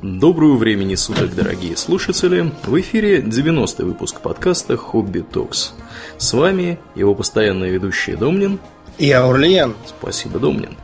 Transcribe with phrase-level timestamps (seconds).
[0.00, 2.52] Доброго времени суток, дорогие слушатели!
[2.62, 5.74] В эфире 90-й выпуск подкаста «Хобби Токс».
[6.18, 8.60] С вами его постоянные ведущие Домнин
[8.96, 9.74] и Аурлиен.
[9.86, 10.76] Спасибо, Домнин.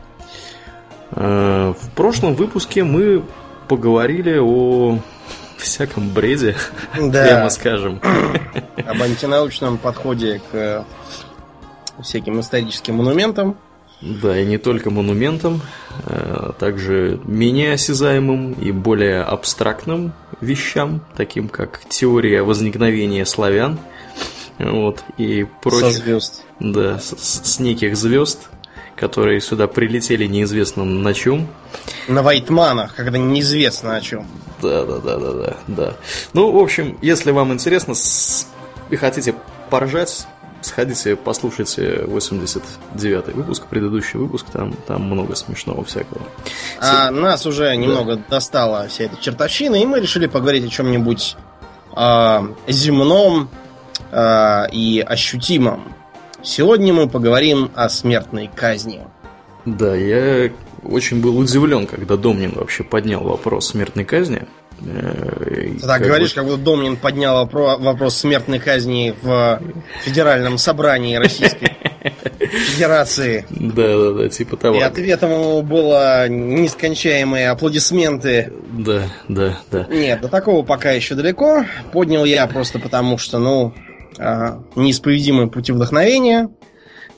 [1.11, 3.23] Э, в прошлом выпуске мы
[3.69, 4.99] поговорили о
[5.57, 6.57] всяком бреде,
[6.99, 7.23] да.
[7.23, 8.01] прямо скажем.
[8.85, 10.85] Об антинаучном подходе к
[12.03, 13.55] всяким историческим монументам.
[14.01, 15.61] Да, и не только монументам,
[16.05, 23.79] а также менее осязаемым и более абстрактным вещам, таким как теория возникновения славян,
[24.59, 25.91] вот, и прочее.
[25.91, 26.43] Со звезд.
[26.59, 28.49] Да, с, с неких звезд,
[28.95, 31.47] которые сюда прилетели неизвестно на чем.
[32.07, 34.27] На Вайтманах, когда неизвестно о чем.
[34.61, 35.93] Да, да, да, да, да, да.
[36.33, 37.93] Ну, в общем, если вам интересно
[38.89, 39.35] и хотите
[39.69, 40.27] поржать,
[40.65, 46.21] сходите, послушайте 89-й выпуск, предыдущий выпуск, там, там много смешного всякого.
[46.79, 47.11] А С...
[47.11, 48.23] нас уже немного да.
[48.29, 51.37] достала вся эта чертовщина, и мы решили поговорить о чем-нибудь
[51.95, 53.49] э, земном
[54.11, 55.93] э, и ощутимом.
[56.43, 59.01] Сегодня мы поговорим о смертной казни.
[59.65, 60.51] Да, я
[60.83, 64.43] очень был удивлен, когда Домнин вообще поднял вопрос смертной казни.
[64.81, 66.35] Э, Ты так говоришь, бы...
[66.35, 69.61] как будто Домнин поднял вопрос смертной казни в
[70.03, 71.71] Федеральном собрании Российской
[72.39, 73.45] Федерации.
[73.49, 74.77] Да, да, да, типа того.
[74.77, 78.51] И ответом ему было нескончаемые аплодисменты.
[78.71, 79.87] Да, да, да.
[79.89, 81.65] Нет, до такого пока еще далеко.
[81.91, 83.73] Поднял я просто потому, что, ну,
[84.17, 86.49] а, неисповедимые пути вдохновения.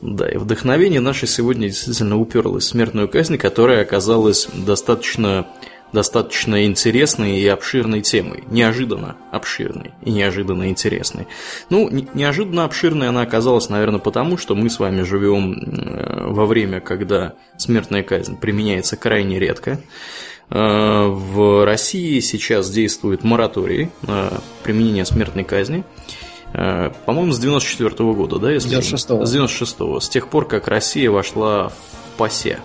[0.02, 5.48] Да, и вдохновение наше сегодня действительно уперлось в смертную казнь, которая оказалась достаточно
[5.94, 8.44] достаточно интересной и обширной темой.
[8.50, 11.28] Неожиданно обширной и неожиданно интересной.
[11.70, 16.80] Ну, неожиданно обширной она оказалась, наверное, потому, что мы с вами живем э, во время,
[16.80, 19.80] когда смертная казнь применяется крайне редко.
[20.50, 25.84] Э, в России сейчас действует мораторий на применение смертной казни.
[26.54, 28.52] Э, по-моему, с 94 -го года, да?
[28.52, 28.70] Если...
[28.70, 29.26] 96 -го.
[29.26, 30.00] С 96 -го.
[30.00, 32.60] С тех пор, как Россия вошла в ПАСЕ,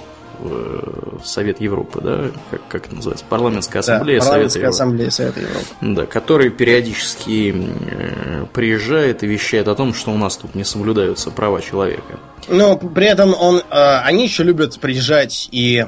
[1.25, 4.69] Совет Европы, да, как, как это называется, парламентская ассамблея да, Совета Европы.
[4.69, 5.67] ассамблея Совета Европы.
[5.81, 11.31] Да, который периодически э, приезжает и вещает о том, что у нас тут не соблюдаются
[11.31, 12.19] права человека.
[12.49, 15.87] Но при этом он, э, они еще любят приезжать и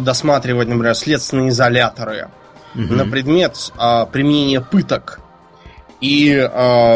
[0.00, 2.30] досматривать, например, следственные изоляторы
[2.74, 2.94] угу.
[2.94, 3.70] на предмет
[4.10, 5.20] применения пыток.
[6.00, 6.34] И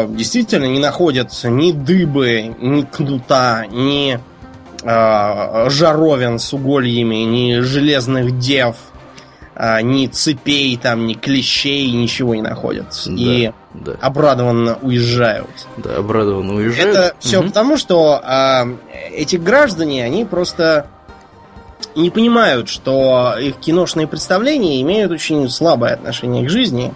[0.09, 4.19] действительно не находят ни дыбы, ни кнута, ни
[4.83, 8.75] э, жаровин с угольями, ни железных дев,
[9.55, 12.87] э, ни цепей, там, ни клещей, ничего не находят.
[13.05, 13.93] Да, и да.
[14.01, 15.67] обрадованно уезжают.
[15.77, 16.95] Да, обрадованно уезжают.
[16.95, 17.47] Это все угу.
[17.47, 18.63] потому, что э,
[19.13, 20.87] эти граждане, они просто
[21.95, 26.93] не понимают, что их киношные представления имеют очень слабое отношение к жизни.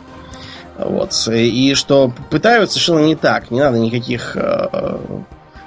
[0.77, 1.13] Вот.
[1.31, 3.51] И что пытаются совершенно не так.
[3.51, 4.97] Не надо никаких э,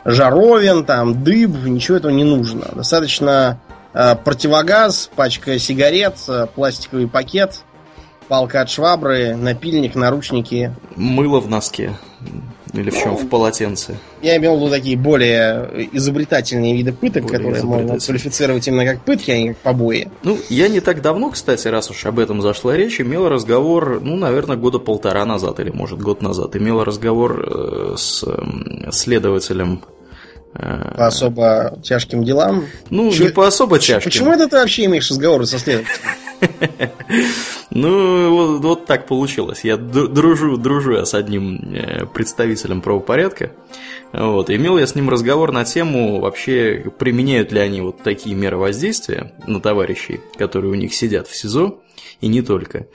[0.08, 2.66] жаровин, там, дыб, ничего этого не нужно.
[2.74, 3.60] Достаточно
[3.92, 7.60] э, противогаз, пачка сигарет, э, пластиковый пакет,
[8.28, 10.74] палка от швабры, напильник, наручники.
[10.96, 11.96] Мыло в носке.
[12.74, 13.12] Или в чем?
[13.12, 13.96] Ну, в полотенце.
[14.20, 19.02] Я имел в виду такие более изобретательные виды пыток, более которые можно квалифицировать именно как
[19.02, 20.08] пытки, а не как побои.
[20.22, 24.16] Ну, я не так давно, кстати, раз уж об этом зашла речь, имел разговор, ну,
[24.16, 28.25] наверное, года полтора назад, или, может, год назад, имел разговор э, с
[28.90, 29.80] следователем
[30.53, 32.66] по особо тяжким делам?
[32.91, 34.10] Ну, Чё, не по особо тяжким.
[34.10, 36.09] Почему это ты вообще имеешь разговоры со следователем?
[37.70, 39.60] Ну, вот, вот так получилось.
[39.62, 43.53] Я дружу, дружу я с одним э, представителем правопорядка.
[44.12, 48.56] Вот, имел я с ним разговор на тему, вообще, применяют ли они вот такие меры
[48.56, 51.81] воздействия на товарищей, которые у них сидят в СИЗО,
[52.20, 52.87] и не только.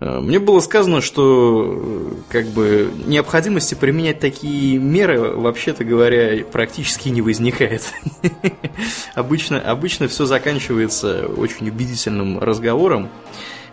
[0.00, 7.08] Э, мне было сказано, что э, как бы необходимости применять такие меры, вообще-то говоря, практически
[7.08, 7.92] не возникает.
[9.14, 13.08] обычно, обычно все заканчивается очень убедительным разговором.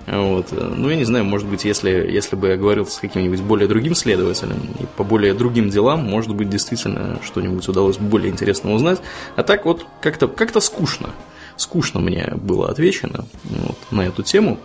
[0.07, 0.51] Вот.
[0.51, 3.95] Ну, я не знаю, может быть, если, если бы я говорил с каким-нибудь более другим
[3.95, 9.01] следователем и по более другим делам, может быть, действительно что-нибудь удалось более интересного узнать.
[9.35, 11.09] А так вот как-то как скучно.
[11.57, 14.59] Скучно мне было отвечено вот, на эту тему.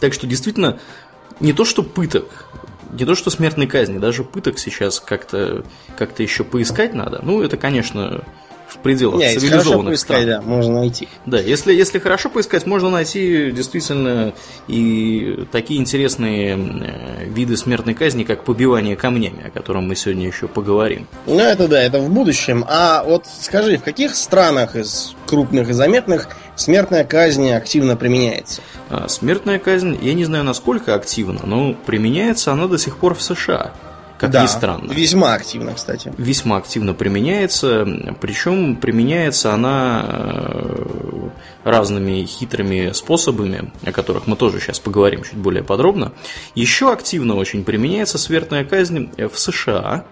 [0.00, 0.78] Так что действительно
[1.40, 2.46] не то что пыток,
[2.92, 5.64] не то что смертной казни, даже пыток сейчас как-то
[5.98, 7.20] как еще поискать надо.
[7.22, 8.24] Ну, это, конечно,
[8.68, 10.26] в пределах Не, цивилизованных поискать, стран.
[10.26, 11.08] Да, можно найти.
[11.26, 14.32] Да, если, если хорошо поискать, можно найти действительно
[14.68, 20.48] и такие интересные э, виды смертной казни, как побивание камнями, о котором мы сегодня еще
[20.48, 21.06] поговорим.
[21.26, 22.64] Ну, это да, это в будущем.
[22.66, 28.62] А вот скажи, в каких странах из крупных и заметных смертная казнь активно применяется.
[28.90, 33.22] А, смертная казнь, я не знаю, насколько активно, но применяется она до сих пор в
[33.22, 33.72] США.
[34.18, 34.92] Как да, ни странно.
[34.92, 36.12] Весьма активно, кстати.
[36.16, 37.86] Весьма активно применяется.
[38.20, 41.28] Причем применяется она э,
[41.64, 46.12] разными хитрыми способами, о которых мы тоже сейчас поговорим чуть более подробно.
[46.54, 50.04] Еще активно очень применяется смертная казнь в США.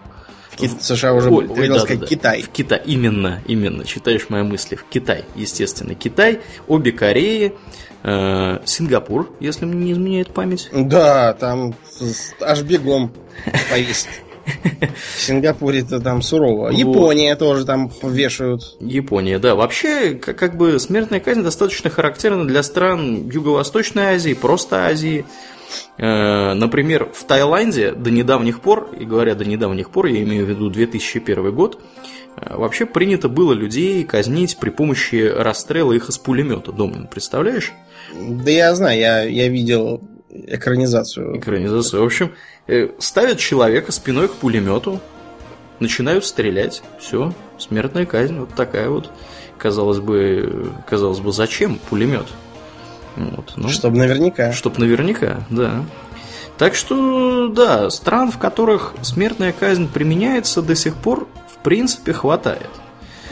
[0.68, 2.06] В США уже Ой, хотел да, сказать да, да.
[2.06, 2.42] Китай.
[2.42, 3.84] В Китай, именно, именно.
[3.84, 4.76] Читаешь мои мысли.
[4.76, 5.94] В Китай, естественно.
[5.94, 7.54] Китай, обе Кореи,
[8.02, 10.68] э, Сингапур, если мне не изменяет память.
[10.72, 11.74] Да, там
[12.40, 13.12] аж бегом
[13.70, 14.08] повесить.
[15.16, 16.70] В Сингапуре-то там сурово.
[16.70, 16.72] Вот.
[16.72, 18.76] Япония тоже там вешают.
[18.80, 19.54] Япония, да.
[19.54, 25.24] Вообще, как, как бы смертная казнь достаточно характерна для стран Юго-Восточной Азии, просто Азии.
[25.98, 30.48] Э, Например, в Таиланде до недавних пор, и говоря до недавних пор, я имею в
[30.48, 31.80] виду 2001 год,
[32.36, 36.72] э, вообще принято было людей казнить при помощи расстрела их из пулемета.
[36.72, 37.72] Домнин, представляешь?
[38.14, 41.38] Да я знаю, я, я видел экранизацию.
[41.38, 42.02] Экранизацию.
[42.02, 42.32] В общем,
[42.66, 45.00] э, ставят человека спиной к пулемету,
[45.80, 49.10] начинают стрелять, все, смертная казнь, вот такая вот.
[49.58, 52.26] Казалось бы, казалось бы, зачем пулемет?
[53.16, 54.52] Вот, ну, Чтобы наверняка.
[54.52, 55.84] Чтоб наверняка, да.
[56.58, 62.68] Так что, да, стран, в которых смертная казнь применяется, до сих пор, в принципе, хватает.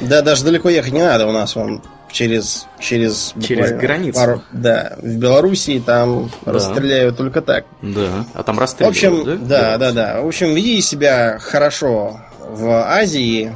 [0.01, 1.27] Да, даже далеко ехать не надо.
[1.27, 4.43] У нас вон через через Через границу.
[4.51, 6.53] да, в Белоруссии там Да.
[6.53, 7.67] расстреляют только так.
[7.83, 8.25] Да.
[8.35, 10.21] А там В расстреливают, общем, да, да, да.
[10.23, 13.55] В общем, веди себя хорошо в Азии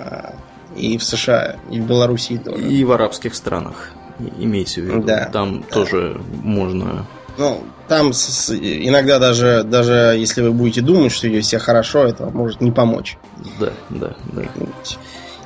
[0.00, 0.34] а,
[0.74, 2.62] и в США, и в Белоруссии тоже.
[2.66, 3.90] И в арабских странах,
[4.38, 5.02] имейте в виду.
[5.02, 5.66] Да, Там да.
[5.68, 7.06] тоже можно...
[7.38, 12.04] Ну, там с- с- иногда даже, даже если вы будете думать, что идете себя хорошо,
[12.04, 13.16] это может не помочь.
[13.58, 14.42] Да, да, да.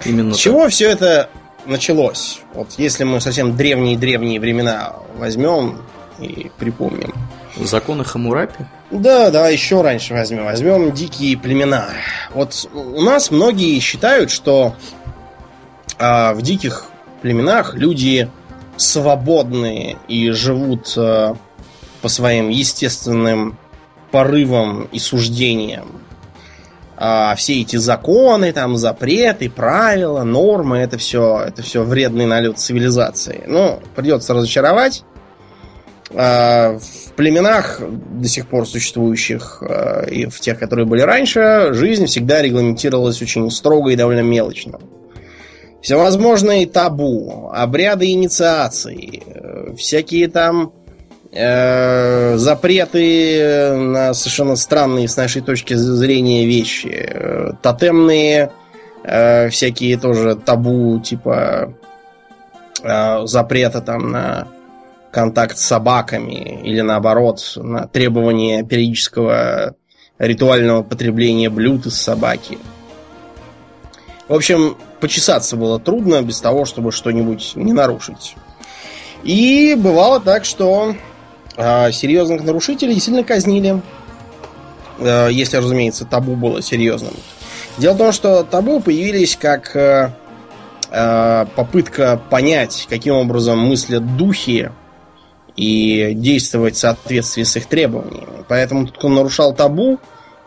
[0.04, 1.30] Именно С чего все это
[1.64, 2.40] началось?
[2.54, 5.78] Вот если мы совсем древние-древние времена возьмем
[6.18, 7.12] и припомним.
[7.56, 8.64] Законы Хамурапи?
[8.90, 10.44] Да, да, еще раньше возьмем.
[10.44, 11.88] Возьмем дикие племена.
[12.34, 14.74] Вот у нас многие считают, что
[15.98, 16.86] а, в диких
[17.22, 18.28] племенах люди
[18.76, 21.36] свободные и живут а,
[22.02, 23.58] по своим естественным
[24.10, 25.88] порывам и суждениям.
[26.98, 33.44] А все эти законы, там, запреты, правила, нормы, это все, это все вредный налет цивилизации.
[33.46, 35.04] Ну, придется разочаровать.
[36.14, 42.06] А, В племенах, до сих пор существующих, а, и в тех, которые были раньше, жизнь
[42.06, 44.78] всегда регламентировалась очень строго и довольно мелочно.
[45.82, 50.72] Всевозможные табу, обряды инициации, э, всякие там
[51.32, 58.50] э, запреты на совершенно странные с нашей точки зрения вещи, э, тотемные
[59.04, 61.74] э, всякие тоже табу, типа
[62.82, 64.48] э, запрета там на
[65.16, 69.74] контакт с собаками или наоборот на требование периодического
[70.18, 72.58] ритуального потребления блюд из собаки.
[74.28, 78.34] В общем, почесаться было трудно без того, чтобы что-нибудь не нарушить.
[79.22, 80.94] И бывало так, что
[81.56, 83.80] а, серьезных нарушителей сильно казнили.
[84.98, 87.12] Э, если, разумеется, табу было серьезным.
[87.78, 90.10] Дело в том, что табу появились как э,
[90.90, 94.70] э, попытка понять, каким образом мыслят духи
[95.56, 98.44] и действовать в соответствии с их требованиями.
[98.48, 99.98] Поэтому кто нарушал табу,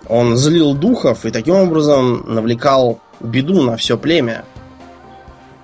[0.08, 4.44] он злил духов и таким образом навлекал беду на все племя.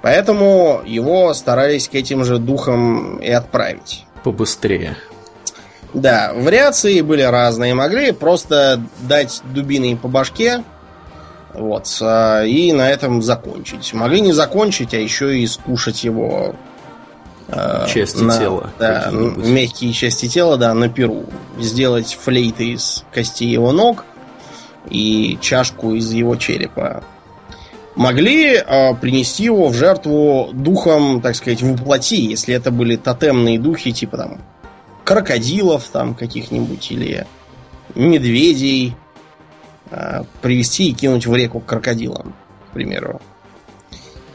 [0.02, 4.06] Поэтому его старались к этим же духам и отправить.
[4.24, 4.98] Побыстрее.
[5.94, 7.74] Да, вариации были разные.
[7.74, 10.64] Могли просто дать дубиной по башке,
[11.54, 13.94] вот, а, и на этом закончить.
[13.94, 16.54] Могли не закончить, а еще и скушать его.
[17.48, 21.26] а, Части на- тела Да, мягкие части тела, да, на перу.
[21.60, 24.04] Сделать флейты из костей его ног
[24.90, 27.04] и чашку из его черепа.
[27.96, 33.92] Могли а, принести его в жертву духом, так сказать, воплоти, если это были тотемные духи,
[33.92, 34.42] типа там
[35.06, 37.26] крокодилов там каких-нибудь или
[37.94, 38.96] медведей
[39.92, 42.34] а, привести и кинуть в реку к крокодилам,
[42.70, 43.22] к примеру.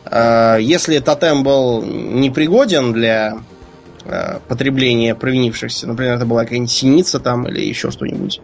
[0.07, 3.38] А, Если тотем был непригоден для
[4.49, 8.40] потребления провинившихся, например, это была какая-нибудь синица там или еще что-нибудь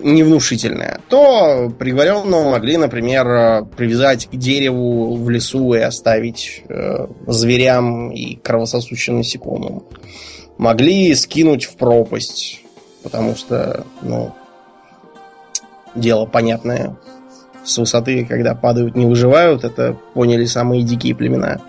[0.00, 8.36] невнушительное, то приговоренного могли, например, привязать к дереву в лесу и оставить э, зверям и
[8.36, 9.84] кровососущим насекомым
[10.58, 12.60] могли скинуть в пропасть,
[13.02, 14.34] потому что, ну,
[15.94, 16.96] дело понятное.
[17.64, 21.60] С высоты, когда падают, не выживают, это поняли самые дикие племена.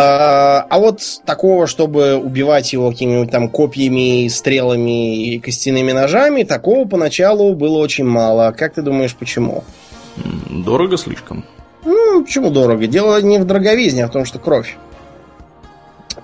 [0.00, 6.86] А, а вот такого, чтобы убивать его какими-нибудь там копьями, стрелами и костяными ножами, такого
[6.86, 8.54] поначалу было очень мало.
[8.56, 9.64] Как ты думаешь, почему?
[10.50, 11.44] Дорого слишком.
[11.84, 12.86] Ну, почему дорого?
[12.86, 14.76] Дело не в дороговизне, а в том, что кровь.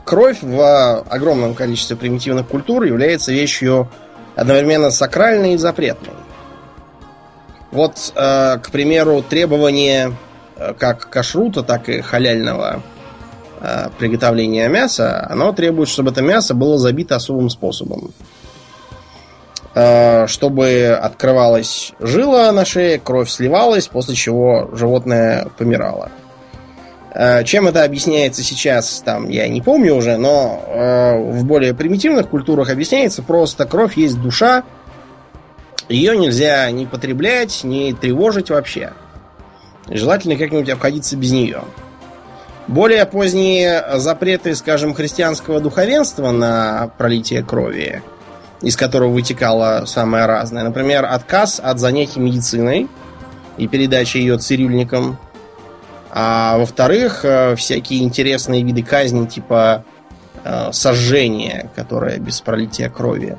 [0.04, 3.88] Кровь в огромном количестве примитивных культур является вещью
[4.36, 6.14] одновременно сакральной и запретной.
[7.72, 10.12] Вот, э, к примеру, требование
[10.56, 12.80] э, как кашрута, так и халяльного
[13.98, 18.12] приготовления мяса, оно требует, чтобы это мясо было забито особым способом.
[19.76, 26.10] Э, чтобы открывалась жила на шее, кровь сливалась, после чего животное помирало.
[27.12, 32.28] Э, чем это объясняется сейчас, там, я не помню уже, но э, в более примитивных
[32.28, 34.62] культурах объясняется просто кровь есть душа,
[35.88, 38.92] ее нельзя ни потреблять, ни тревожить вообще.
[39.88, 41.62] Желательно как-нибудь обходиться без нее.
[42.66, 48.02] Более поздние запреты, скажем, христианского духовенства на пролитие крови–
[48.64, 50.64] из которого вытекало самое разное.
[50.64, 52.88] Например, отказ от занятий медициной
[53.58, 55.18] и передача ее цирюльникам.
[56.10, 59.84] А во-вторых, э, всякие интересные виды казни, типа
[60.44, 63.36] э, сожжения, которое без пролития крови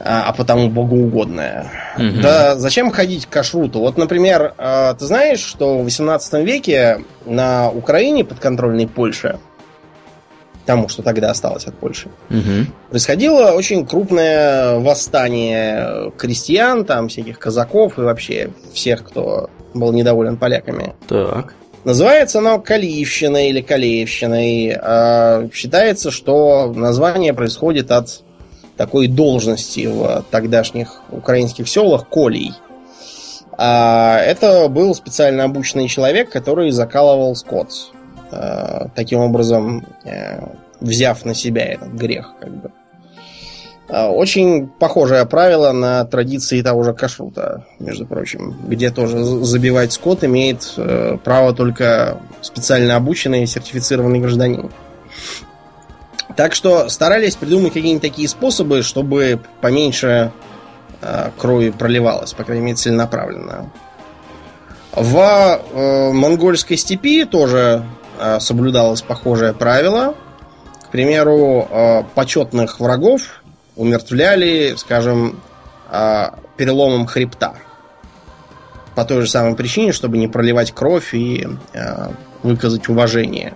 [0.00, 1.70] а, а потому богоугодное.
[1.96, 2.22] Угу.
[2.22, 3.80] Да зачем ходить к кашруту?
[3.80, 9.38] Вот, например, э, ты знаешь, что в 18 веке на Украине, подконтрольной Польше,
[10.66, 12.66] тому, что тогда осталось от Польши, угу.
[12.90, 20.94] происходило очень крупное восстание крестьян, там всяких казаков и вообще всех, кто был недоволен поляками.
[21.06, 21.54] Так.
[21.84, 24.74] Называется оно Калиевщина или Калеевщиной.
[24.80, 28.22] А считается, что название происходит от
[28.76, 32.52] такой должности в тогдашних украинских селах Колей.
[33.56, 37.92] А это был специально обученный человек, который закалывал скот.
[38.34, 40.40] Э, таким образом э,
[40.80, 42.70] взяв на себя этот грех, как бы.
[43.88, 50.24] Э, очень похожее правило на традиции того же кашрута, между прочим, где тоже забивать скот
[50.24, 50.74] имеет
[51.22, 54.70] право только специально обученный и сертифицированный гражданин.
[56.36, 60.32] Так что старались придумать какие-нибудь такие способы, чтобы поменьше
[61.38, 63.70] крови проливалось, по крайней мере, целенаправленно.
[64.92, 67.84] В э, монгольской степи тоже
[68.18, 70.14] Э, соблюдалось похожее правило.
[70.82, 73.42] К примеру, э, почетных врагов
[73.76, 75.40] умертвляли, скажем,
[75.90, 76.26] э,
[76.56, 77.54] переломом хребта.
[78.94, 81.48] По той же самой причине, чтобы не проливать кровь и
[82.44, 83.54] выказать уважение.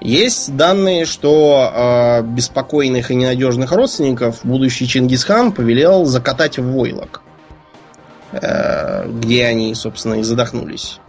[0.00, 7.22] Есть данные, что беспокойных и ненадежных родственников будущий Чингисхан повелел закатать в войлок,
[8.30, 11.00] где они, собственно, и задохнулись.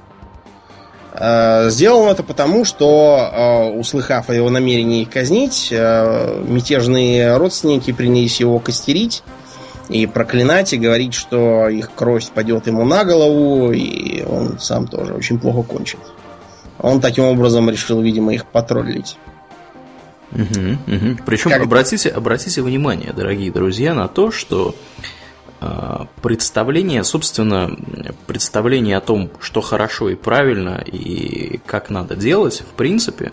[1.20, 7.92] Э, сделал он это потому, что, э, услыхав о его намерении казнить, э, мятежные родственники
[7.92, 9.24] принялись его костерить
[9.90, 15.16] и проклинать, и говорить, что их кровь падет ему на голову, и он сам тоже
[15.16, 16.00] очень плохо кончит.
[16.80, 19.18] Он таким образом решил, видимо, их потроллить.
[20.32, 21.18] Угу, угу.
[21.26, 21.62] Причем как...
[21.62, 24.76] обратите, обратите внимание, дорогие друзья, на то, что
[25.60, 27.76] а, представление, собственно,
[28.28, 33.32] представление о том, что хорошо и правильно и как надо делать, в принципе,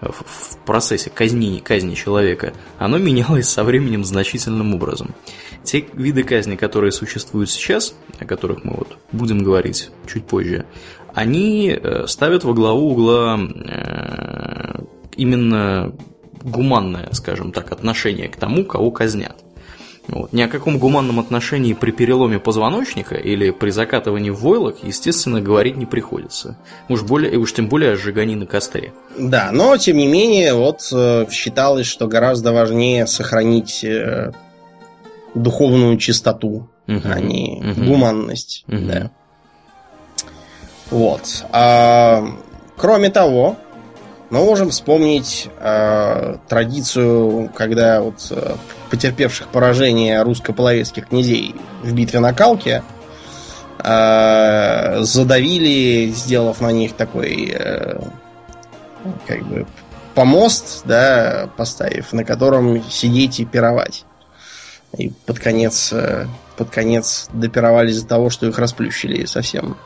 [0.00, 5.14] в процессе казни, казни человека, оно менялось со временем значительным образом.
[5.64, 10.64] Те виды казни, которые существуют сейчас, о которых мы вот будем говорить чуть позже,
[11.14, 14.80] они э, ставят во главу угла э,
[15.16, 15.92] именно
[16.42, 19.36] гуманное, скажем так, отношение к тому, кого казнят.
[20.06, 20.32] Вот.
[20.32, 25.76] Ни о каком гуманном отношении при переломе позвоночника или при закатывании в войлок, естественно, говорить
[25.76, 26.56] не приходится.
[26.88, 28.94] Уж, более, и уж тем более о сжигании на костре.
[29.18, 33.84] Да, но тем не менее, вот э, считалось, что гораздо важнее сохранить
[35.34, 37.00] духовную чистоту, угу.
[37.04, 37.84] а не угу.
[37.86, 38.64] гуманность.
[38.68, 38.78] Угу.
[38.86, 39.10] Да.
[40.90, 41.44] Вот.
[41.52, 42.24] А,
[42.76, 43.56] кроме того,
[44.30, 48.56] мы можем вспомнить э, традицию, когда вот э,
[48.90, 52.82] потерпевших поражение русско-половецких князей в битве на Калке
[53.78, 58.00] э, задавили, сделав на них такой э,
[59.26, 59.66] как бы
[60.14, 64.04] помост, да, поставив, на котором сидеть и пировать.
[64.96, 66.26] И под конец, э,
[66.56, 69.76] под конец допировали из-за того, что их расплющили совсем.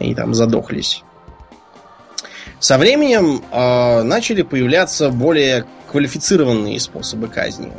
[0.00, 1.02] И там задохлись.
[2.60, 7.72] Со временем э, начали появляться более квалифицированные способы казни.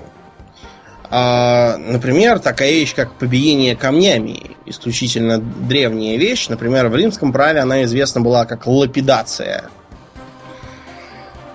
[1.10, 6.48] А, например, такая вещь, как побиение камнями, исключительно древняя вещь.
[6.50, 9.70] Например, в римском праве она известна была как лапидация.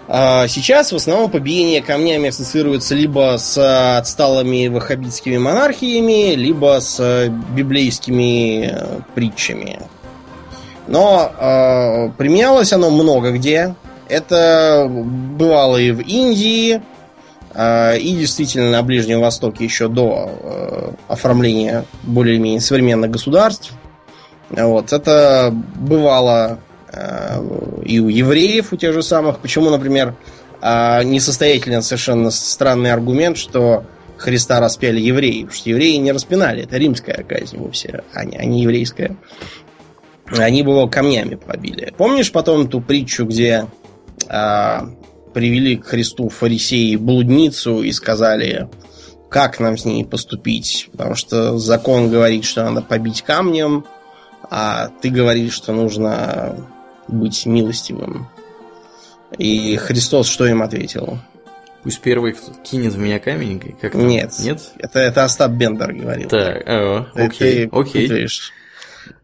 [0.08, 8.72] А сейчас в основном побиение камнями ассоциируется либо с отсталыми ваххабитскими монархиями, либо с библейскими
[8.72, 9.78] э, притчами.
[10.90, 13.74] Но э, применялось оно много где.
[14.08, 16.82] Это бывало и в Индии,
[17.54, 23.72] э, и действительно на Ближнем Востоке еще до э, оформления более-менее современных государств.
[24.50, 24.92] Вот.
[24.92, 26.58] Это бывало
[26.92, 27.40] Э,
[27.84, 29.38] и у евреев, у тех же самых.
[29.38, 30.14] Почему, например,
[30.60, 33.84] э, несостоятельный совершенно странный аргумент, что
[34.16, 35.42] Христа распяли евреи.
[35.42, 36.64] Потому что евреи не распинали.
[36.64, 39.16] Это римская казнь вовсе, а не, а не еврейская.
[40.36, 41.92] Они бы его камнями побили.
[41.96, 43.66] Помнишь потом ту притчу, где
[44.28, 44.88] а,
[45.34, 48.68] привели к Христу фарисеи блудницу и сказали,
[49.28, 50.88] как нам с ней поступить?
[50.92, 53.84] Потому что закон говорит, что надо побить камнем,
[54.50, 56.56] а ты говоришь, что нужно
[57.08, 58.28] быть милостивым.
[59.38, 61.18] И Христос что им ответил?
[61.82, 64.32] Пусть первый кинет в меня камень, как Нет.
[64.40, 64.60] Нет?
[64.78, 66.28] Это, это Остап Бендер говорил.
[66.28, 68.08] Так, о, окей, ты окей.
[68.08, 68.52] Путаешь.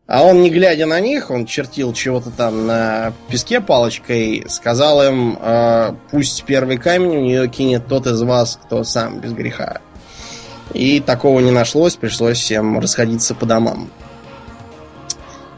[0.06, 5.36] А он, не глядя на них, он чертил чего-то там на песке палочкой, сказал им,
[5.40, 9.80] э, пусть первый камень у нее кинет тот из вас, кто сам без греха.
[10.72, 13.90] И такого не нашлось, пришлось всем расходиться по домам.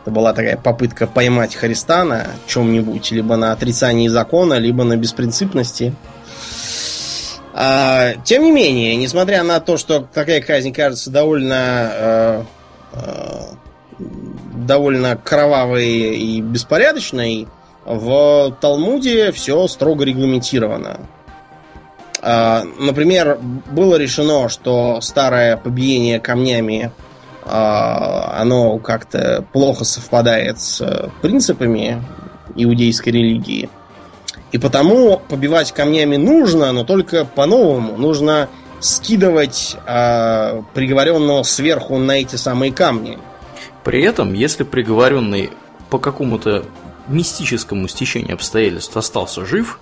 [0.02, 5.94] Это была такая попытка поймать Христа на чем-нибудь, либо на отрицании закона, либо на беспринципности.
[7.52, 12.42] А, тем не менее, несмотря на то, что такая казнь кажется довольно э,
[12.92, 13.40] э,
[13.98, 17.48] довольно кровавой и беспорядочной,
[17.84, 21.00] в Талмуде все строго регламентировано.
[22.20, 23.38] А, например,
[23.70, 26.92] было решено, что старое побиение камнями
[27.44, 32.02] а, оно как-то плохо совпадает с э, принципами
[32.54, 33.70] иудейской религии.
[34.52, 37.96] И потому побивать камнями нужно, но только по-новому.
[37.96, 38.48] Нужно
[38.80, 43.18] скидывать э, приговоренного сверху на эти самые камни.
[43.88, 45.51] При этом, если приговоренный
[45.90, 46.64] по какому-то
[47.09, 49.81] мистическому стечению обстоятельств остался жив,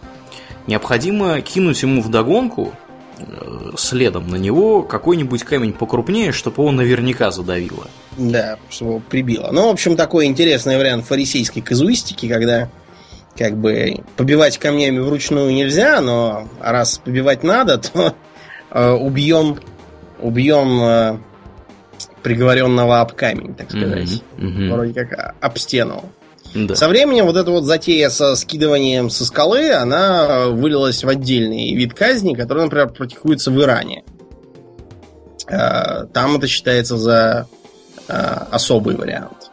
[0.66, 2.72] необходимо кинуть ему вдогонку
[3.18, 7.86] Э, следом на него какой-нибудь камень покрупнее, чтобы его наверняка задавило.
[8.18, 9.50] Да, чтобы его прибило.
[9.52, 12.68] Ну, в общем, такой интересный вариант фарисейской казуистики, когда
[13.34, 18.14] как бы побивать камнями вручную нельзя, но раз побивать надо, то
[18.70, 19.60] э, убьем,
[20.20, 21.18] убьем э,
[22.26, 24.20] приговоренного об камень, так сказать.
[24.36, 24.40] Mm-hmm.
[24.40, 24.72] Mm-hmm.
[24.72, 26.10] Вроде как об стену.
[26.56, 26.74] Да.
[26.74, 31.94] Со временем вот эта вот затея со скидыванием со скалы, она вылилась в отдельный вид
[31.94, 34.02] казни, который, например, практикуется в Иране.
[35.46, 37.46] Э, там это считается за
[38.08, 39.52] э, особый вариант.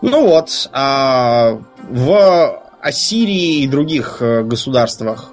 [0.00, 5.28] Ну вот, а в Ассирии и других э, государствах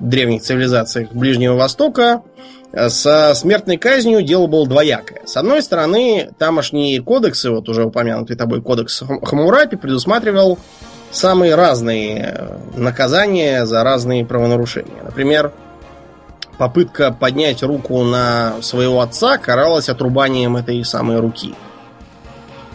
[0.00, 2.22] древних цивилизациях Ближнего Востока
[2.88, 5.22] со смертной казнью дело было двоякое.
[5.24, 10.58] С одной стороны, тамошние кодексы, вот уже упомянутый тобой кодекс Хамурапи, предусматривал
[11.10, 15.02] самые разные наказания за разные правонарушения.
[15.02, 15.52] Например,
[16.58, 21.54] попытка поднять руку на своего отца каралась отрубанием этой самой руки.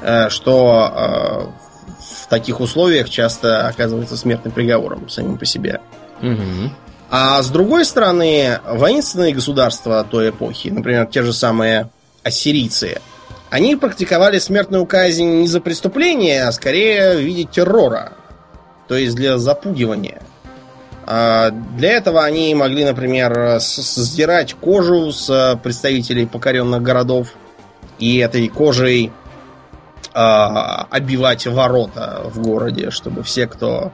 [0.02, 5.80] Э, что э, в таких условиях часто оказывается смертным приговором самим по себе.
[6.22, 6.72] Угу.
[7.16, 11.92] А с другой стороны, воинственные государства той эпохи, например, те же самые
[12.24, 13.02] ассирийцы,
[13.52, 18.14] они практиковали смертную казнь не за преступление, а скорее в виде террора,
[18.88, 20.24] то есть для запугивания.
[21.06, 27.28] А для этого они могли, например, сдирать кожу с представителей покоренных городов
[28.00, 29.12] и этой кожей
[30.16, 33.92] а, обивать ворота в городе, чтобы все, кто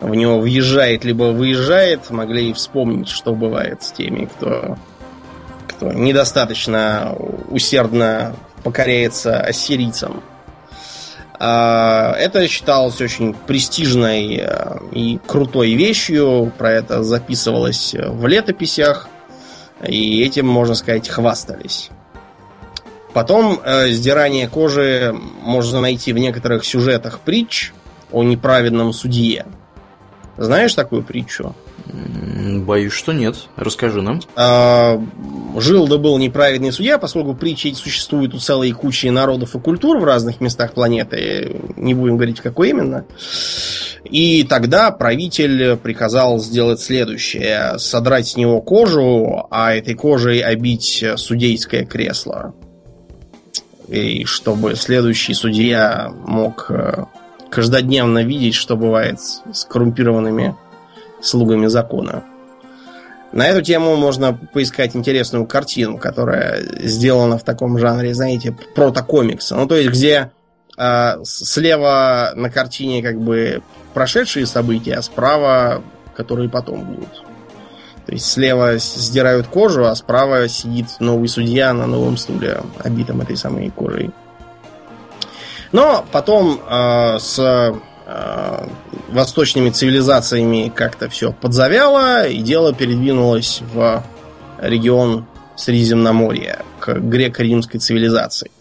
[0.00, 4.76] в него въезжает либо выезжает, могли и вспомнить, что бывает с теми, кто,
[5.68, 7.16] кто недостаточно
[7.50, 10.22] усердно покоряется ассирийцам.
[11.38, 19.08] А, это считалось очень престижной э, и крутой вещью, про это записывалось в летописях,
[19.86, 21.90] и этим, можно сказать, хвастались.
[23.12, 27.72] Потом э, сдирание кожи можно найти в некоторых сюжетах притч
[28.10, 29.46] о неправедном судье.
[30.36, 31.54] Знаешь такую притчу?
[31.86, 33.36] Боюсь, что нет.
[33.56, 34.20] Расскажи нам.
[34.36, 35.00] А,
[35.56, 40.04] жил да был неправедный судья, поскольку притчи существуют у целой кучи народов и культур в
[40.04, 41.60] разных местах планеты.
[41.76, 43.04] Не будем говорить, какой именно.
[44.04, 47.78] И тогда правитель приказал сделать следующее.
[47.78, 52.54] Содрать с него кожу, а этой кожей обить судейское кресло.
[53.88, 57.04] И чтобы следующий судья мог э,
[57.54, 60.56] каждодневно видеть, что бывает с коррумпированными
[61.22, 62.24] слугами закона.
[63.32, 69.56] На эту тему можно поискать интересную картину, которая сделана в таком жанре, знаете, протокомикса.
[69.56, 70.30] Ну, то есть, где
[70.76, 73.62] э, слева на картине как бы
[73.92, 75.82] прошедшие события, а справа,
[76.16, 77.22] которые потом будут.
[78.06, 83.36] То есть слева сдирают кожу, а справа сидит новый судья на новом стуле, обитом этой
[83.36, 84.10] самой кожей.
[85.74, 88.68] Но потом э, с э,
[89.08, 94.04] восточными цивилизациями как-то все подзавяло, и дело передвинулось в
[94.60, 98.52] регион Средиземноморья, к греко-римской цивилизации.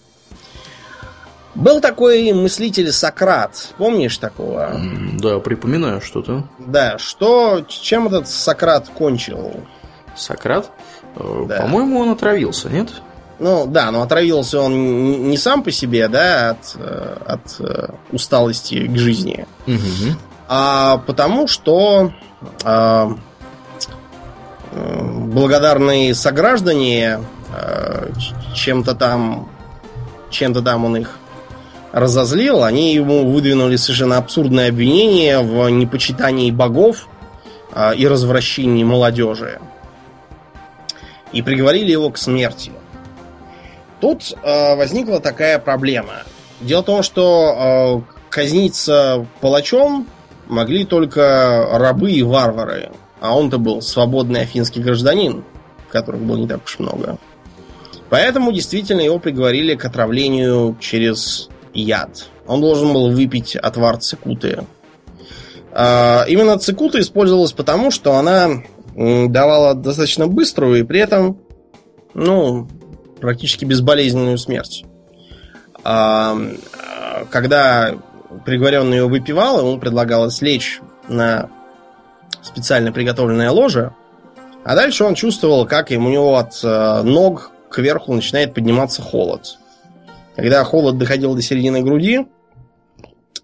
[1.54, 3.76] Был такой мыслитель Сократ.
[3.78, 4.82] Помнишь такого?
[5.20, 6.48] Да, припоминаю что-то.
[6.58, 9.54] Да, что, чем этот Сократ кончил?
[10.16, 10.72] Сократ?
[11.16, 11.62] Э, да.
[11.62, 12.90] По-моему, он отравился, нет?
[13.40, 18.88] Ну да, но отравился он не сам по себе, да, от, э, от э, усталости
[18.88, 20.18] к жизни, угу.
[20.48, 22.14] а потому что
[22.64, 23.10] э,
[24.72, 27.20] благодарные сограждане
[27.56, 28.12] э,
[28.54, 29.50] чем-то там,
[30.30, 31.18] чем-то там он их
[31.92, 37.08] разозлил, они ему выдвинули совершенно абсурдное обвинение в непочитании богов
[37.72, 39.60] э, и развращении молодежи.
[41.32, 42.72] И приговорили его к смерти.
[44.04, 46.24] Тут э, возникла такая проблема.
[46.60, 50.10] Дело в том, что э, казниться палачом
[50.48, 52.92] могли только рабы и варвары.
[53.22, 55.46] А он-то был свободный афинский гражданин,
[55.90, 57.18] которых было не так уж много.
[58.10, 62.26] Поэтому действительно его приговорили к отравлению через яд.
[62.46, 64.66] Он должен был выпить отвар цикуты.
[65.72, 68.64] А, именно цикута использовалась потому, что она
[68.98, 71.38] давала достаточно быструю и при этом,
[72.14, 72.68] ну,
[73.24, 74.84] практически безболезненную смерть.
[75.86, 76.38] А,
[77.32, 77.96] когда
[78.46, 81.50] приговоренный ее выпивал, ему предлагалось лечь на
[82.42, 83.94] специально приготовленное ложе,
[84.66, 89.58] а дальше он чувствовал, как у него от э, ног кверху начинает подниматься холод.
[90.36, 92.28] Когда холод доходил до середины груди,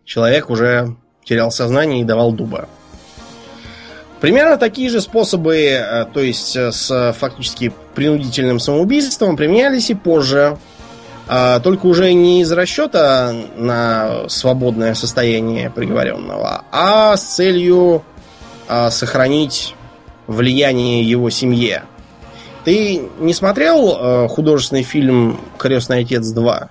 [0.03, 2.67] человек уже терял сознание и давал дуба.
[4.19, 10.57] Примерно такие же способы, э, то есть э, с фактически принудительным самоубийством, применялись и позже.
[11.27, 18.03] А, только уже не из расчета на свободное состояние приговоренного, а с целью
[18.69, 19.75] а, сохранить
[20.27, 21.83] влияние его семье.
[22.63, 26.69] Ты не смотрел э, художественный фильм Крестный отец 2?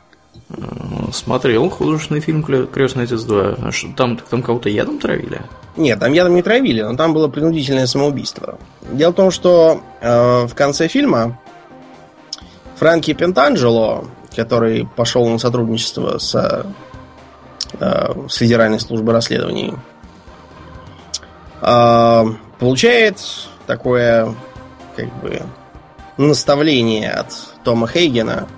[1.12, 3.56] Смотрел художественный фильм Крестный отец 2.
[3.62, 5.42] А что, там, там кого-то ядом травили?
[5.76, 8.58] Нет, там ядом не травили, но там было принудительное самоубийство.
[8.90, 11.38] Дело в том, что э, в конце фильма
[12.76, 16.34] Франки Пентанджело, который пошел на сотрудничество с,
[17.78, 19.74] э, с Федеральной службой расследований,
[21.61, 22.24] э,
[22.58, 23.18] получает
[23.66, 24.34] такое
[24.96, 25.42] как бы
[26.16, 27.34] наставление от
[27.64, 28.48] Тома Хейгена–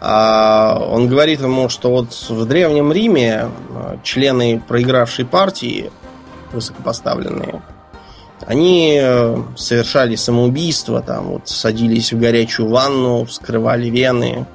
[0.00, 5.90] он говорит ему, что вот в Древнем Риме а, члены проигравшей партии,
[6.52, 7.60] высокопоставленные,
[8.46, 14.46] они э, совершали самоубийство, там вот садились в горячую ванну, вскрывали вены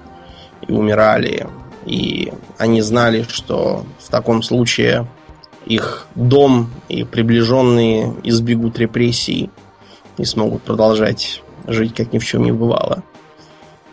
[0.67, 1.47] и умирали.
[1.86, 5.08] И они знали, что в таком случае
[5.65, 9.51] их дом и приближенные избегут репрессий
[10.17, 13.03] и смогут продолжать жить, как ни в чем не бывало.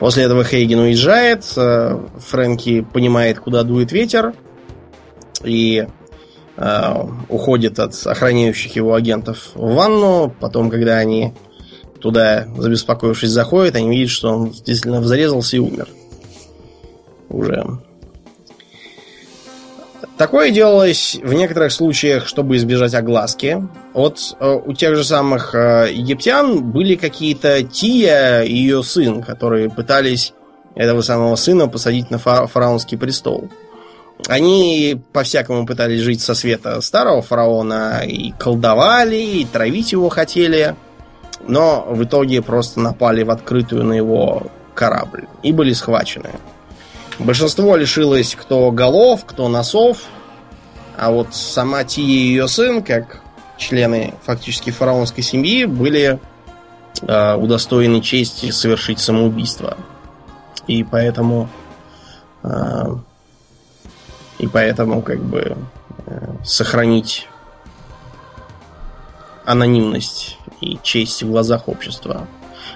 [0.02, 4.34] После этого Хейген уезжает, э, Фрэнки понимает, куда дует ветер,
[5.44, 5.86] и
[6.56, 6.94] э,
[7.28, 10.34] уходит от охраняющих его агентов в ванну.
[10.40, 11.34] Потом, когда они
[12.00, 15.86] туда, забеспокоившись, заходят, они видят, что он действительно зарезался и умер.
[17.28, 17.64] Уже.
[20.22, 23.66] Такое делалось в некоторых случаях, чтобы избежать огласки.
[23.92, 29.68] Вот э, у тех же самых э, египтян были какие-то Тия и ее сын, которые
[29.68, 30.32] пытались
[30.76, 33.48] этого самого сына посадить на фараонский престол.
[34.28, 40.76] Они по-всякому пытались жить со света старого фараона и колдовали, и травить его хотели,
[41.48, 44.44] но в итоге просто напали в открытую на его
[44.76, 46.30] корабль и были схвачены.
[47.18, 49.98] Большинство лишилось кто голов, кто носов,
[50.96, 53.22] а вот сама Тия и ее сын, как
[53.56, 56.18] члены фактически фараонской семьи, были
[57.02, 59.76] э, удостоены чести совершить самоубийство.
[60.66, 61.48] И поэтому
[62.42, 62.96] э,
[64.38, 65.56] и поэтому как бы
[66.06, 67.28] э, сохранить
[69.44, 72.26] анонимность и честь в глазах общества.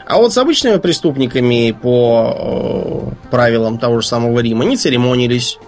[0.07, 5.59] А вот с обычными преступниками по э, правилам того же самого Рима не церемонились.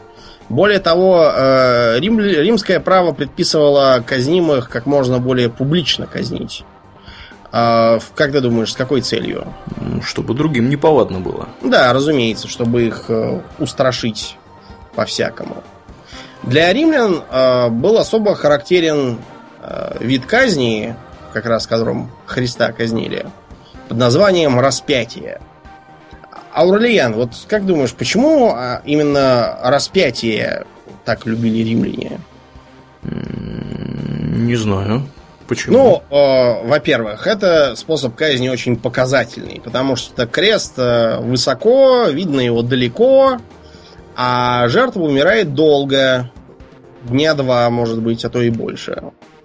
[0.48, 6.64] Более того, э, рим, римское право предписывало казнимых как можно более публично казнить.
[7.52, 9.46] А, как ты думаешь, с какой целью?
[10.02, 11.48] Чтобы другим неповадно было.
[11.62, 14.36] Да, разумеется, чтобы их э, устрашить
[14.94, 15.62] по-всякому.
[16.42, 19.18] Для римлян э, был особо характерен
[20.00, 20.94] вид казни,
[21.34, 23.26] как раз которым Христа казнили,
[23.88, 25.40] под названием распятие.
[26.58, 30.64] Аурелиан, вот как думаешь, почему а, именно распятие
[31.04, 32.20] так любили римляне?
[33.04, 35.08] Не знаю.
[35.46, 36.02] Почему?
[36.10, 42.62] Ну, э, во-первых, это способ казни очень показательный, потому что крест э, высоко, видно его
[42.62, 43.38] далеко,
[44.16, 46.32] а жертва умирает долго,
[47.04, 49.00] дня два, может быть, а то и больше.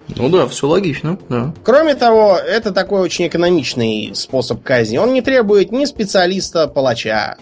[0.09, 1.53] Ну да, все логично, да.
[1.63, 4.97] Кроме того, это такой очень экономичный способ казни.
[4.97, 7.37] Он не требует ни специалиста-палача,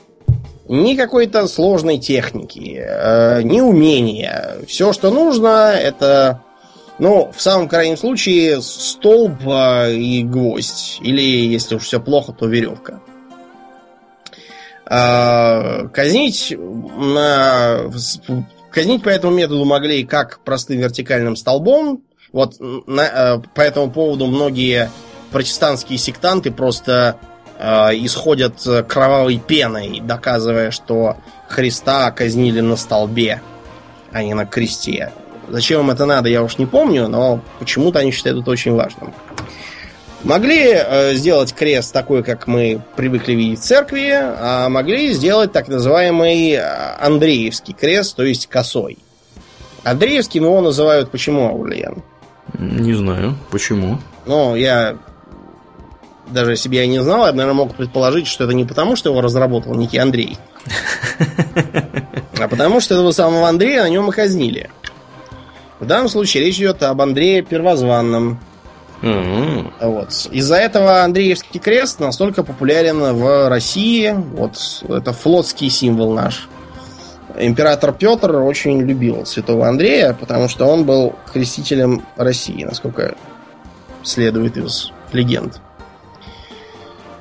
[0.67, 4.57] ни какой-то сложной техники, э, ни умения.
[4.67, 6.43] Все, что нужно, это,
[6.97, 10.99] ну, в самом крайнем случае, столб э, и гвоздь.
[11.01, 13.01] Или, если уж все плохо, то веревка.
[14.85, 17.91] Э, казнить на...
[18.71, 24.27] Казнить по этому методу могли как простым вертикальным столбом, вот на, э, по этому поводу
[24.27, 24.89] многие
[25.31, 27.17] протестантские сектанты просто
[27.57, 28.55] э, исходят
[28.87, 31.17] кровавой пеной, доказывая, что
[31.47, 33.41] Христа казнили на столбе,
[34.11, 35.11] а не на кресте.
[35.49, 39.13] Зачем им это надо, я уж не помню, но почему-то они считают это очень важным.
[40.23, 45.67] Могли э, сделать крест такой, как мы привыкли видеть в церкви, а могли сделать так
[45.67, 46.61] называемый э,
[46.99, 48.99] Андреевский крест, то есть косой.
[49.83, 52.03] Андреевским его называют почему, Аурлиен?
[52.57, 53.99] Не знаю, почему.
[54.25, 54.97] Ну, я
[56.31, 58.95] даже если бы я не знал, я бы, наверное, мог предположить, что это не потому,
[58.95, 60.37] что его разработал некий Андрей,
[62.39, 64.69] а потому что этого самого Андрея на нем и казнили.
[65.79, 68.39] В данном случае речь идет об Андрее Первозванном.
[69.01, 70.27] Вот.
[70.31, 74.13] Из-за этого Андреевский крест настолько популярен в России.
[74.35, 76.47] Вот это флотский символ наш
[77.37, 83.15] император Петр очень любил святого Андрея, потому что он был крестителем России, насколько
[84.03, 85.59] следует из легенд.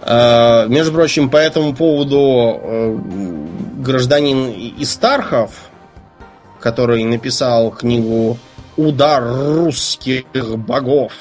[0.03, 2.99] А, между прочим, по этому поводу э,
[3.79, 5.53] гражданин Истархов,
[6.59, 8.39] который написал книгу
[8.77, 10.25] «Удар русских
[10.59, 11.13] богов»,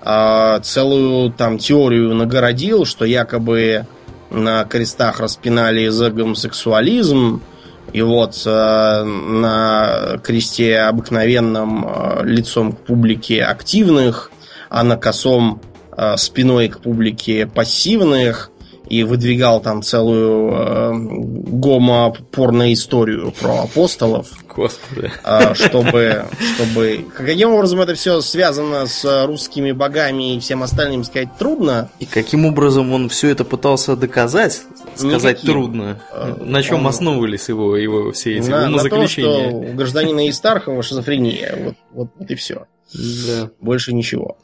[0.00, 3.86] а, целую там теорию нагородил, что якобы
[4.30, 7.42] на крестах распинали за гомосексуализм,
[7.92, 14.30] и вот э, на кресте обыкновенном э, лицом к публике активных,
[14.68, 15.60] а на косом
[15.96, 18.50] э, спиной к публике пассивных
[18.88, 24.28] и выдвигал там целую э, гомопорную историю про апостолов.
[24.54, 25.12] Господи.
[25.24, 26.24] Э, чтобы,
[26.54, 27.04] чтобы...
[27.16, 31.90] Каким образом это все связано с русскими богами и всем остальным сказать трудно.
[32.00, 34.62] И каким образом он все это пытался доказать,
[34.94, 35.52] сказать Никаким.
[35.52, 36.00] трудно.
[36.12, 36.86] Э, на чем он...
[36.86, 39.30] основывались его, его все эти на, умозаключения?
[39.30, 41.54] На то, что у гражданина Истархова шизофрения.
[41.56, 42.66] Вот, вот, вот и все.
[42.94, 43.50] Да.
[43.60, 44.38] Больше ничего.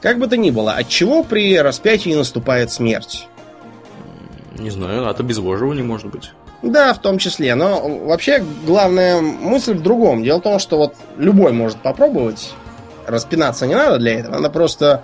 [0.00, 3.26] Как бы то ни было, от чего при распятии наступает смерть?
[4.58, 6.32] Не знаю, от обезвоживания, может быть.
[6.62, 7.54] Да, в том числе.
[7.54, 10.22] Но вообще главная мысль в другом.
[10.22, 12.52] Дело в том, что вот любой может попробовать.
[13.06, 14.36] Распинаться не надо для этого.
[14.36, 15.02] Надо просто,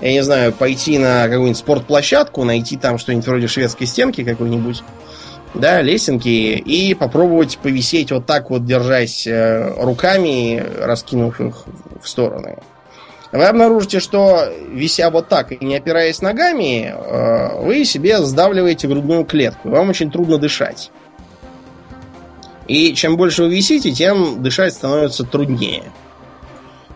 [0.00, 4.82] я не знаю, пойти на какую-нибудь спортплощадку, найти там что-нибудь вроде шведской стенки какой-нибудь,
[5.54, 11.64] да, лесенки, и попробовать повисеть вот так вот, держась э, руками, раскинув их
[12.02, 12.58] в стороны
[13.30, 19.24] вы обнаружите, что вися вот так и не опираясь ногами, э, вы себе сдавливаете грудную
[19.24, 19.68] клетку.
[19.68, 20.90] Вам очень трудно дышать.
[22.66, 25.84] И чем больше вы висите, тем дышать становится труднее.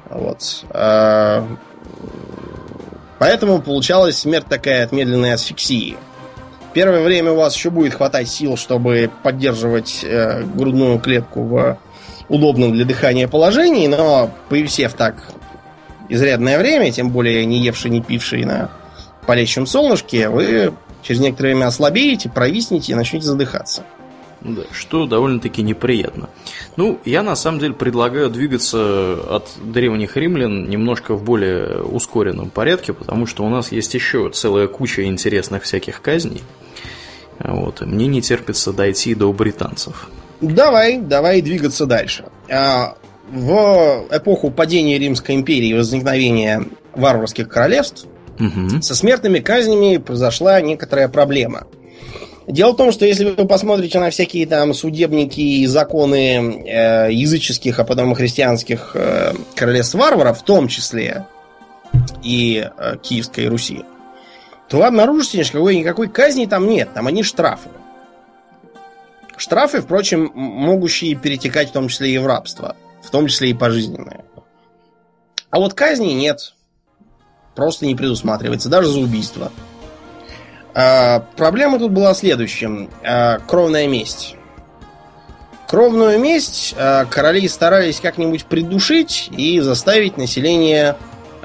[0.09, 0.65] Вот.
[0.71, 1.43] Э,
[3.19, 5.97] поэтому получалась смерть такая от медленной асфиксии.
[6.73, 11.79] Первое время у вас еще будет хватать сил, чтобы поддерживать э, грудную клетку в
[12.31, 15.17] удобном для дыхания положении, но повисев так
[16.13, 18.71] изрядное время, тем более не евший, не пивший на
[19.27, 20.73] палящем солнышке, вы
[21.03, 23.85] через некоторое время ослабеете, провиснете и начнете задыхаться.
[24.41, 26.29] Да, что довольно-таки неприятно.
[26.77, 32.93] Ну, я на самом деле предлагаю двигаться от древних римлян немножко в более ускоренном порядке,
[32.93, 36.43] потому что у нас есть еще целая куча интересных всяких казней.
[37.39, 40.09] Вот, и мне не терпится дойти до британцев.
[40.41, 42.25] Давай, давай двигаться дальше.
[42.51, 42.97] А,
[43.33, 46.65] в эпоху падения Римской империи и возникновения
[46.95, 48.07] варварских королевств
[48.39, 48.83] угу.
[48.83, 51.67] со смертными казнями произошла некоторая проблема.
[52.47, 57.79] Дело в том, что если вы посмотрите на всякие там судебники и законы э, языческих,
[57.79, 61.25] а потом и христианских э, королевств варваров, в том числе
[62.23, 63.85] и э, Киевской Руси,
[64.69, 67.71] то вы обнаружите, что никакой, никакой казни там нет, там они штрафы.
[69.37, 74.25] Штрафы, впрочем, могущие перетекать в том числе и в рабство, в том числе и пожизненное.
[75.51, 76.55] А вот казни нет.
[77.55, 79.53] Просто не предусматривается, даже за убийство.
[80.75, 82.89] А, проблема тут была следующим.
[83.05, 84.37] А, кровная месть.
[85.69, 90.97] Кровную месть а, короли старались как-нибудь придушить и заставить население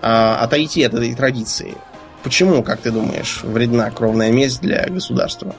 [0.01, 1.75] а, отойти от этой традиции.
[2.23, 5.55] Почему, как ты думаешь, вредна кровная месть для государства?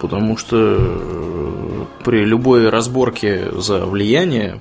[0.00, 4.60] Потому что э, при любой разборке за влияние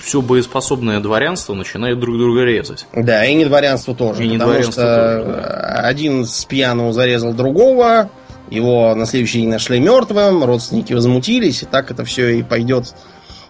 [0.00, 2.86] все боеспособное дворянство начинает друг друга резать.
[2.94, 4.24] Да, и не дворянство тоже.
[4.24, 5.80] И не дворянство что тоже, да.
[5.84, 8.10] один с пьяного зарезал другого,
[8.50, 12.94] его на следующий день нашли мертвым, родственники возмутились, и так это все и пойдет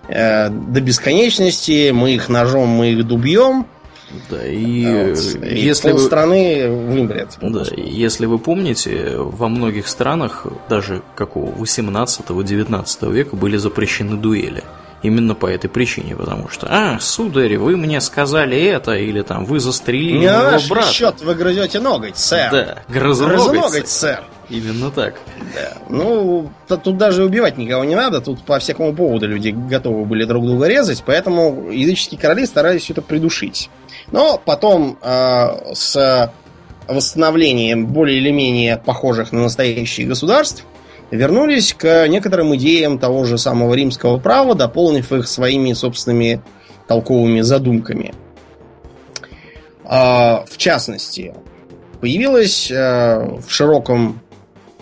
[0.08, 1.90] э, до бесконечности.
[1.90, 3.66] Мы их ножом, мы их дубьем.
[4.30, 5.44] Да, и, вот.
[5.44, 5.98] и если вы...
[5.98, 7.36] страны вымрет.
[7.42, 14.62] Да, если вы помните, во многих странах, даже какого 18-19 века, были запрещены дуэли.
[15.06, 19.60] Именно по этой причине, потому что, а, сударь, вы мне сказали это, или там, вы
[19.60, 20.90] застрелили Не моего наш брата.
[20.90, 22.50] счет вы грызете ноготь, сэр.
[22.50, 24.24] Да, грызу ноготь, сэр.
[24.50, 25.14] Именно так.
[25.54, 25.76] Да.
[25.88, 30.44] Ну, тут даже убивать никого не надо, тут по всякому поводу люди готовы были друг
[30.44, 33.70] друга резать, поэтому языческие короли старались это придушить.
[34.10, 36.32] Но потом э, с
[36.88, 40.64] восстановлением более или менее похожих на настоящие государств
[41.10, 46.42] вернулись к некоторым идеям того же самого римского права, дополнив их своими собственными
[46.88, 48.14] толковыми задумками.
[49.84, 51.34] Э, в частности,
[52.00, 54.20] появилась э, в широком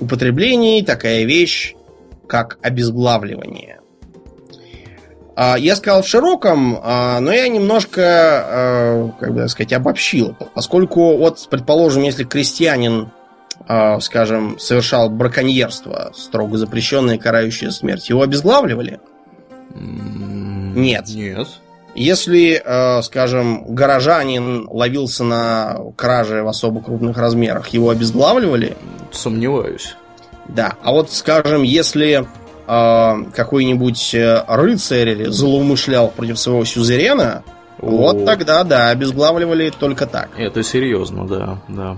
[0.01, 1.75] употреблении такая вещь,
[2.27, 3.81] как обезглавливание.
[5.37, 10.37] А, я сказал в широком, а, но я немножко, а, как бы сказать, обобщил.
[10.55, 13.11] Поскольку, вот, предположим, если крестьянин,
[14.01, 19.01] скажем, совершал браконьерство, строго запрещенное, карающее смерть, его обезглавливали?
[19.75, 21.09] Нет.
[21.09, 21.49] Нет.
[21.95, 22.63] Если,
[23.03, 28.77] скажем, горожанин ловился на краже в особо крупных размерах, его обезглавливали?
[29.13, 29.95] Сомневаюсь.
[30.49, 30.75] Да.
[30.83, 32.27] А вот, скажем, если
[32.67, 37.43] э, какой-нибудь э, рыцарь злоумышлял против своего сюзерена,
[37.81, 37.87] О.
[37.87, 40.31] вот тогда, да, обезглавливали только так.
[40.37, 41.97] Это серьезно, да, да.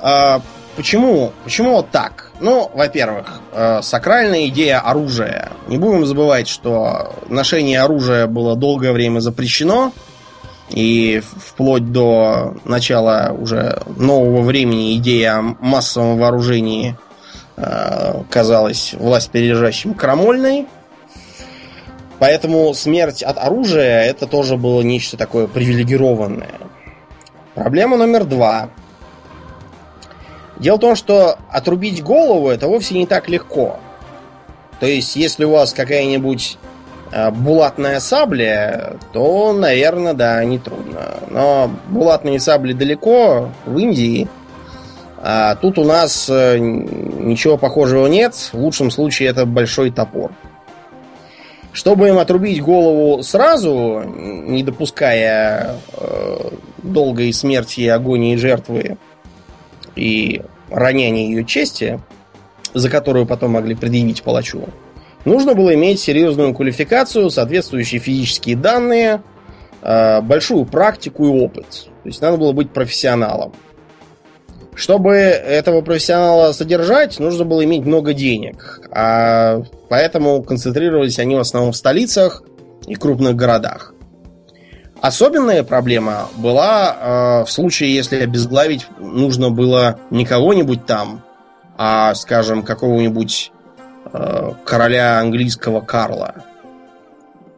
[0.00, 0.40] А,
[0.76, 1.32] почему?
[1.44, 2.30] Почему вот так?
[2.40, 5.50] Ну, во-первых, э, сакральная идея оружия.
[5.68, 9.92] Не будем забывать, что ношение оружия было долгое время запрещено,
[10.68, 16.96] и вплоть до начала уже нового времени идея о массовом вооружении–
[17.62, 20.66] Э, казалась власть пережащим крамольной.
[22.18, 26.54] Поэтому смерть от оружия это тоже было нечто такое привилегированное.
[27.54, 28.70] Проблема номер два.
[30.60, 33.80] Дело в том, что отрубить голову это вовсе не так легко.
[34.78, 36.56] То есть, если у вас какая-нибудь
[37.10, 41.14] э, булатная сабля, то, наверное, да, не трудно.
[41.28, 44.28] Но булатные сабли далеко, в Индии–
[45.22, 48.34] а тут у нас э, ничего похожего нет.
[48.34, 50.32] В лучшем случае это большой топор.
[51.72, 56.36] Чтобы им отрубить голову сразу, не допуская э,
[56.82, 58.96] долгой смерти, агонии жертвы
[59.96, 62.00] и ранения ее чести,
[62.74, 64.68] за которую потом могли предъявить палачу,
[65.24, 69.22] нужно было иметь серьезную квалификацию, соответствующие физические данные,
[69.82, 71.88] э, большую практику и опыт.
[72.02, 73.52] То есть надо было быть профессионалом.
[74.74, 78.80] Чтобы этого профессионала содержать, нужно было иметь много денег.
[78.90, 82.42] А поэтому концентрировались они в основном в столицах
[82.86, 83.92] и крупных городах.
[85.00, 91.22] Особенная проблема была э, в случае, если обезглавить нужно было не кого-нибудь там,
[91.78, 93.52] а, скажем, какого-нибудь
[94.12, 96.34] э, короля английского Карла.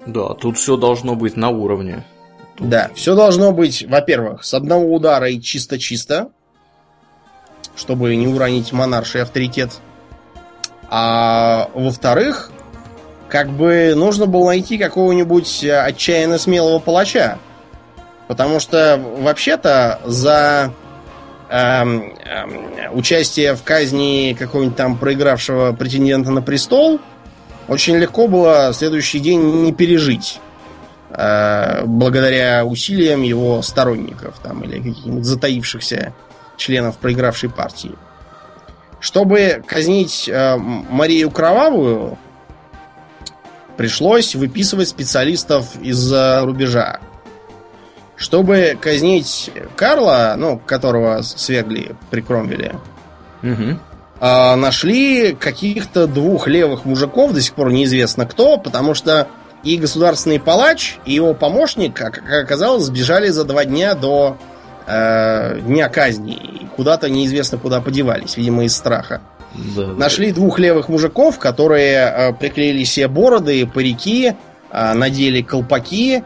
[0.07, 2.05] Да, тут все должно быть на уровне.
[2.57, 2.69] Тут...
[2.69, 6.31] Да, все должно быть, во-первых, с одного удара и чисто-чисто
[7.77, 9.71] чтобы не уронить монарший авторитет.
[10.89, 12.52] А во-вторых,
[13.33, 17.39] как бы нужно было найти какого-нибудь отчаянно смелого палача.
[18.29, 20.75] Потому что вообще-то за
[21.49, 27.01] эм, эм, участие в казни какого-нибудь там проигравшего претендента на престол
[27.69, 30.39] очень легко было следующий день не пережить.
[31.09, 36.13] Э, благодаря усилиям его сторонников там, или каких-нибудь затаившихся
[36.59, 37.93] членов проигравшей партии.
[39.01, 42.19] Чтобы казнить э, Марию Кровавую,
[43.83, 47.01] пришлось выписывать специалистов из-за рубежа.
[48.15, 52.77] Чтобы казнить Карла, ну, которого свергли при Кромвеле,
[53.43, 53.81] угу.
[54.21, 59.27] э, нашли каких-то двух левых мужиков, до сих пор неизвестно кто, потому что
[59.65, 64.37] и государственный палач, и его помощник, как оказалось, сбежали за два дня до
[64.87, 66.35] э, дня казни.
[66.35, 69.23] И куда-то неизвестно куда подевались, видимо, из страха.
[69.77, 70.37] Да, Нашли да.
[70.37, 74.35] двух левых мужиков, которые э, приклеили себе бороды, парики,
[74.71, 76.25] э, надели колпаки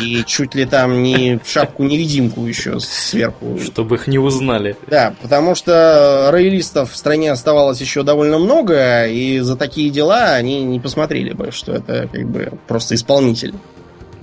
[0.00, 3.58] и чуть ли там не шапку-невидимку еще сверху.
[3.58, 4.76] Чтобы их не узнали.
[4.88, 10.62] Да, потому что роялистов в стране оставалось еще довольно много, и за такие дела они
[10.62, 13.54] не посмотрели бы, что это как бы просто исполнитель.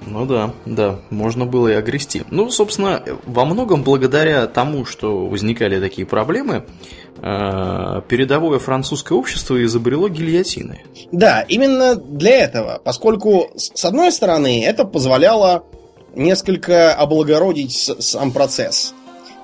[0.09, 2.23] Ну да, да, можно было и огрести.
[2.31, 6.65] Ну, собственно, во многом благодаря тому, что возникали такие проблемы,
[7.21, 10.81] э, передовое французское общество изобрело гильотины.
[11.11, 15.65] Да, именно для этого, поскольку, с одной стороны, это позволяло
[16.15, 18.93] несколько облагородить сам процесс.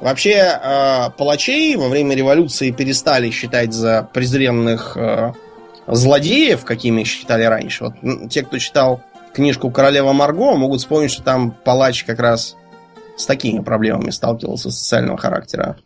[0.01, 5.33] Вообще, э, палачей во время революции перестали считать за презренных э,
[5.87, 7.85] злодеев, какими считали раньше.
[7.85, 9.01] Вот те, кто читал
[9.33, 12.55] книжку «Королева Марго», могут вспомнить, что там палач как раз
[13.17, 15.77] с такими проблемами сталкивался социального характера.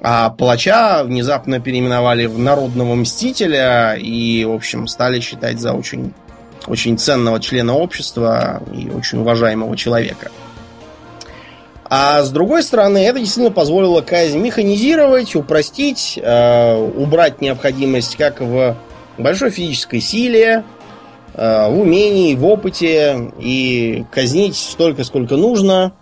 [0.00, 6.14] А палача внезапно переименовали в народного мстителя и, в общем, стали считать за очень,
[6.66, 10.30] очень ценного члена общества и очень уважаемого человека.
[11.94, 18.74] А с другой стороны, это действительно позволило казнь механизировать, упростить, э, убрать необходимость как в
[19.18, 20.64] большой физической силе,
[21.34, 25.92] в умении, в опыте и казнить столько, сколько нужно,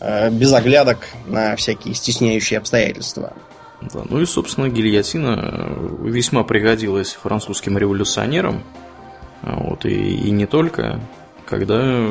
[0.00, 3.32] э, без оглядок на всякие стесняющие обстоятельства.
[3.80, 8.62] Да, ну и, собственно, гильотина э, весьма пригодилась французским революционерам.
[9.42, 11.00] Вот, и, и не только.
[11.46, 12.06] Когда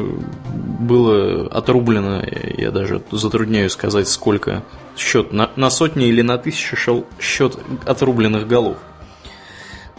[0.79, 2.21] было отрублено,
[2.57, 4.63] я даже затрудняюсь сказать, сколько
[4.97, 8.77] счет, на, на сотни или на тысячи шел счет отрубленных голов.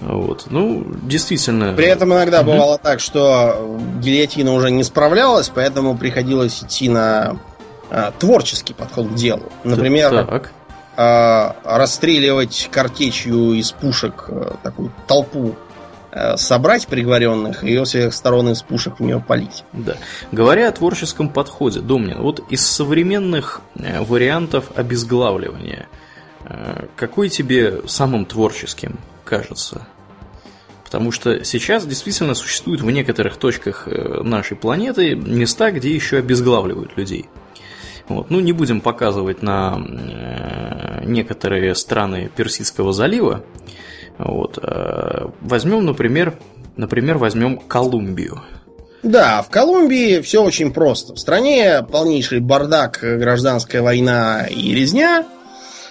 [0.01, 0.46] Вот.
[0.51, 1.74] Ну, действительно.
[1.74, 2.53] При этом иногда угу.
[2.53, 7.38] бывало так, что гильотина уже не справлялась, поэтому приходилось идти на
[7.90, 9.51] а, творческий подход к делу.
[9.64, 10.53] Например, так.
[10.96, 15.55] А, расстреливать картечью из пушек а, такую толпу
[16.34, 19.62] собрать приговоренных и ее всех сторон из пушек в нее полить.
[19.72, 19.94] Да.
[20.32, 26.09] Говоря о творческом подходе, Домнин, вот из современных э, вариантов обезглавливания, э,
[26.97, 29.86] какой тебе самым творческим кажется.
[30.91, 36.97] Потому что сейчас действительно существуют в некоторых точках э, нашей планеты места, где еще обезглавливают
[36.97, 37.26] людей.
[38.09, 38.28] Вот.
[38.28, 43.45] Ну, не будем показывать на э, некоторые страны Персидского залива.
[44.18, 44.59] Вот.
[44.61, 46.34] Э, возьмем, например,
[46.76, 48.43] например, возьмем Колумбию.
[49.05, 51.14] Да, в Колумбии все очень просто.
[51.14, 55.24] В стране полнейший бардак, гражданская война и резня.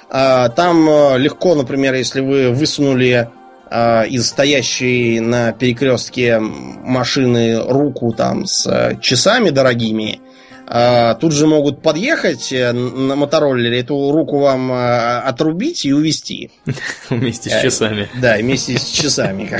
[0.10, 3.30] А, там э, легко, например, если вы высунули
[3.70, 10.20] а, из стоящей на перекрестке машины руку там с э, часами дорогими,
[10.66, 16.50] а, тут же могут подъехать э, на мотороллере, эту руку вам отрубить и увезти.
[17.12, 18.10] Вместе с часами.
[18.20, 19.52] Да, вместе с часами.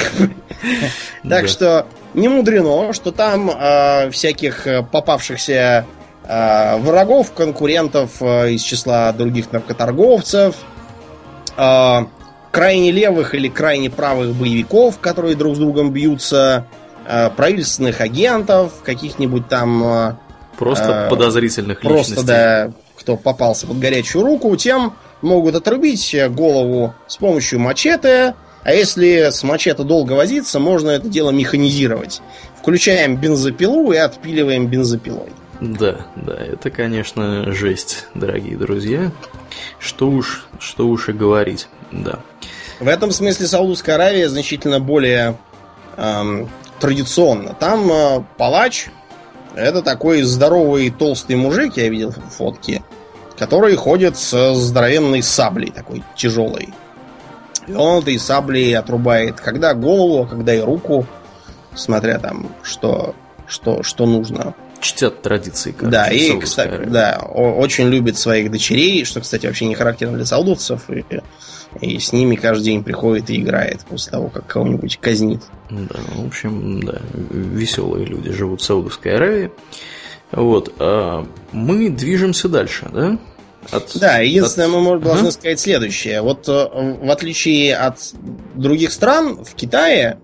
[1.30, 3.52] Так что не мудрено, что там
[4.12, 5.86] всяких попавшихся
[6.30, 10.56] врагов, конкурентов э, из числа других наркоторговцев,
[11.58, 12.00] э,
[12.52, 16.68] крайне левых или крайне правых боевиков, которые друг с другом бьются,
[17.36, 20.20] правительственных агентов, каких-нибудь там...
[20.60, 22.16] Просто э, подозрительных просто, личностей.
[22.16, 28.74] Просто, да, кто попался под горячую руку, тем могут отрубить голову с помощью мачете, а
[28.74, 32.22] если с мачете долго возиться, можно это дело механизировать.
[32.60, 35.32] Включаем бензопилу и отпиливаем бензопилой.
[35.62, 39.12] Да, да, это, конечно, жесть, дорогие друзья.
[39.78, 42.20] Что уж, что уж и говорить, да.
[42.80, 45.38] В этом смысле Саудовская Аравия значительно более
[45.98, 46.50] эм,
[46.80, 47.54] традиционна.
[47.54, 48.90] Там э, палач
[49.56, 52.82] это такой здоровый толстый мужик, я видел фотки,
[53.38, 56.70] который ходит с здоровенной саблей, такой тяжелой.
[57.68, 61.06] И он этой саблей отрубает когда голову, а когда и руку,
[61.76, 63.16] смотря там, что,
[63.48, 65.72] что, что нужно чтят традиции.
[65.72, 70.26] Как да, и, кстати, да, очень любит своих дочерей, что, кстати, вообще не характерно для
[70.26, 71.06] саудовцев, и,
[71.82, 75.42] и с ними каждый день приходит и играет после того, как кого-нибудь казнит.
[75.70, 79.52] Да, в общем, да, веселые люди живут в Саудовской Аравии.
[80.32, 83.18] Вот, а мы движемся дальше, да?
[83.72, 83.98] от...
[84.00, 84.74] Да, единственное, от...
[84.74, 86.22] мы можем, должны сказать следующее.
[86.22, 87.98] Вот в отличие от
[88.56, 90.20] других стран, в Китае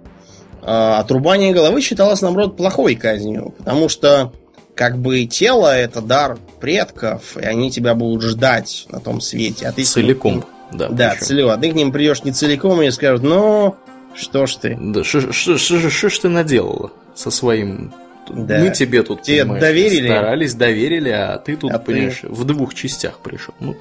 [0.61, 4.33] отрубание головы считалось, наоборот, плохой казнью, потому что
[4.75, 9.67] как бы тело это дар предков, и они тебя будут ждать на том свете.
[9.67, 10.33] А ты целиком.
[10.33, 11.51] Ним, да, да целиком.
[11.51, 13.75] А ты к ним придешь не целиком и скажут, ну,
[14.13, 14.77] что ж ты.
[14.79, 17.93] Да, что ж ты наделала со своим
[18.29, 18.59] да.
[18.59, 20.07] Мы тебе тут тебе доверили.
[20.07, 22.27] старались, доверили, а ты тут, а понимаешь, ты...
[22.27, 23.53] в двух частях пришел.
[23.59, 23.77] Ну,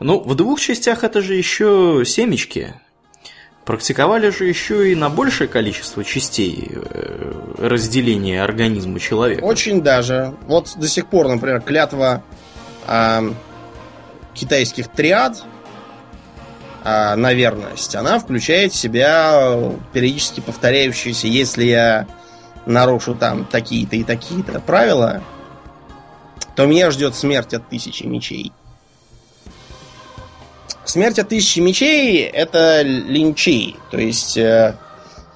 [0.00, 2.74] ну, в двух частях это же еще семечки.
[3.64, 9.42] Практиковали же еще и на большее количество частей э, разделения организма человека.
[9.42, 10.34] Очень даже.
[10.46, 12.22] Вот до сих пор, например, клятва
[12.86, 13.30] э,
[14.34, 15.42] китайских триад
[16.84, 22.06] э, на верность, она включает в себя периодически повторяющиеся, если я
[22.66, 25.22] нарушу там такие-то и такие-то правила,
[26.54, 28.52] то меня ждет смерть от тысячи мечей.
[30.84, 34.74] Смерть от тысячи мечей это линчи, то есть э,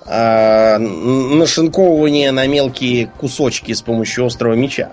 [0.04, 4.90] э, нашинковывание на мелкие кусочки с помощью острого меча,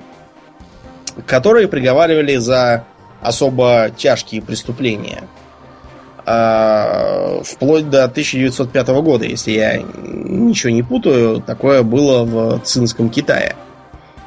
[1.27, 2.85] которые приговаривали за
[3.21, 5.23] особо тяжкие преступления.
[6.25, 13.55] Э, вплоть до 1905 года, если я ничего не путаю, такое было в Цинском Китае.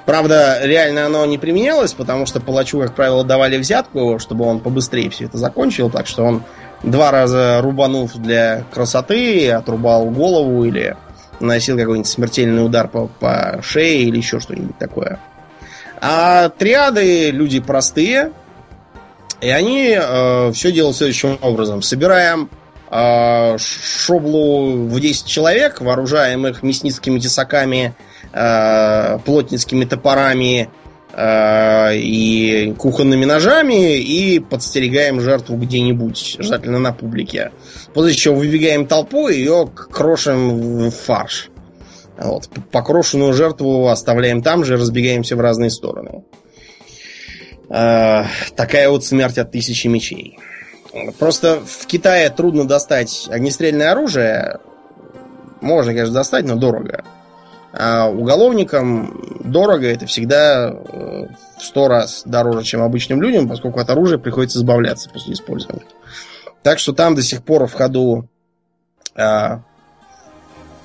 [0.08, 5.10] Правда, реально оно не применялось, потому что палачу, как правило, давали взятку, чтобы он побыстрее
[5.10, 6.44] все это закончил, так что он
[6.82, 10.96] два раза рубанув для красоты, отрубал голову или
[11.40, 15.20] наносил какой-нибудь смертельный удар по, по шее или еще что-нибудь такое.
[16.00, 18.32] А триады люди простые,
[19.42, 21.82] и они э, все делают следующим образом.
[21.82, 22.48] Собираем
[22.90, 27.94] э, шоблу в 10 человек, вооружаем их мясницкими тесаками,
[28.32, 30.68] э, плотницкими топорами
[31.12, 37.52] э, и кухонными ножами и подстерегаем жертву где-нибудь, желательно на публике.
[37.94, 41.50] После чего выбегаем толпу и ее крошим в фарш.
[42.18, 42.48] Вот.
[42.72, 46.24] Покрошенную жертву оставляем там же, разбегаемся в разные стороны.
[47.70, 48.24] Э,
[48.56, 50.38] такая вот смерть от тысячи мечей.
[51.18, 54.58] Просто в Китае трудно достать огнестрельное оружие.
[55.60, 57.04] Можно, конечно, достать, но дорого.
[57.80, 61.26] А уголовникам дорого это всегда э,
[61.58, 65.84] в сто раз дороже, чем обычным людям, поскольку от оружия приходится избавляться после использования.
[66.64, 68.26] Так что там до сих пор в ходу
[69.14, 69.58] э,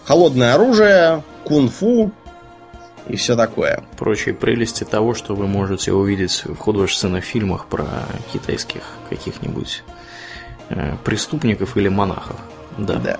[0.06, 2.12] холодное оружие, кунг-фу
[3.08, 3.84] и все такое.
[3.98, 7.88] Прочие прелести того, что вы можете увидеть в художественных фильмах про
[8.32, 9.84] китайских каких-нибудь
[10.70, 12.40] э, преступников или монахов.
[12.78, 12.96] Да.
[12.96, 13.20] да.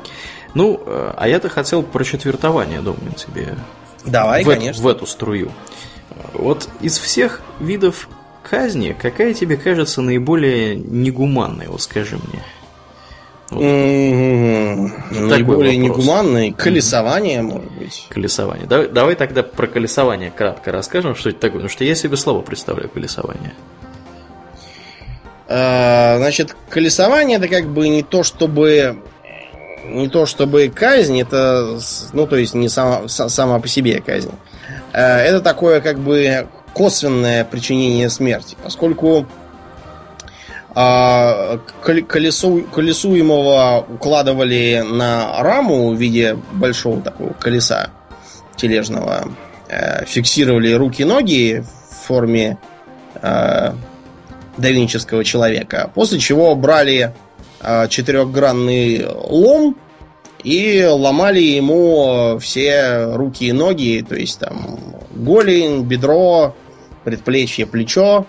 [0.54, 3.56] Ну, э, а я-то хотел про четвертование, Домнин, тебе
[4.06, 4.84] Давай, в, конечно.
[4.84, 5.52] в эту струю.
[6.34, 8.08] Вот из всех видов
[8.48, 12.44] казни, какая тебе кажется наиболее негуманной, вот скажи мне?
[13.50, 13.62] Вот.
[13.62, 15.20] Mm-hmm.
[15.20, 17.44] Наиболее негуманной колесование, mm-hmm.
[17.44, 18.08] может быть.
[18.10, 18.68] Колесование.
[18.68, 22.42] Давай, давай тогда про колесование кратко расскажем, что это такое, потому что я себе слабо
[22.42, 23.54] представляю колесование.
[25.48, 29.04] А, значит, колесование это как бы не то, чтобы
[29.86, 31.80] не то чтобы казнь, это,
[32.14, 34.32] ну, то есть не сама, сама по себе казнь.
[34.94, 39.28] Э, это такое как бы косвенное причинение смерти, поскольку
[40.76, 41.60] а,
[42.08, 47.90] колесу, колесуемого укладывали на раму в виде большого такого колеса
[48.56, 49.28] тележного,
[49.70, 52.58] э, фиксировали руки и ноги в форме
[53.22, 53.72] э,
[54.58, 57.14] давинческого человека, после чего брали
[57.90, 59.78] четырехгранный лом
[60.44, 64.80] и ломали ему все руки и ноги, то есть там
[65.12, 66.56] голень, бедро,
[67.04, 68.26] предплечье, плечо.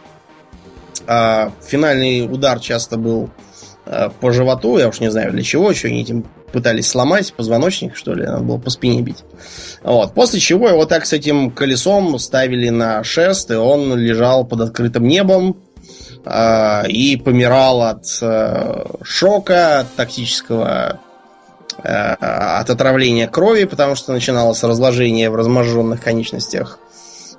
[1.07, 3.29] А финальный удар часто был
[3.85, 7.97] э, по животу, я уж не знаю для чего, что они этим пытались сломать, позвоночник,
[7.97, 9.25] что ли, надо было по спине бить.
[9.83, 10.15] Вот.
[10.15, 15.07] После чего его так с этим колесом ставили на шест, и он лежал под открытым
[15.07, 15.64] небом, э,
[16.27, 21.01] и помирал от э, шока, от токсического
[21.83, 26.79] э, от отравления крови, потому что начиналось разложение в разможженных конечностях,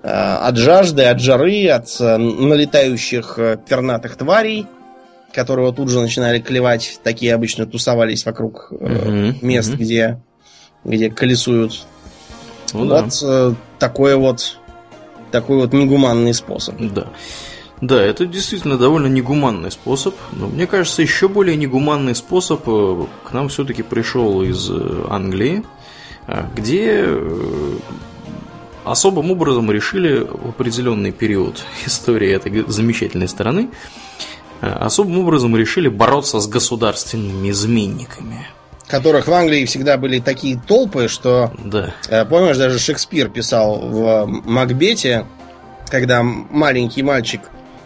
[0.03, 4.67] э, от жажды, от жары, от налетающих пернатых тварей,
[5.33, 9.37] которые тут же начинали клевать, такие обычно тусовались вокруг mm-hmm.
[9.41, 9.77] мест, mm-hmm.
[9.77, 10.19] где
[10.83, 11.85] где колесуют.
[12.73, 13.55] Ну, вот да.
[13.79, 14.59] такой вот
[15.31, 16.75] такой вот негуманный способ.
[16.79, 17.07] Да.
[17.81, 20.15] Да, это действительно довольно негуманный способ.
[20.31, 25.63] Но мне кажется, еще более негуманный способ э, к нам все-таки пришел из э, Англии,
[26.27, 27.05] э, где
[28.85, 33.69] особым образом решили в определенный период истории этой замечательной страны
[34.61, 38.47] особым образом решили бороться с государственными изменниками.
[38.87, 41.51] Которых в Англии всегда были такие толпы, что...
[41.63, 41.93] Да.
[42.29, 45.25] Помнишь, даже Шекспир писал в Макбете,
[45.89, 47.41] когда маленький мальчик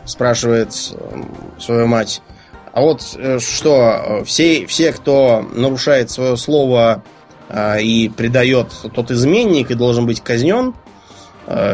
[0.10, 0.74] спрашивает
[1.60, 2.22] свою мать,
[2.74, 3.02] а вот
[3.40, 7.04] что, все, все кто нарушает свое слово
[7.82, 10.76] и предает тот изменник и должен быть казнен,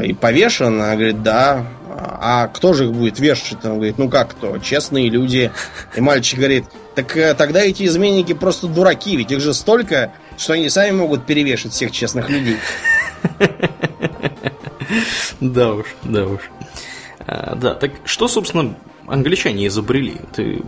[0.03, 0.81] и повешен.
[0.81, 1.65] Она говорит, да.
[1.97, 3.63] А кто же их будет вешать?
[3.65, 4.57] Он говорит, ну как кто?
[4.57, 5.51] Честные люди.
[5.95, 6.65] И мальчик говорит,
[6.95, 11.25] так э, тогда эти изменники просто дураки, ведь их же столько, что они сами могут
[11.25, 12.57] перевешать всех честных людей.
[15.41, 16.41] Да уж, да уж.
[17.27, 18.75] А, да, так что, собственно,
[19.07, 20.15] англичане изобрели?
[20.35, 20.61] Ты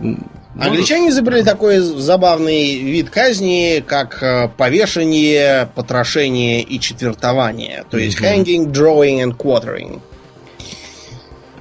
[0.58, 7.84] Англичане изобрели такой забавный вид казни, как э, повешение, потрошение и четвертование.
[7.88, 10.00] То есть hanging, drawing and quartering.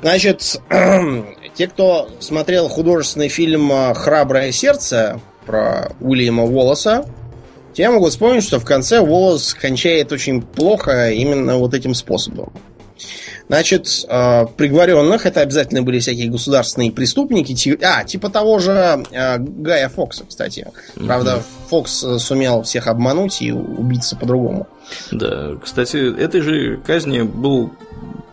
[0.02, 0.62] Значит,
[1.56, 7.06] те, кто смотрел художественный фильм «Храброе сердце» про Уильяма Уоллеса,
[7.74, 12.52] те могут вспомнить, что в конце Уоллес кончает очень плохо именно вот этим способом.
[13.48, 17.78] Значит, э, приговоренных это обязательно были всякие государственные преступники.
[17.84, 20.68] А, типа того же э, Гая Фокса, кстати.
[20.96, 24.68] Правда, Фокс сумел всех обмануть и убиться по-другому.
[25.12, 27.72] Да, кстати, этой же казни был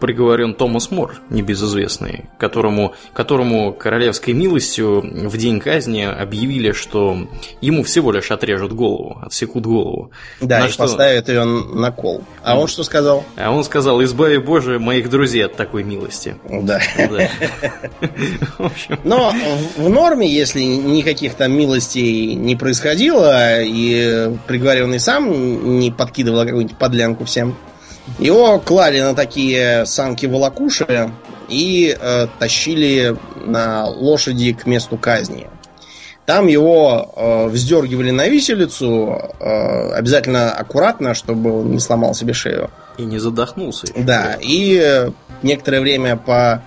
[0.05, 7.27] приговорен Томас Мор, небезызвестный, которому, которому королевской милостью в день казни объявили, что
[7.63, 10.11] ему всего лишь отрежут голову, отсекут голову.
[10.43, 10.83] Да, на и что...
[10.83, 12.23] поставят ее на кол.
[12.43, 13.25] А он что сказал?
[13.37, 16.37] А он сказал, избави Боже моих друзей от такой милости.
[16.51, 16.83] Да.
[19.05, 19.33] Но
[19.79, 27.25] в норме, если никаких там милостей не происходило, и приговоренный сам не подкидывал какую-нибудь подлянку
[27.25, 27.57] всем,
[28.19, 31.11] его клали на такие санки-волокуши
[31.49, 35.47] и э, тащили на лошади к месту казни.
[36.27, 42.71] Там его э, вздергивали на виселицу, э, обязательно аккуратно, чтобы он не сломал себе шею.
[42.97, 43.87] И не задохнулся.
[43.87, 44.03] Еще.
[44.03, 45.11] Да, и
[45.43, 46.63] некоторое время по,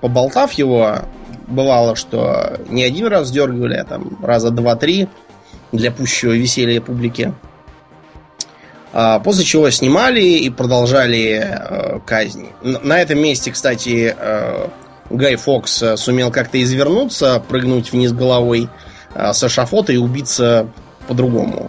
[0.00, 0.98] поболтав его,
[1.48, 5.08] бывало, что не один раз вздергивали, а там раза два-три
[5.72, 7.34] для пущего веселья публики.
[8.92, 12.50] А, после чего снимали и продолжали э, казни.
[12.62, 14.66] На этом месте, кстати, э,
[15.10, 18.68] Гай Фокс э, сумел как-то извернуться, прыгнуть вниз головой
[19.14, 20.68] с эшафота и убиться
[21.08, 21.68] по-другому.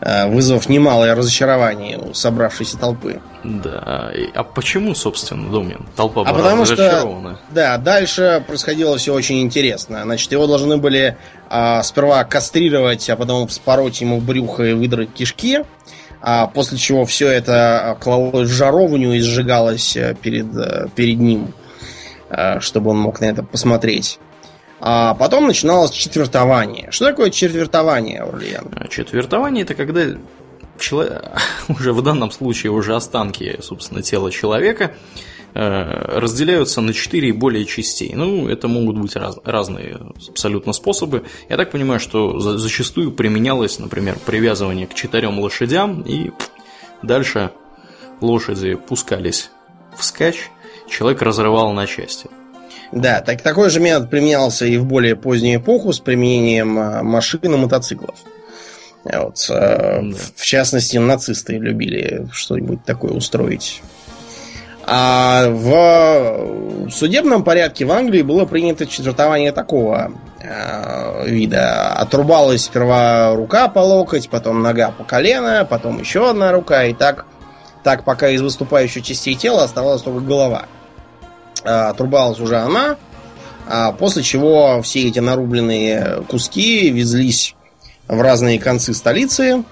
[0.00, 3.20] Вызвав немалое разочарование у собравшейся толпы.
[3.44, 5.86] Да, а почему, собственно, Домнин?
[5.96, 10.02] Толпа а потому что, да, дальше происходило все очень интересно.
[10.02, 11.16] Значит, его должны были
[11.48, 15.64] а, сперва кастрировать, а потом вспороть ему брюхо и выдрать кишки а
[16.54, 21.52] после чего все это клалось в жаровню и сжигалось э, перед, э, перед ним,
[22.30, 24.18] э, чтобы он мог на это посмотреть.
[24.80, 26.88] А потом начиналось четвертование.
[26.90, 28.68] Что такое четвертование, Орлиан?
[28.76, 30.02] А, четвертование это когда
[30.78, 31.22] человек,
[31.68, 34.92] уже в данном случае уже останки, собственно, тела человека
[35.54, 38.12] разделяются на 4 и более частей.
[38.14, 41.24] Ну, это могут быть раз, разные абсолютно способы.
[41.48, 46.30] Я так понимаю, что за, зачастую применялось, например, привязывание к четырем лошадям, и
[47.02, 47.50] дальше
[48.20, 49.50] лошади пускались
[49.96, 50.50] в скач,
[50.88, 52.28] человек разрывал на части.
[52.92, 57.40] Да, так, такой же метод применялся и в более позднюю эпоху с применением э, машин
[57.42, 58.16] и мотоциклов.
[59.04, 60.16] Вот, э, да.
[60.36, 63.82] В частности, нацисты любили что-нибудь такое устроить.
[64.90, 71.92] А в судебном порядке в Англии было принято четвертование такого э, вида.
[71.92, 77.26] Отрубалась сперва рука по локоть, потом нога по колено, потом еще одна рука, и так,
[77.84, 80.62] так пока из выступающей частей тела оставалась только голова.
[81.64, 82.96] Э, отрубалась уже она,
[83.68, 87.54] а после чего все эти нарубленные куски везлись
[88.06, 89.64] в разные концы столицы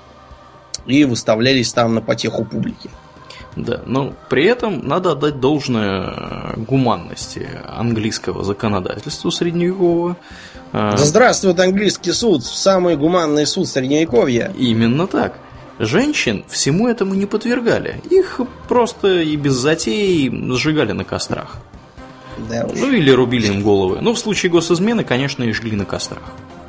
[0.85, 2.91] и выставлялись там на потеху публики.
[3.57, 10.16] Да, но при этом надо отдать должное э, гуманности английского законодательства средневекового.
[10.72, 14.52] Э, да здравствует английский суд, самый гуманный суд средневековья.
[14.59, 15.38] Именно так.
[15.78, 18.02] Женщин всему этому не подвергали.
[18.11, 21.57] Их просто и без затей сжигали на кострах.
[22.50, 22.78] Да уж.
[22.78, 23.98] Ну или рубили им головы.
[24.02, 26.22] Ну, в случае госизмены, конечно, и жгли на кострах.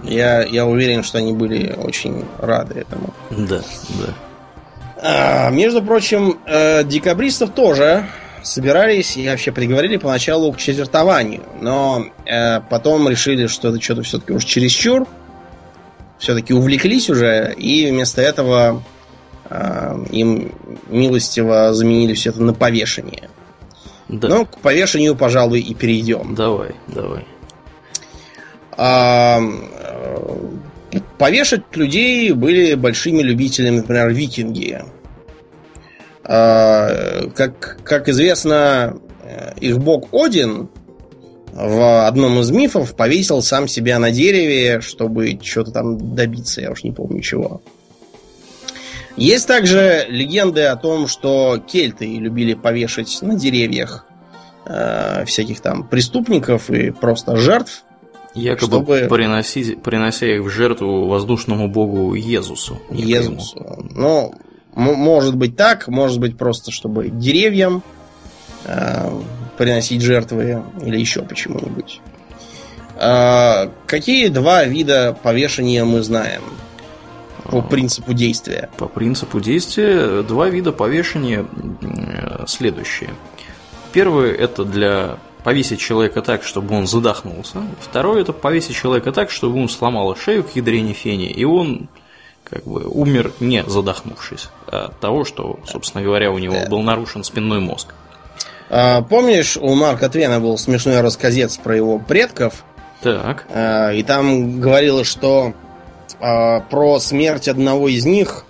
[0.03, 3.13] Я, я уверен, что они были очень рады этому.
[3.29, 4.13] Да, да.
[5.00, 8.08] А, между прочим, э, декабристов тоже
[8.41, 14.34] собирались и вообще приговорили поначалу к четвертованию, но э, потом решили, что это что-то все-таки
[14.34, 15.08] уж чересчур,
[16.18, 18.82] все-таки увлеклись уже, и вместо этого
[19.50, 20.52] э, им
[20.88, 23.30] милостиво заменили все это на повешение.
[24.08, 24.30] Да.
[24.30, 26.34] Ну, к повешению, пожалуй, и перейдем.
[26.34, 27.28] Давай, давай.
[28.78, 29.41] А,
[31.17, 34.81] повешать людей были большими любителями, например, викинги.
[36.23, 38.97] А, как, как известно,
[39.59, 40.69] их бог Один
[41.53, 46.83] в одном из мифов повесил сам себя на дереве, чтобы что-то там добиться, я уж
[46.83, 47.61] не помню чего.
[49.15, 54.05] Есть также легенды о том, что кельты любили повешать на деревьях
[54.67, 57.83] э, всяких там преступников и просто жертв.
[58.38, 59.07] Якобы чтобы...
[59.09, 62.79] приносить, принося их в жертву воздушному богу Езусу.
[62.91, 63.85] Езусу.
[63.91, 64.33] Ну,
[64.75, 67.83] может быть так, может быть просто, чтобы деревьям
[68.65, 69.09] э,
[69.57, 71.99] приносить жертвы или еще почему-нибудь.
[72.99, 76.43] Э, какие два вида повешения мы знаем?
[77.45, 78.69] По принципу действия.
[78.77, 81.45] По принципу действия два вида повешения
[82.45, 83.09] следующие.
[83.93, 87.61] Первый это для повесить человека так, чтобы он задохнулся.
[87.79, 91.88] Второй это повесить человека так, чтобы он сломал шею к ядрене фени, и он
[92.43, 96.69] как бы умер не задохнувшись от того, что, собственно говоря, у него да.
[96.69, 97.93] был нарушен спинной мозг.
[98.69, 102.63] А, помнишь, у Марка Твена был смешной рассказец про его предков?
[103.01, 103.45] Так.
[103.49, 105.53] А, и там говорилось, что
[106.19, 108.45] а, про смерть одного из них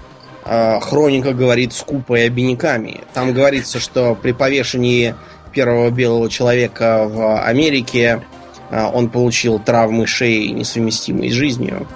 [0.45, 3.01] хроника говорит скупо и обиняками.
[3.13, 5.13] Там говорится, что при повешении
[5.58, 8.22] первого белого человека в Америке
[8.70, 11.88] а, он получил травмы шеи, несовместимые с жизнью.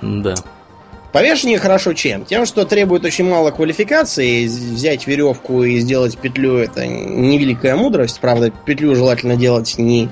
[0.00, 0.36] Да.
[1.12, 2.24] Повешение хорошо чем?
[2.24, 4.46] Тем, что требует очень мало квалификации.
[4.46, 8.20] Взять веревку и сделать петлю это невеликая мудрость.
[8.20, 10.08] Правда, петлю желательно делать не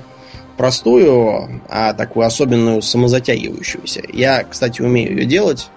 [0.57, 4.01] простую, а такую особенную самозатягивающуюся.
[4.11, 5.69] Я, кстати, умею ее делать.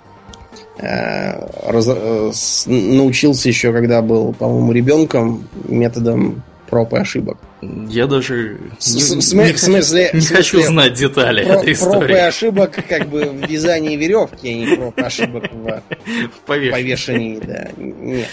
[0.79, 2.33] Э, раз, э,
[2.67, 6.43] научился еще, когда был, по-моему, ребенком методом
[6.73, 7.37] проб и ошибок.
[7.61, 11.99] Я даже в, не, смысле, не хочу знать детали про, этой истории.
[11.99, 15.83] Проб и ошибок как бы в вязании веревки, а не проб и ошибок в,
[16.33, 16.71] в повешении.
[16.71, 17.41] повешении.
[17.45, 17.69] Да.
[17.77, 18.29] Нет.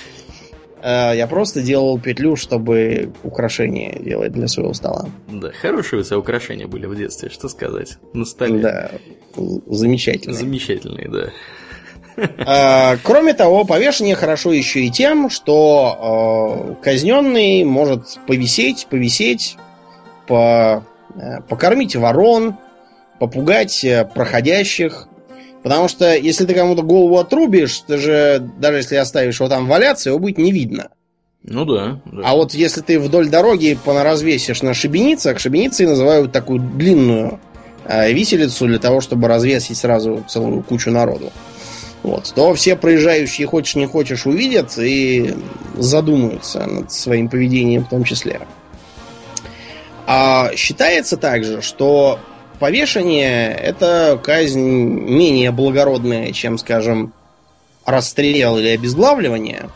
[0.81, 5.09] Э, я просто делал петлю, чтобы украшения делать для своего стола.
[5.27, 8.61] Да, хорошие у тебя украшения были в детстве, что сказать, на столе.
[8.61, 8.91] Да,
[9.67, 10.39] замечательные.
[10.39, 11.29] Замечательные, да.
[12.45, 19.57] А, кроме того, повешение хорошо еще и тем, что э, казненный может повисеть, повисеть,
[20.27, 20.83] по,
[21.15, 22.55] э, покормить ворон,
[23.19, 25.09] попугать проходящих,
[25.63, 30.09] Потому что если ты кому-то голову отрубишь, ты же, даже если оставишь его там валяться,
[30.09, 30.89] его будет не видно.
[31.43, 32.21] Ну да, да.
[32.23, 37.39] А вот если ты вдоль дороги понаразвесишь на шибеницах, шибеницы называют такую длинную
[37.85, 41.31] э, виселицу для того, чтобы развесить сразу целую кучу народу.
[42.03, 45.35] Вот, то все проезжающие, хочешь не хочешь, увидят и
[45.75, 48.41] задумаются над своим поведением в том числе.
[50.07, 52.19] А считается также, что
[52.59, 57.13] повешение это казнь менее благородная, чем, скажем,
[57.85, 59.69] расстрел или обезглавливание,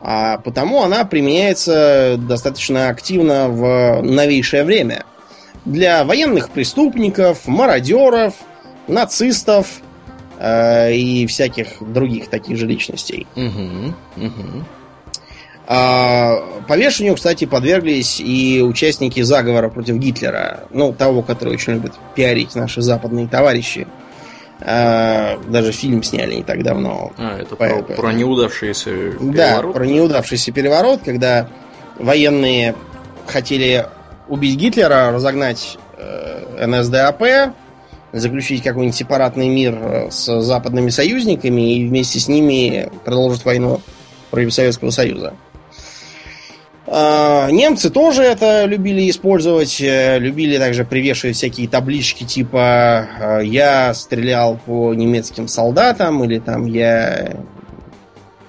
[0.00, 5.04] а потому она применяется достаточно активно в новейшее время.
[5.64, 8.34] Для военных преступников, мародеров,
[8.86, 9.66] нацистов
[10.38, 13.26] э, и всяких других таких же личностей.
[13.36, 14.64] Угу, угу.
[15.68, 20.64] А, повешению, кстати, подверглись и участники заговора против Гитлера.
[20.70, 23.88] Ну, того, который очень любят пиарить наши западные товарищи.
[24.60, 27.12] А, даже фильм сняли не так давно.
[27.18, 29.34] А, это про, про неудавшийся переворот?
[29.34, 31.48] Да, про неудавшийся переворот, когда
[31.98, 32.74] военные
[33.26, 33.86] хотели
[34.28, 37.22] убить Гитлера, разогнать э, НСДАП,
[38.18, 43.80] заключить какой-нибудь сепаратный мир э, с западными союзниками и вместе с ними продолжить войну
[44.30, 45.34] против Советского Союза.
[46.88, 53.92] А, немцы тоже это любили использовать, э, любили также привешивать всякие таблички типа э, «Я
[53.92, 57.36] стрелял по немецким солдатам» или там «Я...»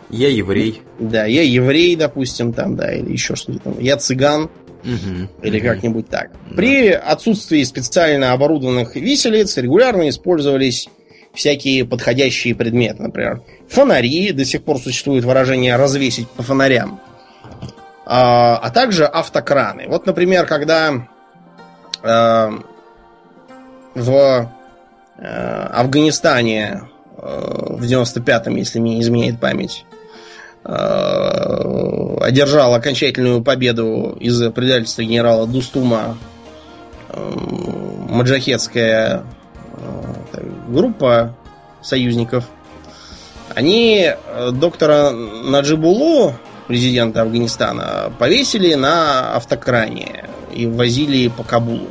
[0.09, 0.83] Я еврей.
[0.99, 3.79] Да, я еврей, допустим, там, да, или еще что-то там.
[3.79, 4.49] Я цыган.
[4.83, 6.31] Угу, или как-нибудь так.
[6.31, 6.55] Да.
[6.55, 10.87] При отсутствии специально оборудованных виселиц регулярно использовались
[11.33, 13.03] всякие подходящие предметы.
[13.03, 14.31] Например, фонари.
[14.31, 16.99] До сих пор существует выражение «развесить по фонарям».
[18.05, 19.85] А, а также автокраны.
[19.87, 21.07] Вот, например, когда
[22.01, 22.49] э,
[23.95, 24.51] в
[25.17, 26.83] э, Афганистане
[27.17, 29.85] э, в 95-м, если мне изменяет память,
[30.67, 36.17] одержал окончательную победу из-за предательства генерала Дустума
[38.09, 39.23] маджахетская
[40.67, 41.33] группа
[41.81, 42.45] союзников,
[43.55, 44.11] они
[44.51, 46.33] доктора Наджибулу
[46.67, 51.87] президента Афганистана, повесили на автокране и возили по Кабулу.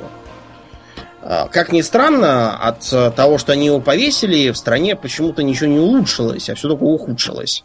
[1.23, 6.51] Как ни странно, от того, что они его повесили, в стране почему-то ничего не улучшилось,
[6.51, 7.65] а все только ухудшилось.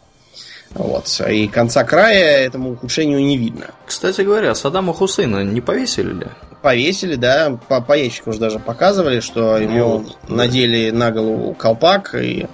[0.74, 1.20] Вот.
[1.28, 3.66] И конца края этому ухудшению не видно.
[3.86, 6.26] Кстати говоря, Саддама Хусейна не повесили ли?
[6.62, 7.58] Повесили, да.
[7.68, 10.96] По, по ящику уже даже показывали, что ему вот, надели да.
[10.96, 12.46] на голову колпак, и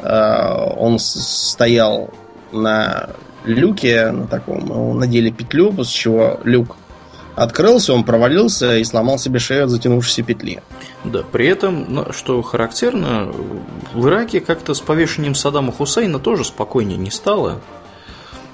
[0.00, 2.10] э, он стоял
[2.50, 3.10] на
[3.44, 6.76] люке, на таком, надели петлю, после чего люк
[7.34, 10.62] открылся, он провалился и сломал себе шею от затянувшейся петли.
[11.04, 13.32] Да, при этом, что характерно,
[13.92, 17.60] в Ираке как-то с повешением Саддама Хусейна тоже спокойнее не стало.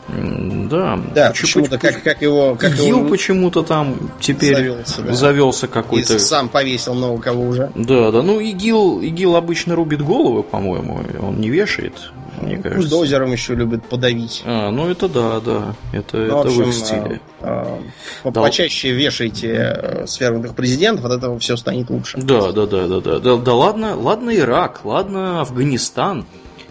[0.09, 2.55] Да, да почему-то как, как его...
[2.55, 3.09] Как ИГИЛ его...
[3.09, 5.13] почему-то там теперь завелся, да.
[5.13, 6.15] завелся какой-то...
[6.15, 7.71] И сам повесил много кого уже.
[7.75, 12.11] Да, да, ну ИГИЛ, ИГИЛ обычно рубит головы, по-моему, он не вешает
[12.43, 12.89] мне ну, кажется.
[12.89, 14.43] Бульдозером еще любят подавить.
[14.45, 15.75] А, ну это да, да.
[15.93, 17.21] Это, ну, это в, общем, в их стиле.
[17.41, 17.81] А,
[18.25, 18.43] а, да.
[18.43, 22.19] Почаще вешайте э, свергнутых президентов, от этого все станет лучше.
[22.19, 23.19] Да, да, да, да, да.
[23.19, 26.27] Да, да ладно, ладно Ирак, ладно Афганистан.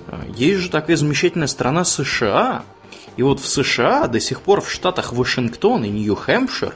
[0.08, 2.64] А, есть же такая замечательная страна США.
[3.16, 6.76] И вот в США до сих пор в штатах Вашингтон и Нью-Хэмпшир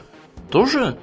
[0.50, 0.98] тоже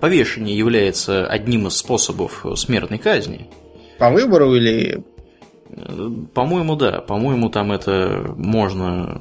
[0.00, 3.50] повешение является одним из способов смертной казни.
[3.98, 5.04] По выбору или
[6.34, 7.00] по-моему, да.
[7.00, 9.20] По-моему, там это можно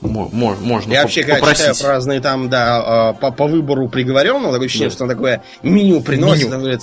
[0.00, 4.66] можно Я вообще, когда читаю про разные там, да, а, по, по выбору приговоренного, такое
[4.66, 4.94] ощущение, да.
[4.94, 6.46] что он такое меню приносит.
[6.46, 6.58] Меню.
[6.58, 6.80] Говорит,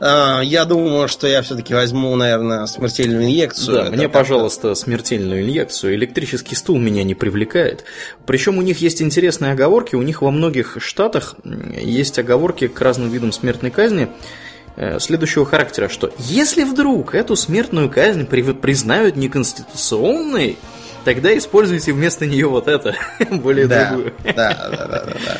[0.00, 3.84] а, я думаю, что я все-таки возьму, наверное, смертельную инъекцию.
[3.84, 5.94] Да, мне, пожалуйста, смертельную инъекцию.
[5.96, 7.84] Электрический стул меня не привлекает.
[8.26, 9.96] Причем у них есть интересные оговорки.
[9.96, 14.08] У них во многих штатах есть оговорки к разным видам смертной казни.
[14.74, 20.56] Э, следующего характера, что если вдруг эту смертную казнь признают неконституционной,
[21.04, 22.94] тогда используйте вместо нее вот это,
[23.30, 24.14] более да, другую.
[24.24, 25.38] Да, да, да, да, да.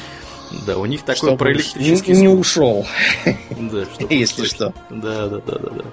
[0.66, 2.12] Да, у них такой чтобы про электрический...
[2.12, 2.86] Не, не ушел.
[3.24, 4.74] Да, Если что.
[4.90, 5.84] Да, да, да, да, да.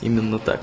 [0.00, 0.62] Именно так.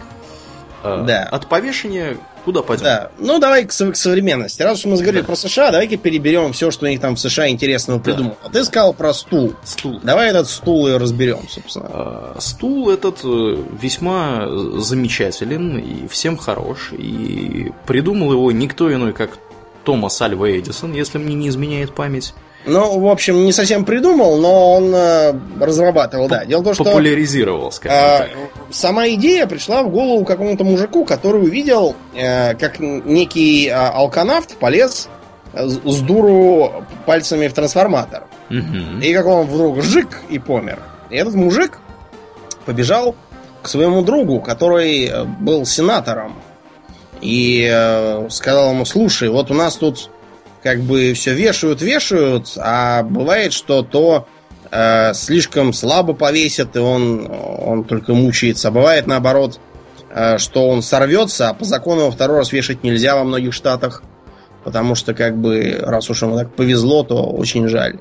[0.81, 1.23] А, да.
[1.23, 2.17] От повешения
[2.47, 2.85] куда пойдем?
[2.85, 3.11] Да.
[3.19, 4.61] Ну, давай к, к современности.
[4.61, 5.27] Раз уж мы заговорили да.
[5.27, 8.37] про США, давай-ка переберем все, что у них там в США интересного придумал.
[8.41, 8.49] Да.
[8.49, 9.53] Ты сказал про стул.
[9.65, 9.99] Стул.
[10.01, 11.87] Давай этот стул и разберем, собственно.
[11.89, 16.93] А, стул этот э, весьма замечателен и всем хорош.
[16.93, 19.37] И придумал его никто иной, как
[19.83, 22.33] Томас Альва Эдисон, если мне не изменяет память.
[22.67, 26.43] Ну, в общем, не совсем придумал, но он э, разрабатывал, да.
[26.43, 26.83] Дело в том, что...
[26.83, 28.29] Популяризировал, скажем э, так.
[28.71, 35.07] Сама идея пришла в голову какому-то мужику, который увидел, э, как некий э, алканавт полез
[35.53, 38.23] с дуру пальцами в трансформатор.
[38.49, 39.01] Угу.
[39.01, 40.79] И как он вдруг жик и помер.
[41.09, 41.79] И этот мужик
[42.65, 43.15] побежал
[43.61, 46.35] к своему другу, который э, был сенатором.
[47.21, 50.09] И э, сказал ему, слушай, вот у нас тут
[50.67, 54.27] как бы все вешают, вешают, а бывает, что то
[54.69, 58.67] э, слишком слабо повесят, и он, он только мучается.
[58.67, 59.61] А бывает наоборот,
[60.09, 64.03] э, что он сорвется, а по закону его второй раз вешать нельзя во многих штатах.
[64.65, 67.99] Потому что, как бы, раз уж ему так повезло, то очень жаль.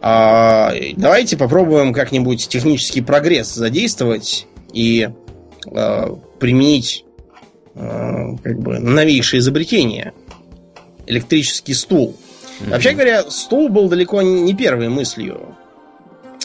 [0.00, 5.10] А, давайте попробуем как-нибудь технический прогресс задействовать и
[5.70, 6.06] э,
[6.40, 7.04] применить
[7.74, 10.14] э, как бы новейшие изобретения
[11.08, 12.16] электрический стул.
[12.60, 12.70] Mm-hmm.
[12.70, 15.56] Вообще говоря, стул был далеко не первой мыслью.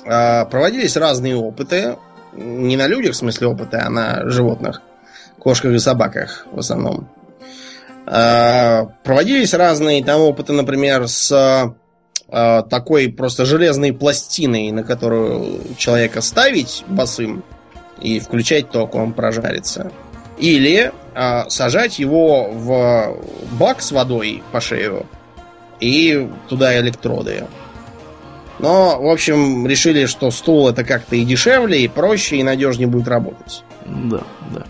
[0.05, 1.97] А, проводились разные опыты.
[2.34, 4.82] Не на людях, в смысле опыты, а на животных.
[5.38, 7.09] Кошках и собаках в основном.
[8.05, 11.76] А, проводились разные там опыты, например, с
[12.30, 17.43] а, такой просто железной пластиной, на которую человека ставить босым
[18.01, 19.91] и включать ток, он прожарится.
[20.38, 23.17] Или э, сажать его в
[23.59, 25.05] бак с водой по шею
[25.79, 27.45] и туда электроды.
[28.59, 33.07] Но, в общем, решили, что стул это как-то и дешевле, и проще, и надежнее будет
[33.07, 33.63] работать.
[33.86, 34.21] Да,
[34.51, 34.63] да.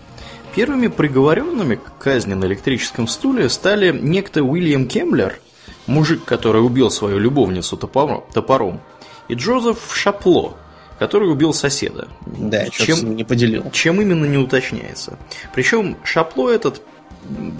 [0.54, 5.40] Первыми приговоренными к казни на электрическом стуле стали некто Уильям Кемблер,
[5.86, 8.80] мужик, который убил свою любовницу топором,
[9.28, 10.56] и Джозеф Шапло,
[10.98, 12.08] который убил соседа.
[12.26, 13.70] Да, чем не поделил.
[13.72, 15.18] Чем именно не уточняется.
[15.54, 16.82] Причем Шапло этот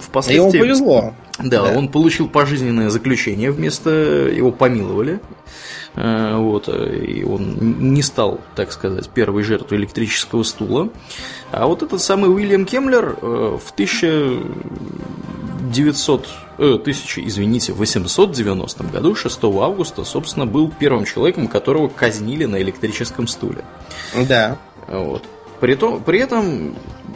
[0.01, 0.57] впоследствии...
[0.57, 1.13] Ему повезло.
[1.39, 3.89] Да, да, он получил пожизненное заключение вместо...
[3.89, 5.19] Его помиловали.
[5.95, 10.89] Э, вот, и он не стал, так сказать, первой жертвой электрического стула.
[11.51, 19.43] А вот этот самый Уильям Кемлер э, в 1900, э, 1000, извините, 890 году, 6
[19.43, 23.63] августа, собственно, был первым человеком, которого казнили на электрическом стуле.
[24.27, 24.57] Да.
[24.87, 25.23] Вот.
[25.61, 26.75] При, том, при этом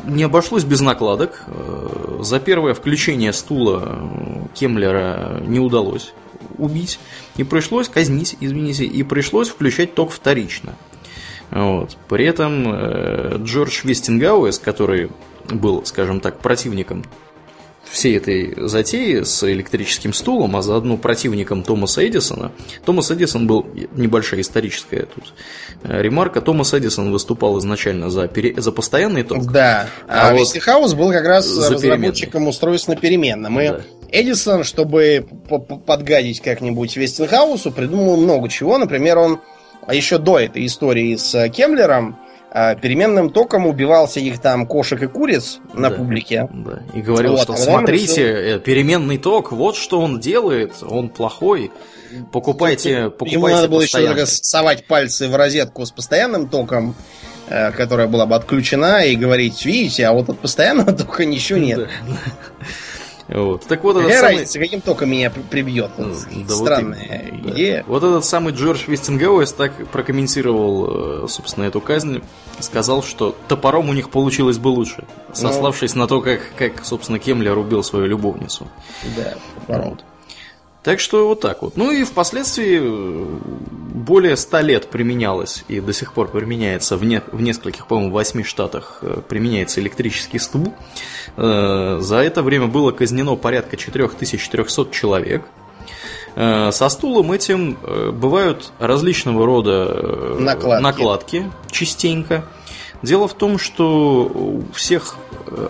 [0.10, 1.44] не обошлось без накладок.
[1.48, 4.00] Э, за первое включение стула
[4.54, 6.14] Кемлера не удалось
[6.58, 7.00] убить.
[7.38, 10.76] И пришлось казнить, извините, и пришлось включать ток вторично.
[11.52, 11.98] Вот.
[12.08, 15.10] При этом э, Джордж Вестингауэс, который
[15.50, 17.04] был, скажем так, противником
[17.92, 22.52] всей этой затеи с электрическим стулом, а заодно противником Томаса Эдисона.
[22.86, 23.66] Томас Эдисон был
[23.96, 25.34] небольшая историческая тут
[25.84, 26.42] э, ремарка.
[26.42, 28.60] Томас Эдисон выступал изначально за, пере...
[28.60, 29.52] за постоянный ток.
[29.52, 33.60] Да, а, а вот Вестихаус был как раз разработчиком устройств на переменном.
[33.60, 33.82] И да.
[34.12, 35.26] Эдисон, чтобы
[35.86, 38.78] подгадить как-нибудь Вестинхаусу, придумал много чего.
[38.78, 39.40] Например, он
[39.92, 45.60] еще до этой истории с Кемлером а, переменным током убивал всяких там кошек и куриц
[45.74, 46.50] на да, публике.
[46.52, 46.82] Да.
[46.94, 48.58] И говорил, вот, что смотрите, решил...
[48.58, 51.72] Э, переменный ток, вот что он делает, он плохой.
[52.32, 56.96] Покупайте, покупайте Ему надо было еще совать пальцы в розетку с постоянным током,
[57.48, 61.88] э, которая была бы отключена, и говорить, видите, а вот от постоянного тока ничего нет.
[63.30, 63.66] Вот.
[63.68, 64.32] Так вот Какая самый...
[64.32, 65.92] разница, каким током меня прибьет?
[65.98, 66.18] Вот
[66.48, 67.78] да странная вот идея.
[67.78, 67.84] Да.
[67.88, 72.22] Вот этот самый Джордж Вестингауэс так прокомментировал, э, собственно, эту казнь.
[72.60, 75.36] Сказал, что топором у них получилось бы лучше, ну.
[75.36, 76.02] сославшись ну...
[76.02, 78.68] на то, как, как, собственно, Кемлер убил свою любовницу.
[79.16, 79.90] Да, топором.
[79.92, 80.04] Вот.
[80.82, 81.76] Так что вот так вот.
[81.76, 83.40] Ну и впоследствии э,
[84.00, 88.44] более ста лет применялось и до сих пор применяется в, не, в нескольких, по-моему, восьми
[88.44, 90.74] штатах э, применяется электрический стул.
[91.40, 95.44] Э, за это время было казнено порядка 4300 человек.
[96.36, 97.78] Со стулом этим
[98.14, 102.46] бывают различного рода накладки, накладки частенько.
[103.02, 105.16] Дело в том, что у всех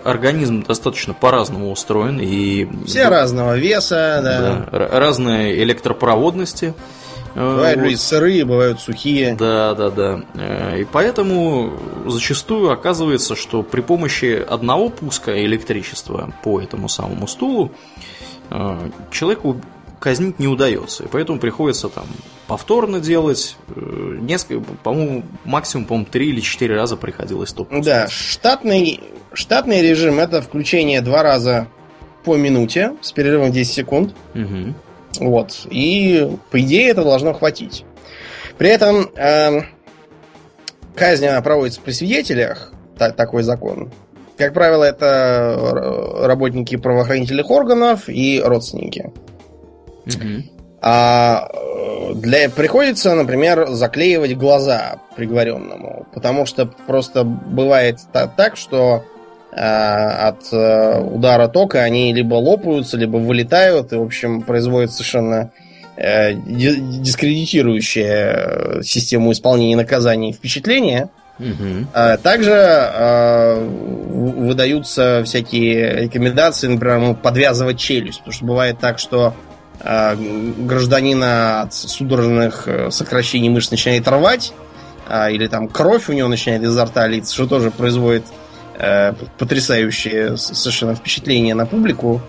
[0.04, 2.20] организм достаточно по-разному устроен.
[2.20, 4.66] И, Все разного веса, да.
[4.70, 4.88] да.
[4.98, 6.74] Разные электропроводности.
[7.34, 7.84] Бывают вот.
[7.84, 9.36] люди сырые, бывают сухие.
[9.36, 10.20] Да, да, да.
[10.34, 11.72] Э, и поэтому
[12.06, 17.72] зачастую оказывается, что при помощи одного пуска электричества по этому самому стулу
[18.50, 19.60] э, человеку
[20.00, 21.04] казнить не удается.
[21.04, 22.06] И поэтому приходится там
[22.48, 23.56] повторно делать.
[23.68, 27.68] Э, несколько, по-моему, максимум, по-моему, три или четыре раза приходилось топ.
[27.70, 29.00] Да, штатный,
[29.32, 31.68] штатный режим это включение два раза
[32.24, 34.14] по минуте с перерывом 10 секунд.
[34.34, 34.74] Угу.
[35.18, 35.66] Вот.
[35.70, 37.84] И, по идее, это должно хватить.
[38.58, 39.62] При этом э,
[40.94, 43.90] казнь она проводится при свидетелях, так, такой закон.
[44.36, 49.12] Как правило, это работники правоохранительных органов и родственники.
[50.82, 59.19] А э, для, приходится, например, заклеивать глаза приговоренному, потому что просто бывает так, что э,
[59.52, 65.50] от э, удара тока они либо лопаются, либо вылетают, и, в общем, производят совершенно
[65.96, 71.08] э, дискредитирующее систему исполнения наказаний впечатление.
[71.38, 71.86] Угу.
[72.22, 79.34] Также э, выдаются всякие рекомендации, например, подвязывать челюсть, потому что бывает так, что
[79.82, 84.52] Э, гражданина от судорожных э, сокращений мышц начинает рвать,
[85.08, 88.39] а, или там кровь у него начинает изо рта литься, что тоже производит э,
[89.38, 92.20] потрясающее совершенно впечатление на публику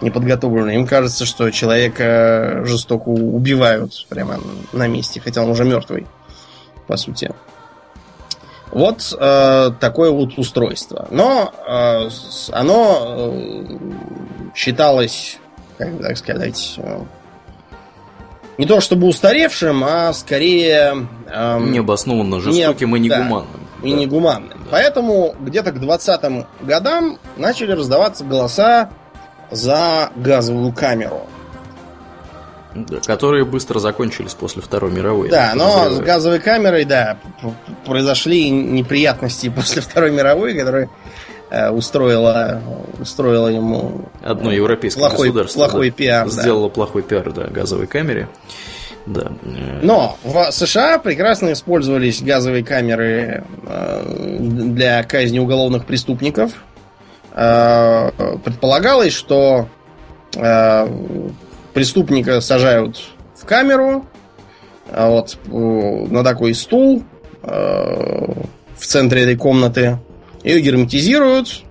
[0.00, 0.76] неподготовленную.
[0.76, 4.38] Им кажется, что человека жестоко убивают прямо
[4.72, 6.06] на месте, хотя он уже мертвый,
[6.86, 7.32] по сути.
[8.70, 11.08] Вот э, такое вот устройство.
[11.10, 12.08] Но э,
[12.52, 13.78] оно э,
[14.54, 15.38] считалось
[15.78, 17.00] как так сказать, э,
[18.58, 21.06] не то чтобы устаревшим, а скорее...
[21.28, 23.46] Эм, Необоснованно жестоким не, и негуманным.
[23.52, 23.98] Да, и да.
[23.98, 24.58] негуманным.
[24.64, 24.70] Да.
[24.70, 28.90] Поэтому где-то к 20-м годам начали раздаваться голоса
[29.50, 31.26] за газовую камеру.
[32.74, 35.30] Да, которые быстро закончились после Второй мировой.
[35.30, 37.16] Да, но с газовой камерой, да,
[37.86, 40.90] произошли неприятности после Второй мировой, которые
[41.48, 42.60] Э, устроила,
[43.00, 46.28] устроила ему одно европейское плохой, государство плохой да, пиар.
[46.28, 46.74] Сделала да.
[46.74, 48.28] плохой пиар, да, газовой камере.
[49.06, 49.32] Да.
[49.82, 56.52] Но в США прекрасно использовались газовые камеры э, для казни уголовных преступников.
[57.34, 58.10] Э,
[58.44, 59.68] предполагалось, что
[61.72, 63.00] преступника сажают
[63.34, 64.04] в камеру,
[64.92, 67.02] вот на такой стул
[67.42, 69.98] в центре этой комнаты
[70.44, 71.64] ее герметизируют,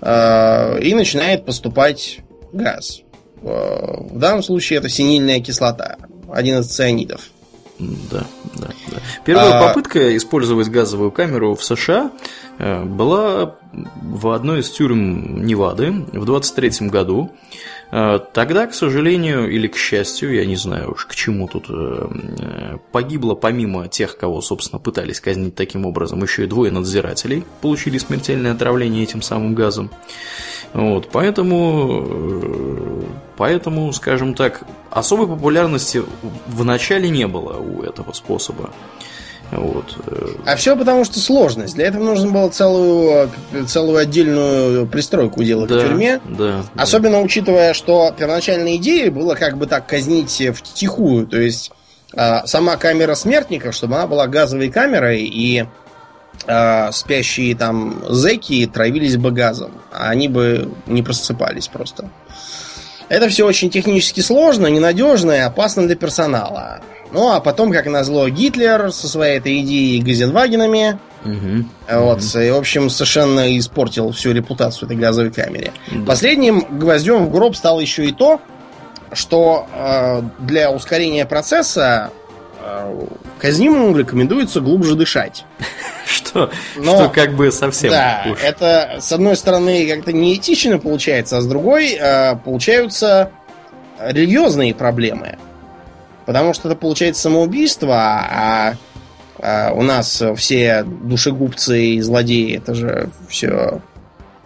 [0.00, 2.18] э, и начинает поступать
[2.52, 3.02] газ.
[3.42, 5.96] Э, в данном случае это синильная кислота,
[6.32, 7.30] один из цианидов.
[7.78, 8.96] Да, да, да.
[9.24, 9.68] Первая а...
[9.68, 12.12] попытка использовать газовую камеру в США
[12.58, 17.32] э, была в одной из тюрем Невады в 23 году.
[17.90, 22.78] Э, тогда, к сожалению, или к счастью, я не знаю уж к чему тут, э,
[22.92, 28.52] погибло помимо тех, кого, собственно, пытались казнить таким образом, еще и двое надзирателей получили смертельное
[28.52, 29.90] отравление этим самым газом.
[30.72, 32.02] Вот, поэтому,
[33.42, 36.00] поэтому, скажем так, особой популярности
[36.46, 38.70] в начале не было у этого способа.
[39.50, 39.96] Вот.
[40.46, 41.74] А все потому, что сложность.
[41.74, 43.30] Для этого нужно было целую,
[43.66, 46.20] целую отдельную пристройку делать да, в тюрьме.
[46.24, 47.22] Да, Особенно да.
[47.22, 51.26] учитывая, что первоначальная идея была как бы так казнить втихую.
[51.26, 51.72] То есть
[52.14, 55.66] а, сама камера смертников, чтобы она была газовой камерой, и
[56.46, 62.08] а, спящие там зеки травились бы газом, а они бы не просыпались просто.
[63.12, 66.80] Это все очень технически сложно, ненадежно и опасно для персонала.
[67.12, 70.98] Ну, а потом, как назло, Гитлер со своей этой идеей Газенвагенами.
[71.22, 72.38] Угу, вот, угу.
[72.38, 75.72] и, в общем, совершенно испортил всю репутацию этой газовой камере.
[75.90, 76.06] Да.
[76.06, 78.40] Последним гвоздем в гроб стал еще и то,
[79.12, 82.08] что э, для ускорения процесса
[83.38, 85.44] казнимому рекомендуется глубже дышать.
[86.06, 88.42] Что, Но, что как бы совсем Да, уж.
[88.42, 93.30] это, с одной стороны, как-то неэтично получается, а с другой э, получаются
[93.98, 95.38] религиозные проблемы.
[96.26, 98.74] Потому что это получается самоубийство, а,
[99.38, 103.80] а у нас все душегубцы и злодеи, это же все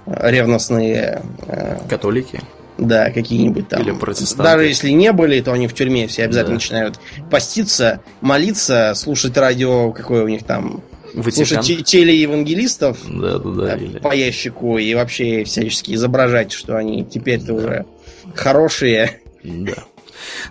[0.06, 1.22] ревностные...
[1.46, 2.40] Э, Католики?
[2.78, 3.80] Да, какие-нибудь там.
[3.80, 4.42] Или протестанты.
[4.42, 6.62] Даже если не были, то они в тюрьме все обязательно да.
[6.62, 7.00] начинают
[7.30, 10.82] поститься, молиться, слушать радио, какое у них там
[11.14, 11.46] Ватикан.
[11.46, 13.98] слушать телеевангелистов да, да, да, или...
[13.98, 17.54] по ящику и вообще всячески изображать, что они теперь-то да.
[17.54, 17.86] уже
[18.34, 19.20] хорошие.
[19.42, 19.84] Да.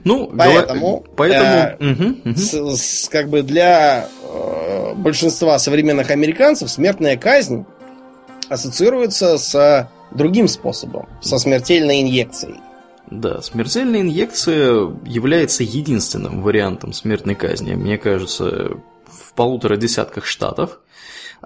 [0.04, 2.36] Ну, поэтому, поэтому э, угу, угу.
[2.36, 7.66] С, с, как бы для э, большинства современных американцев смертная казнь
[8.50, 12.56] ассоциируется с другим способом, со смертельной инъекцией.
[13.10, 20.80] Да, смертельная инъекция является единственным вариантом смертной казни, мне кажется, в полутора десятках штатов.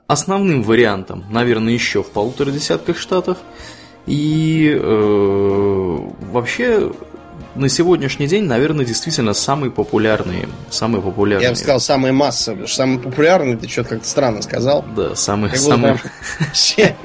[0.08, 3.40] Основным вариантом, наверное, еще в полутора десятках штатов.
[4.06, 5.98] И э,
[6.32, 6.92] вообще
[7.56, 10.48] на сегодняшний день, наверное, действительно самые популярные.
[10.70, 11.46] Самые популярные.
[11.46, 12.68] Я бы сказал, самые массовые.
[12.68, 14.86] Самые популярные, ты что-то как-то странно сказал.
[14.96, 15.56] Да, самые...
[15.58, 16.00] Самые...
[16.54, 16.96] Все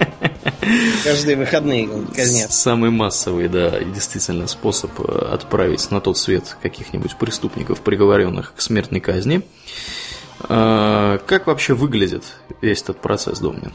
[1.05, 2.53] каждые выходные казнят.
[2.53, 9.01] Самый массовый, да, действительно способ э, отправить на тот свет каких-нибудь преступников, приговоренных к смертной
[9.01, 9.43] казни.
[10.49, 12.25] А, как вообще выглядит
[12.61, 13.73] весь этот процесс, Домнин?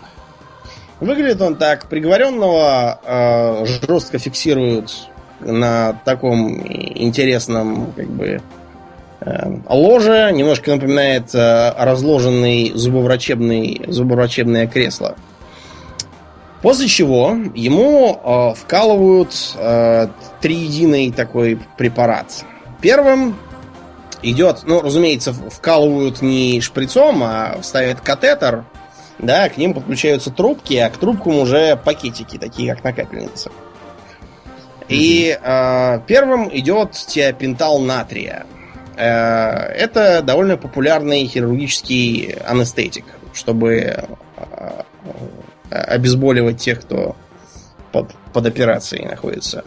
[1.00, 1.88] Выглядит он так.
[1.88, 5.10] Приговоренного э, жестко фиксируют
[5.40, 8.42] на таком интересном как бы
[9.22, 10.32] э, ложе.
[10.34, 15.16] Немножко напоминает разложенный зубоврачебный, зубоврачебное кресло.
[16.62, 20.08] После чего ему э, вкалывают э,
[20.42, 22.44] триединый такой препарат.
[22.82, 23.38] Первым
[24.22, 28.66] идет, ну, разумеется, вкалывают не шприцом, а ставят катетер,
[29.20, 33.52] да, к ним подключаются трубки, а к трубкам уже пакетики, такие как накапельницы.
[34.90, 38.46] И э, первым идет тиопентал натрия.
[38.98, 44.82] Э, это довольно популярный хирургический анестетик, чтобы э,
[45.70, 47.16] обезболивать тех, кто
[47.92, 49.64] под, под операцией находится.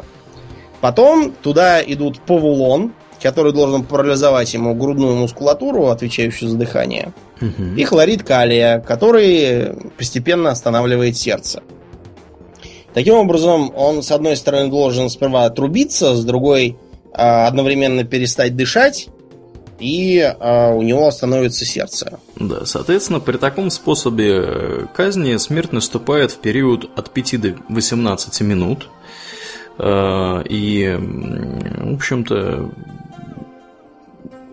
[0.80, 2.92] Потом туда идут повулон,
[3.22, 7.76] который должен парализовать ему грудную мускулатуру, отвечающую за дыхание, угу.
[7.76, 11.62] и хлорид калия, который постепенно останавливает сердце.
[12.94, 16.76] Таким образом, он, с одной стороны, должен сперва отрубиться, с другой
[17.12, 19.08] а, одновременно перестать дышать,
[19.82, 22.20] и а, у него остановится сердце.
[22.36, 28.40] Да, соответственно, при таком способе э, казни смерть наступает в период от 5 до 18
[28.42, 28.88] минут.
[29.78, 32.70] А, и, в общем-то,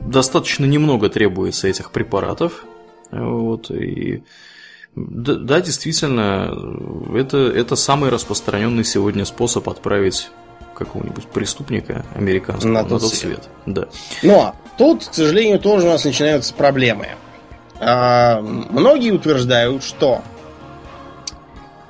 [0.01, 2.65] достаточно немного требуется этих препаратов.
[3.11, 4.23] Вот, и
[4.95, 6.57] да, действительно,
[7.15, 10.29] это, это самый распространенный сегодня способ отправить
[10.79, 13.19] какого-нибудь преступника американского на, на тот, свет.
[13.19, 13.49] свет.
[13.65, 13.87] Да.
[14.23, 17.09] Но тут, к сожалению, тоже у нас начинаются проблемы.
[17.79, 20.21] А, многие утверждают, что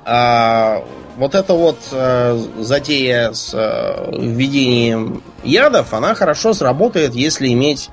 [0.04, 0.84] а,
[1.16, 7.90] вот эта вот а, затея с а, введением ядов, она хорошо сработает, если иметь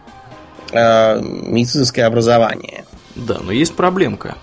[0.73, 2.85] а, медицинское образование.
[3.15, 4.35] Да, но есть проблемка.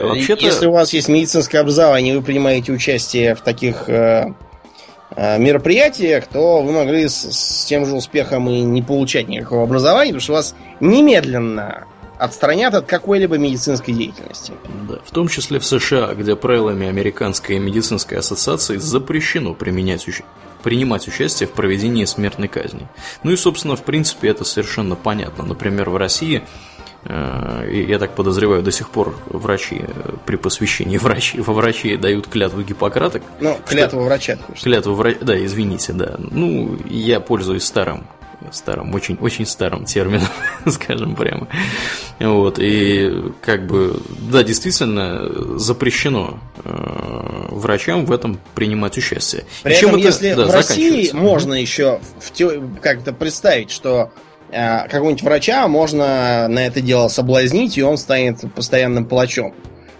[0.00, 0.44] Вообще-то...
[0.44, 4.32] Если у вас есть медицинское образование, вы принимаете участие в таких э, э,
[5.16, 10.20] мероприятиях, то вы могли с, с тем же успехом и не получать никакого образования, потому
[10.20, 11.86] что вас немедленно
[12.18, 14.52] отстранят от какой-либо медицинской деятельности.
[14.88, 20.06] Да, в том числе в США, где правилами Американской медицинской ассоциации запрещено применять
[20.62, 22.86] принимать участие в проведении смертной казни.
[23.24, 25.44] Ну и, собственно, в принципе, это совершенно понятно.
[25.44, 26.71] Например, в России Э,
[27.04, 32.28] и я так подозреваю, до сих пор врачи э, при посвящении врачи, во врачи дают
[32.28, 33.20] клятву Гиппократа.
[33.40, 34.06] Ну, клятву что...
[34.06, 34.38] врача.
[34.62, 36.16] Клятву врача, да, извините, да.
[36.18, 38.04] Ну, я пользуюсь старым
[38.50, 40.28] старым, очень, очень старым термином,
[40.66, 41.46] скажем прямо.
[42.18, 44.00] Вот, и как бы,
[44.30, 49.44] да, действительно запрещено э, врачам в этом принимать участие.
[49.62, 55.22] При этом, это, если да, в России можно еще в, как-то представить, что э, какого-нибудь
[55.22, 59.54] врача можно на это дело соблазнить, и он станет постоянным палачом,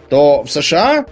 [0.08, 1.06] то в США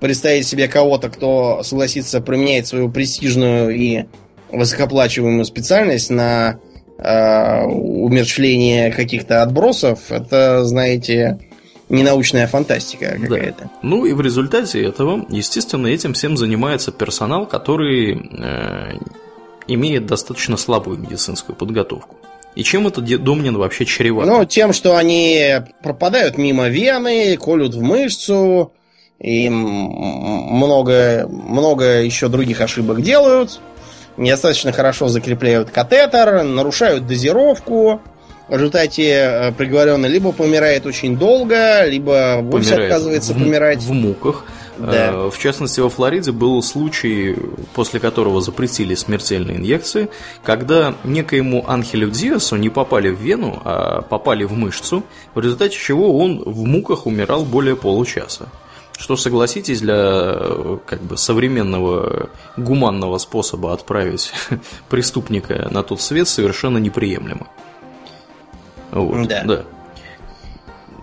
[0.00, 4.04] представить себе кого-то, кто согласится применять свою престижную и
[4.50, 6.58] высокоплачиваемую специальность на
[6.98, 11.38] э, умерщвление каких-то отбросов, это, знаете,
[11.88, 13.64] не научная фантастика какая-то.
[13.64, 13.70] Да.
[13.82, 18.98] Ну и в результате этого, естественно, этим всем занимается персонал, который э,
[19.68, 22.16] имеет достаточно слабую медицинскую подготовку.
[22.54, 24.30] И чем это Домнин вообще чревато?
[24.30, 28.72] Ну, тем, что они пропадают мимо вены, колют в мышцу,
[29.18, 33.60] и много, много еще других ошибок делают.
[34.16, 38.02] Недостаточно хорошо закрепляют катетер, нарушают дозировку.
[38.48, 43.78] В результате э, приговоренный либо помирает очень долго, либо вовсе отказывается в, помирать.
[43.78, 44.44] В муках.
[44.78, 45.12] Да.
[45.12, 47.36] Э, в частности, во Флориде был случай,
[47.74, 50.08] после которого запретили смертельные инъекции,
[50.42, 55.04] когда некоему Анхелю Диасу не попали в вену, а попали в мышцу,
[55.34, 58.48] в результате чего он в муках умирал более получаса.
[58.98, 60.38] Что, согласитесь, для
[60.86, 64.32] как бы современного гуманного способа отправить
[64.88, 67.48] преступника на тот свет совершенно неприемлемо.
[68.92, 69.42] Вот, да.
[69.44, 69.64] да.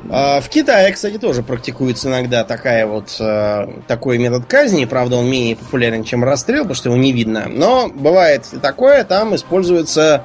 [0.09, 4.85] А, в Китае, кстати, тоже практикуется иногда такая вот, э, такой метод казни.
[4.85, 7.45] Правда, он менее популярен, чем расстрел, потому что его не видно.
[7.47, 9.03] Но бывает и такое.
[9.03, 10.23] Там используется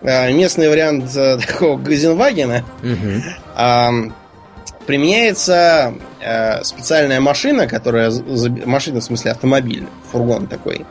[0.00, 2.64] э, местный вариант э, такого Газенвагена.
[2.82, 4.12] Угу
[4.86, 8.10] применяется э, специальная машина, которая...
[8.64, 10.84] Машина, в смысле, автомобиль, фургон такой,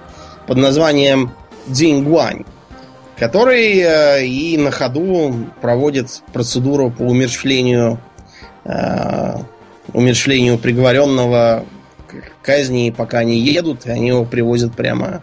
[0.48, 1.34] под названием
[1.68, 2.46] Дзингуань,
[3.18, 8.00] который и на ходу проводит процедуру по умерщвлению
[9.94, 11.66] умерщвлению приговоренного
[12.08, 15.22] к казни, пока они едут, и они его привозят прямо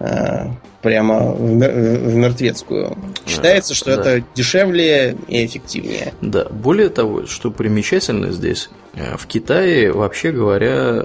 [0.00, 0.46] э,
[0.82, 2.96] прямо в, в мертвецкую.
[3.26, 4.00] Считается, что да.
[4.00, 6.14] это дешевле и эффективнее.
[6.20, 11.02] Да, более того, что примечательно здесь, э, в Китае, вообще говоря,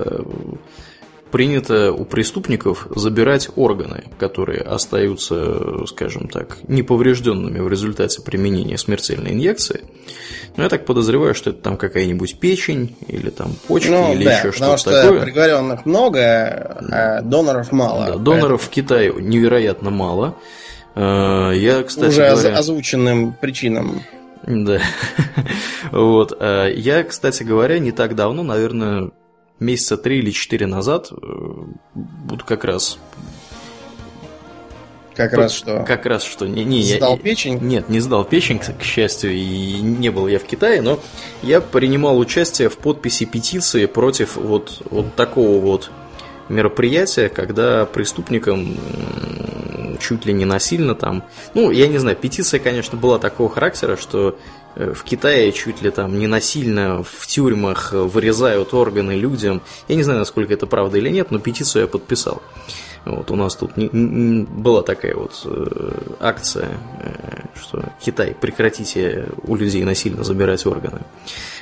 [1.34, 9.82] принято у преступников забирать органы, которые остаются, скажем так, неповрежденными в результате применения смертельной инъекции.
[10.56, 14.38] Но я так подозреваю, что это там какая-нибудь печень или там почки ну, или да,
[14.38, 15.22] еще что-то что такое.
[15.22, 16.22] приговоренных много,
[16.92, 18.06] а доноров мало.
[18.06, 18.58] Да, доноров поэтому...
[18.60, 20.36] в Китае невероятно мало.
[20.94, 22.58] А, я, кстати Уже говоря...
[22.60, 24.04] озвученным причинам.
[24.46, 24.80] Да.
[25.92, 26.38] вот.
[26.40, 29.10] А, я, кстати говоря, не так давно, наверное,
[29.60, 31.16] месяца три или четыре назад, э,
[31.96, 32.98] вот как раз
[35.16, 35.84] как раз что?
[35.84, 36.48] Как раз что.
[36.48, 37.60] Не, не, сдал я, печень?
[37.62, 41.00] Нет, не сдал печень, к счастью, и не был я в Китае, но
[41.42, 45.92] я принимал участие в подписи петиции против вот, вот такого вот
[46.50, 48.78] мероприятия, когда преступникам
[50.00, 51.24] чуть ли не насильно там...
[51.54, 54.38] Ну, я не знаю, петиция, конечно, была такого характера, что
[54.76, 59.62] в Китае чуть ли там не насильно в тюрьмах вырезают органы людям.
[59.88, 62.42] Я не знаю, насколько это правда или нет, но петицию я подписал.
[63.06, 65.92] Вот у нас тут не, не, была такая вот э,
[66.22, 66.70] акция,
[67.02, 71.02] э, что Китай, прекратите у людей насильно забирать органы.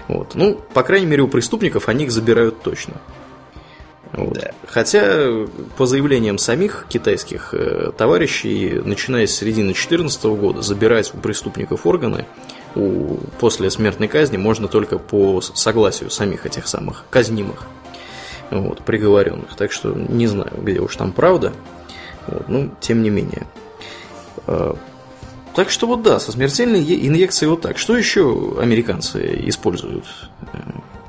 [0.08, 0.36] Вот.
[0.36, 2.94] Ну, по крайней мере, у преступников они их забирают точно.
[4.14, 4.34] Вот.
[4.34, 4.52] Да.
[4.68, 5.48] Хотя,
[5.78, 12.28] по заявлениям самих китайских э, товарищей, начиная с середины 2014 года, забирать у преступников органы
[12.76, 17.68] у, после смертной казни можно только по согласию самих этих самых казнимых,
[18.50, 19.56] вот, приговоренных.
[19.56, 21.54] Так что не знаю, где уж там правда.
[22.28, 23.48] Вот, ну, тем не менее.
[24.48, 24.76] А,
[25.56, 27.78] так что вот да, со смертельной инъекцией вот так.
[27.78, 30.06] Что еще американцы используют?
[30.54, 30.58] Э,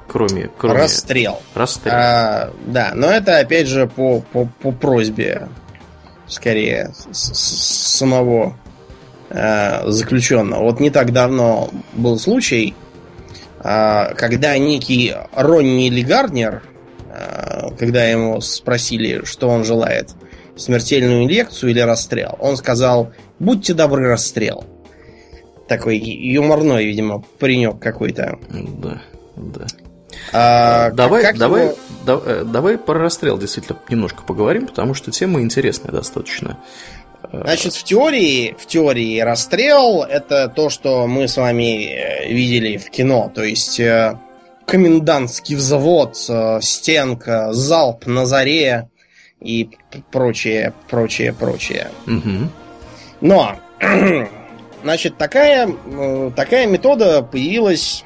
[0.08, 0.80] кроме, кроме...
[0.80, 1.40] Расстрел.
[1.54, 1.94] Расстрел.
[1.94, 5.48] А, да, но это опять же по, по, по просьбе
[6.26, 8.56] скорее с, с самого
[9.32, 10.62] э, заключенного.
[10.62, 12.74] Вот не так давно был случай,
[13.62, 16.62] э, когда некий Ронни Легарднер,
[17.08, 20.10] э, когда ему спросили, что он желает,
[20.56, 24.64] смертельную инъекцию или расстрел, он сказал, будьте добры, расстрел.
[25.66, 28.38] Такой юморной, видимо, паренек какой-то.
[28.50, 29.02] Да,
[29.36, 29.66] да.
[30.32, 31.76] А, давай, как давай, его...
[32.04, 36.58] да, э, давай про расстрел действительно немножко поговорим, потому что тема интересная достаточно.
[37.30, 42.90] Значит, в теории, в теории расстрел это то, что мы с вами э, видели в
[42.90, 43.30] кино.
[43.34, 44.18] То есть э,
[44.66, 48.88] комендантский взвод, э, стенка, залп на заре
[49.40, 49.70] и
[50.10, 51.90] прочее, прочее, прочее.
[52.06, 52.48] Угу.
[53.20, 53.56] Но
[54.82, 55.72] Значит, такая,
[56.34, 58.04] такая метода появилась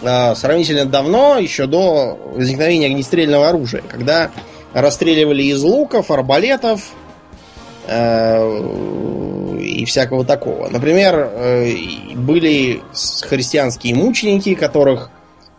[0.00, 4.30] э, сравнительно давно, еще до возникновения огнестрельного оружия, когда
[4.72, 7.01] расстреливали из луков, арбалетов э,
[9.62, 10.68] и всякого такого.
[10.68, 11.74] Например, э,
[12.14, 12.82] были
[13.22, 15.10] христианские мученики, которых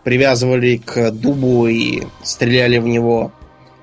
[0.04, 3.32] привязывали к дубу и стреляли в него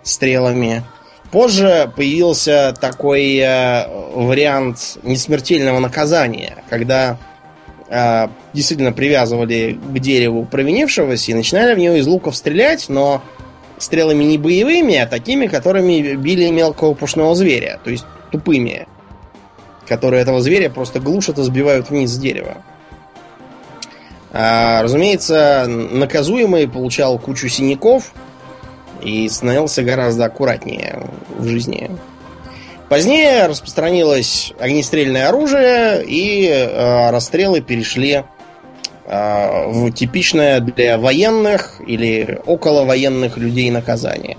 [0.03, 0.83] стрелами.
[1.31, 7.17] Позже появился такой э, вариант несмертельного наказания, когда
[7.89, 13.21] э, действительно привязывали к дереву провинившегося и начинали в него из луков стрелять, но
[13.77, 18.87] стрелами не боевыми, а такими, которыми били мелкого пушного зверя, то есть тупыми,
[19.87, 22.57] которые этого зверя просто глушат и сбивают вниз с дерева.
[24.33, 28.13] А, разумеется, наказуемый получал кучу синяков
[29.01, 31.03] и становился гораздо аккуратнее
[31.37, 31.91] в жизни.
[32.87, 38.23] Позднее распространилось огнестрельное оружие, и э, расстрелы перешли
[39.05, 44.37] э, в типичное для военных или около военных людей наказание.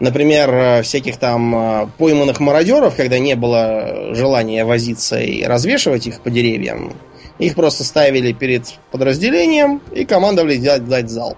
[0.00, 6.92] Например, всяких там пойманных мародеров, когда не было желания возиться и развешивать их по деревьям,
[7.38, 11.36] их просто ставили перед подразделением и командовали дать, дать залп.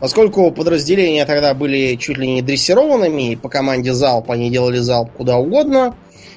[0.00, 5.10] Поскольку подразделения тогда были чуть ли не дрессированными, и по команде залп они делали залп
[5.12, 5.96] куда угодно,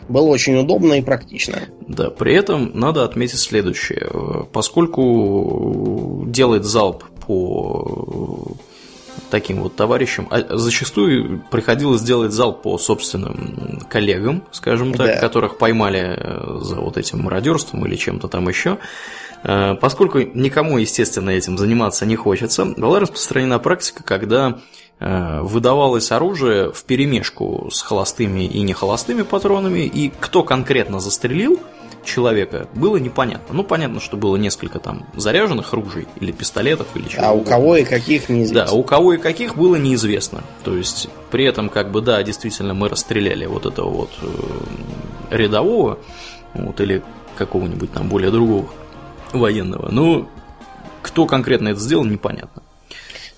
[0.10, 1.60] было очень удобно и практично.
[1.88, 4.10] Да, при этом надо отметить следующее.
[4.52, 8.54] Поскольку делать залп по
[9.32, 10.28] таким вот товарищам.
[10.30, 15.20] А зачастую приходилось делать залп по собственным коллегам, скажем так, да.
[15.20, 18.78] которых поймали э, за вот этим мародерством или чем-то там еще.
[19.44, 24.60] Э, поскольку никому, естественно, этим заниматься не хочется, была распространена практика, когда
[25.00, 31.60] э, выдавалось оружие в перемешку с холостыми и нехолостыми патронами, и кто конкретно застрелил–
[32.04, 33.56] человека было непонятно.
[33.56, 37.26] Ну, понятно, что было несколько там заряженных ружей или пистолетов или чего.
[37.26, 38.66] А у кого и каких неизвестно.
[38.66, 40.44] Да, у кого и каких было неизвестно.
[40.64, 46.00] То есть, при этом, как бы, да, действительно, мы расстреляли вот этого вот э, рядового,
[46.54, 47.04] вот, или
[47.38, 48.68] какого-нибудь там более другого
[49.34, 49.90] военного.
[49.92, 50.28] Но
[51.02, 52.61] кто конкретно это сделал, непонятно.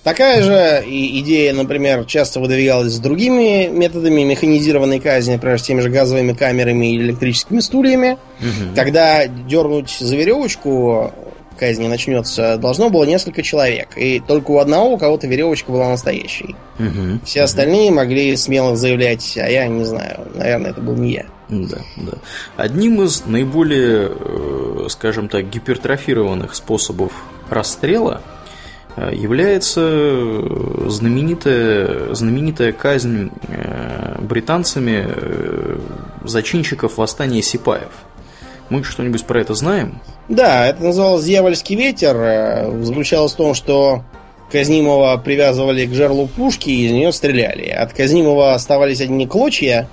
[0.03, 5.89] Такая же идея, например, часто выдвигалась с другими методами механизированной казни, например, с теми же
[5.89, 8.17] газовыми камерами или электрическими стульями.
[8.39, 8.75] Угу.
[8.75, 11.13] Когда дернуть за веревочку
[11.57, 13.89] казни начнется, должно было несколько человек.
[13.95, 16.53] И только у одного у кого-то веревочка была настоящей.
[16.80, 17.21] Угу.
[17.23, 21.25] Все остальные могли смело заявлять, а я не знаю, наверное, это был не я.
[21.47, 22.13] Да, да.
[22.57, 27.13] Одним из наиболее, э, скажем так, гипертрофированных способов
[27.49, 28.21] расстрела–
[28.97, 35.07] является э, знаменитая, знаменитая казнь э, британцами
[36.23, 37.91] зачинщиков восстания Сипаев.
[38.69, 39.99] Мы что-нибудь про это знаем?
[40.29, 42.73] Да, это называлось «Дьявольский ветер».
[42.81, 44.03] Заключалось в том, что
[44.51, 47.69] казнимого привязывали к жерлу пушки и из нее стреляли.
[47.69, 49.89] От казнимого оставались одни клочья.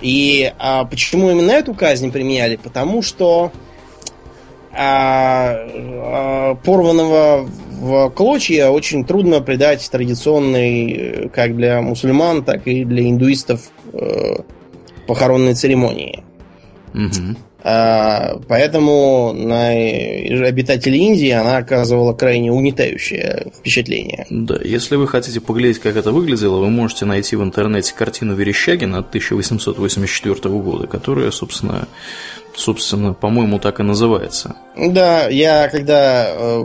[0.00, 2.56] И а почему именно эту казнь применяли?
[2.56, 3.52] Потому что
[4.76, 12.84] а, а, порванного в клочья очень трудно придать традиционной, э, как для мусульман, так и
[12.84, 14.36] для индуистов, э,
[15.06, 16.24] похоронной церемонии.
[16.94, 17.36] Угу.
[17.66, 24.26] А, поэтому на обитателей Индии она оказывала крайне угнетающее впечатление.
[24.28, 28.98] Да, если вы хотите поглядеть, как это выглядело, вы можете найти в интернете картину Верещагина
[28.98, 31.88] от 1884 года, которая, собственно,
[32.54, 34.56] собственно, по-моему, так и называется.
[34.76, 36.64] Да, я когда э,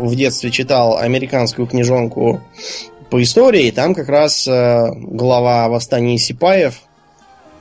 [0.00, 2.42] в детстве читал американскую книжонку
[3.10, 6.80] по истории, там как раз э, глава восстания Сипаев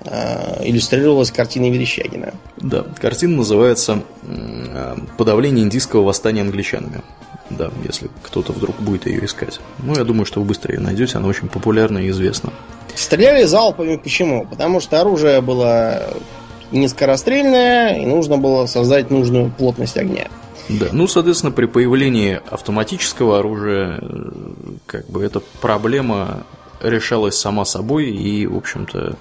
[0.06, 2.34] э, иллюстрировалась картиной Верещагина.
[2.58, 7.02] Да, картина называется э, «Подавление индийского восстания англичанами».
[7.50, 9.60] Да, если кто-то вдруг будет ее искать.
[9.80, 12.52] Ну, я думаю, что вы быстро ее найдете, она очень популярна и известна.
[12.96, 14.46] Стреляли залпами почему?
[14.46, 16.14] Потому что оружие было
[16.74, 20.28] низкорастрельное, и нужно было создать нужную плотность огня.
[20.70, 24.32] Да, ну, соответственно, при появлении автоматического оружия, э,
[24.86, 26.44] как бы эта проблема
[26.82, 29.16] решалась сама собой, и, в общем-то,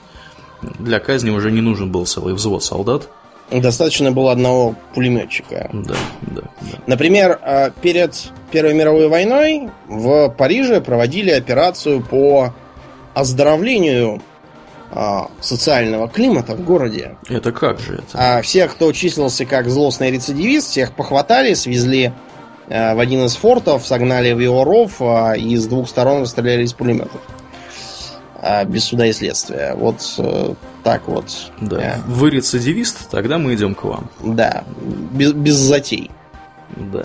[0.78, 3.08] для казни уже не нужен был целый взвод солдат.
[3.50, 5.68] Достаточно было одного пулеметчика.
[5.72, 6.78] Да, да, да.
[6.86, 8.14] Например, э, перед
[8.50, 12.54] Первой мировой войной в Париже проводили операцию по
[13.14, 14.22] оздоровлению
[15.40, 17.16] социального климата в городе.
[17.28, 18.04] Это как же это?
[18.14, 22.12] А всех, кто числился как злостный рецидивист, всех похватали, свезли
[22.68, 26.64] а, в один из фортов, согнали в его ров а, и с двух сторон стреляли
[26.64, 27.20] из пулеметов.
[28.36, 29.74] а без суда и следствия.
[29.74, 31.52] Вот э, так вот.
[31.60, 31.80] Да.
[31.80, 31.96] Э.
[32.06, 34.10] Вы рецидивист, тогда мы идем к вам.
[34.20, 34.64] Да,
[35.12, 36.10] без, без затей.
[36.76, 37.02] Да.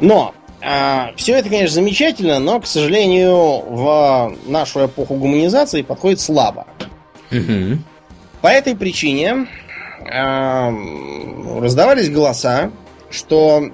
[0.00, 6.66] Но а, все это, конечно, замечательно, но, к сожалению, в нашу эпоху гуманизации подходит слабо.
[7.30, 7.78] Угу.
[8.42, 9.46] По этой причине
[10.10, 10.72] а,
[11.60, 12.70] раздавались голоса,
[13.10, 13.70] что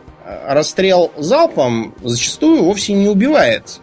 [0.46, 3.80] расстрел залпом зачастую вовсе не убивает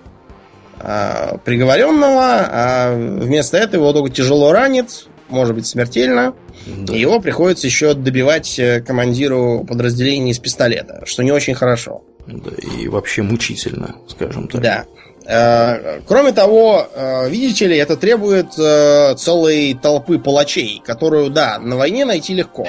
[0.79, 6.33] а, приговоренного, а вместо этого его только тяжело ранит, может быть смертельно.
[6.65, 6.95] Да.
[6.95, 12.03] И его приходится еще добивать э, командиру подразделения из пистолета, что не очень хорошо.
[12.25, 14.61] Да, и вообще мучительно, скажем так.
[14.61, 14.85] Да.
[15.25, 22.05] Э, кроме того, э, видите ли, это требует целой толпы палачей, которую, да, на войне
[22.05, 22.67] найти легко.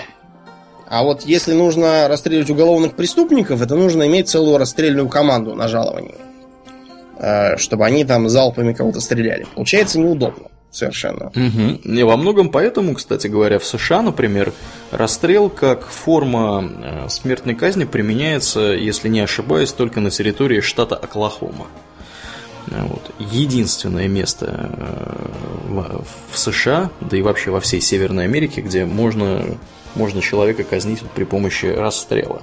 [0.87, 6.17] А вот если нужно расстреливать уголовных преступников, это нужно иметь целую расстрельную команду на жаловании.
[7.57, 9.47] Чтобы они там залпами кого-то стреляли.
[9.55, 11.27] Получается неудобно совершенно.
[11.27, 11.93] Угу.
[11.93, 14.53] И во многом поэтому, кстати говоря, в США, например,
[14.91, 21.67] расстрел как форма э, смертной казни применяется, если не ошибаюсь, только на территории штата Оклахома.
[22.71, 23.11] Э, вот.
[23.19, 25.99] Единственное место э,
[26.33, 29.45] в США, да и вообще во всей Северной Америке, где можно,
[29.95, 32.43] можно человека казнить при помощи расстрела.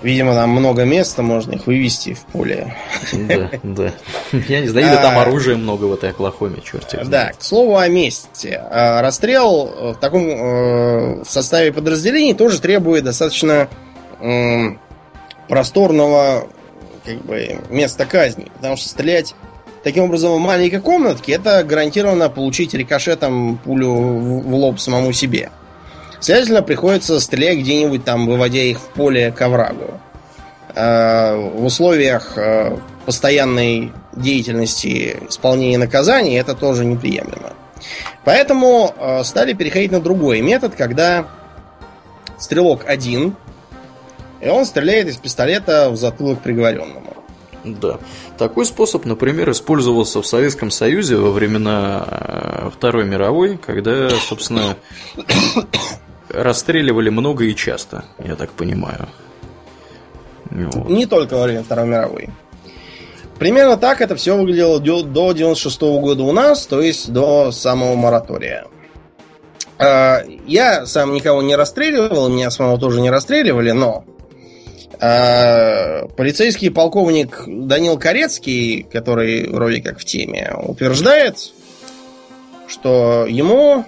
[0.00, 2.76] Видимо, там много места, можно их вывести в поле.
[3.12, 3.92] Да, да.
[4.32, 7.76] Я не знаю, или там а, оружия много в этой Оклахоме, черт Да, к слову
[7.76, 8.62] о месте.
[8.70, 13.68] А, расстрел в таком э, составе подразделений тоже требует достаточно
[15.48, 16.48] просторного
[17.08, 18.50] как бы, места казни.
[18.56, 19.34] Потому что стрелять
[19.82, 25.50] таким образом в маленькой комнатке, это гарантированно получить рикошетом пулю в лоб самому себе.
[26.20, 30.00] Следовательно, приходится стрелять где-нибудь там, выводя их в поле к оврагу.
[30.74, 32.76] Э, в условиях э,
[33.06, 37.52] постоянной деятельности исполнения наказаний это тоже неприемлемо.
[38.24, 41.26] Поэтому э, стали переходить на другой метод, когда
[42.36, 43.36] стрелок один,
[44.40, 47.14] и он стреляет из пистолета в затылок приговоренному.
[47.64, 47.98] Да.
[48.36, 54.76] Такой способ, например, использовался в Советском Союзе во времена Второй мировой, когда, собственно,
[56.30, 59.08] расстреливали много и часто, я так понимаю.
[60.50, 60.88] Вот.
[60.88, 62.30] Не только во время Второй мировой.
[63.38, 67.94] Примерно так это все выглядело до 96 -го года у нас, то есть до самого
[67.94, 68.66] моратория.
[69.78, 74.04] А, я сам никого не расстреливал, меня самого тоже не расстреливали, но
[75.00, 81.36] а, полицейский полковник Данил Корецкий, который вроде как в теме, утверждает,
[82.66, 83.84] что ему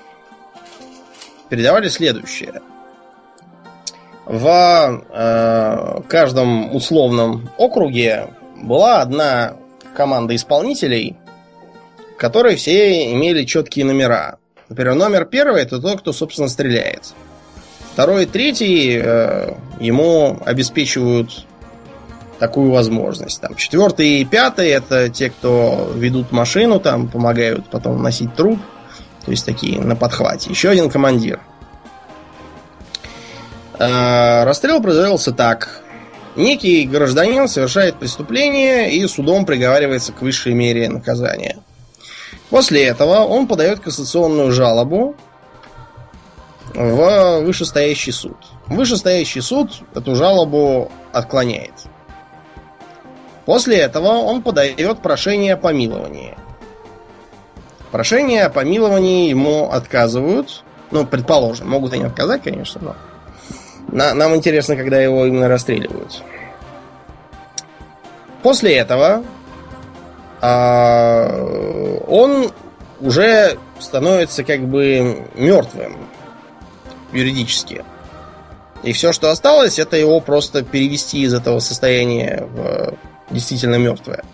[1.49, 2.63] передавали следующее.
[4.27, 8.29] В э, каждом условном округе
[8.63, 9.57] была одна
[9.97, 11.17] команда исполнителей,
[12.17, 14.39] которые все имели четкие номера.
[14.69, 17.13] Например, номер первый это тот, кто, собственно, стреляет.
[17.93, 21.47] Второй и третий э, ему обеспечивают
[22.39, 23.41] такую возможность.
[23.41, 28.59] Там, четвертый и пятый это те, кто ведут машину, там помогают потом носить труп.
[29.25, 30.51] То есть такие на подхвате.
[30.51, 31.41] Еще один командир.
[33.79, 35.83] Э, расстрел производился так.
[36.37, 41.59] Некий гражданин совершает преступление и судом приговаривается к высшей мере наказания.
[42.51, 45.17] После этого он подает кассационную жалобу
[46.75, 48.37] в вышестоящий суд.
[48.67, 51.73] Вышестоящий суд эту жалобу отклоняет.
[53.47, 56.37] После этого он подает прошение о помиловании.
[57.91, 60.63] Прошение о помиловании ему отказывают.
[60.91, 62.97] Ну, предположим, могут они отказать, конечно, но...
[63.89, 66.23] На, нам интересно, когда его именно расстреливают.
[68.43, 69.25] После этого
[70.41, 71.29] а,
[72.07, 72.53] он
[73.01, 75.97] уже становится как бы мертвым
[77.13, 77.85] юридически.
[78.83, 82.95] И все, что осталось, это его просто перевести из этого состояния в
[83.31, 84.25] действительно мертвое.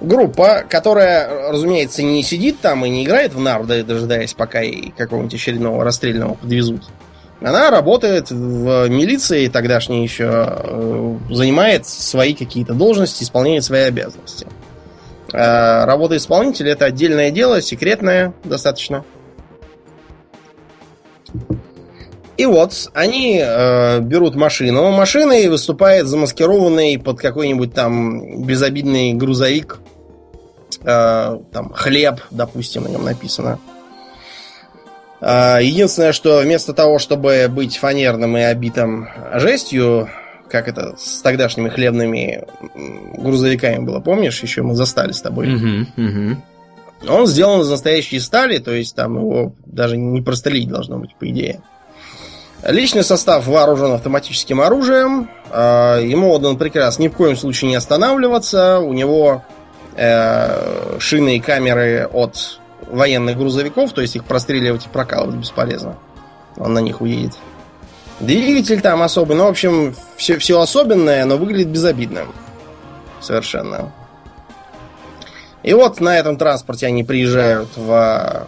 [0.00, 5.34] Группа, которая, разумеется, не сидит там и не играет в нарды, дожидаясь, пока и какого-нибудь
[5.34, 6.84] очередного расстрельного подвезут.
[7.42, 14.46] Она работает в милиции тогдашней еще, э, занимает свои какие-то должности, исполняет свои обязанности.
[15.32, 19.04] А работа исполнителя это отдельное дело, секретное достаточно.
[22.40, 24.90] И вот они э, берут машину.
[24.92, 29.76] Машиной выступает замаскированный под какой-нибудь там безобидный грузовик.
[30.82, 33.58] Э, там хлеб, допустим, на нем написано.
[35.20, 40.08] А, единственное, что вместо того, чтобы быть фанерным и обитым жестью,
[40.48, 42.46] как это с тогдашними хлебными
[43.18, 44.42] грузовиками было, помнишь?
[44.42, 45.56] Еще мы застали с тобой.
[45.56, 46.42] Угу, угу.
[47.06, 51.28] Он сделан из настоящей стали, то есть там его даже не прострелить должно быть, по
[51.28, 51.60] идее.
[52.62, 55.30] Личный состав вооружен автоматическим оружием.
[55.50, 58.80] А, ему отдан приказ ни в коем случае не останавливаться.
[58.80, 59.42] У него
[59.96, 62.60] э, шины и камеры от
[62.90, 65.96] военных грузовиков, то есть их простреливать и прокалывать бесполезно.
[66.56, 67.32] Он на них уедет.
[68.18, 72.28] Двигатель там особый, ну, в общем, все, все особенное, но выглядит безобидным.
[73.20, 73.92] Совершенно.
[75.62, 78.46] И вот на этом транспорте они приезжают в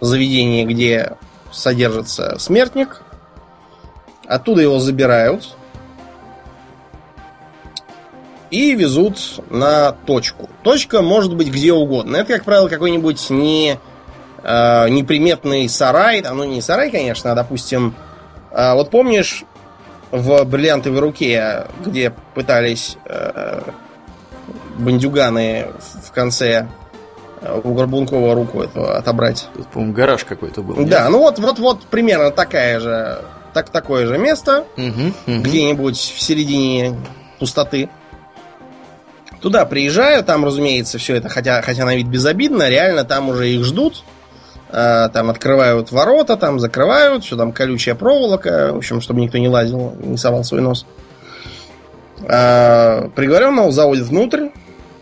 [0.00, 1.16] заведение, где
[1.52, 3.02] содержится смертник.
[4.26, 5.54] Оттуда его забирают.
[8.50, 9.18] И везут
[9.50, 10.48] на точку.
[10.62, 12.16] Точка может быть где угодно.
[12.16, 13.78] Это, как правило, какой-нибудь не,
[14.42, 16.22] э, неприметный сарай.
[16.22, 17.94] Ну, не сарай, конечно, а, допустим...
[18.52, 19.44] Э, вот помнишь
[20.12, 23.62] в «Бриллиантовой руке», где пытались э,
[24.78, 25.68] бандюганы
[26.04, 26.68] в конце
[27.64, 29.48] у Горбункова руку этого отобрать.
[29.54, 30.76] Тут, по-моему, гараж какой-то был.
[30.86, 31.10] Да, нет?
[31.10, 33.18] ну вот, вот, вот примерно такая же,
[33.52, 35.42] так, такое же место, угу, угу.
[35.42, 36.96] где-нибудь в середине
[37.38, 37.88] пустоты.
[39.40, 43.64] Туда приезжаю, там, разумеется, все это, хотя, хотя на вид безобидно, реально там уже их
[43.64, 44.02] ждут.
[44.70, 49.48] Э, там открывают ворота, там закрывают, что там колючая проволока, в общем, чтобы никто не
[49.48, 50.86] лазил, не совал свой нос.
[52.22, 54.48] Э, приговоренного заводят внутрь,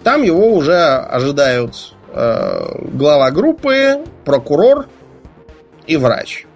[0.03, 4.87] там его уже ожидают э, глава группы, прокурор
[5.87, 6.47] и врач.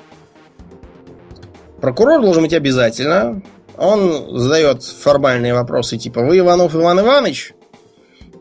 [1.81, 3.43] Прокурор должен быть обязательно.
[3.77, 7.53] Он задает формальные вопросы типа «Вы Иванов Иван Иванович?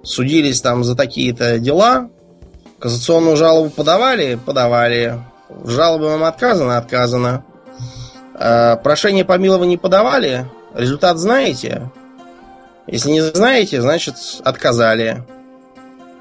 [0.03, 2.09] Судились там за такие-то дела?
[2.79, 4.39] Кассационную жалобу подавали?
[4.43, 5.19] Подавали.
[5.49, 6.77] В жалобе вам отказано?
[6.77, 7.43] Отказано.
[8.39, 10.45] Э, прошение помилования подавали?
[10.73, 11.91] Результат знаете?
[12.87, 15.23] Если не знаете, значит отказали.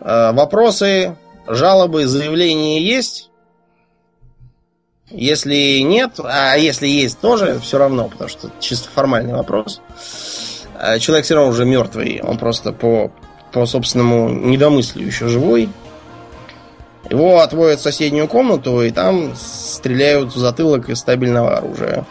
[0.00, 1.16] Э, вопросы,
[1.46, 3.30] жалобы, заявления есть?
[5.10, 9.80] Если нет, а если есть тоже, все равно, потому что чисто формальный вопрос.
[10.80, 13.12] Э, человек все равно уже мертвый, он просто по,
[13.52, 15.68] по собственному недомыслию еще живой.
[17.08, 22.04] Его отводят в соседнюю комнату, и там стреляют в затылок из стабильного оружия.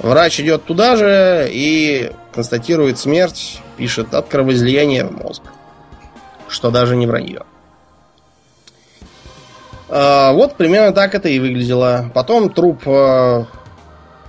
[0.00, 5.42] Врач идет туда же и констатирует смерть, пишет от кровоизлияния в мозг.
[6.48, 7.42] Что даже не вранье.
[9.88, 12.10] А, вот примерно так это и выглядело.
[12.14, 13.46] Потом труп а,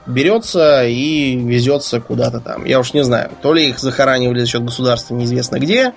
[0.05, 2.65] берется и везется куда-то там.
[2.65, 5.93] Я уж не знаю, то ли их захоранивали за счет государства неизвестно где,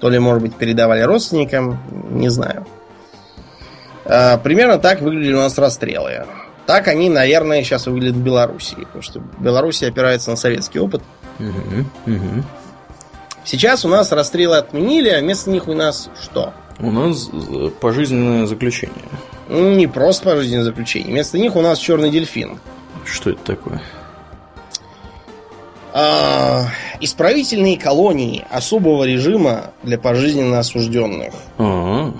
[0.00, 1.78] то ли, может быть, передавали родственникам,
[2.10, 2.66] не знаю.
[4.04, 6.26] А, примерно так выглядели у нас расстрелы.
[6.66, 11.02] Так они, наверное, сейчас выглядят в Беларуси, потому что Беларусь опирается на советский опыт.
[11.38, 12.44] Угу, угу.
[13.46, 16.52] Сейчас у нас расстрелы отменили, а вместо них у нас что?
[16.80, 18.96] У нас э, пожизненное заключение.
[19.48, 21.12] Не просто пожизненное заключение.
[21.12, 22.58] Вместо них у нас черный дельфин.
[23.04, 23.80] Что это такое?
[25.92, 26.64] А,
[27.00, 31.32] исправительные колонии особого режима для пожизненно осужденных.
[31.56, 32.14] А-а-а.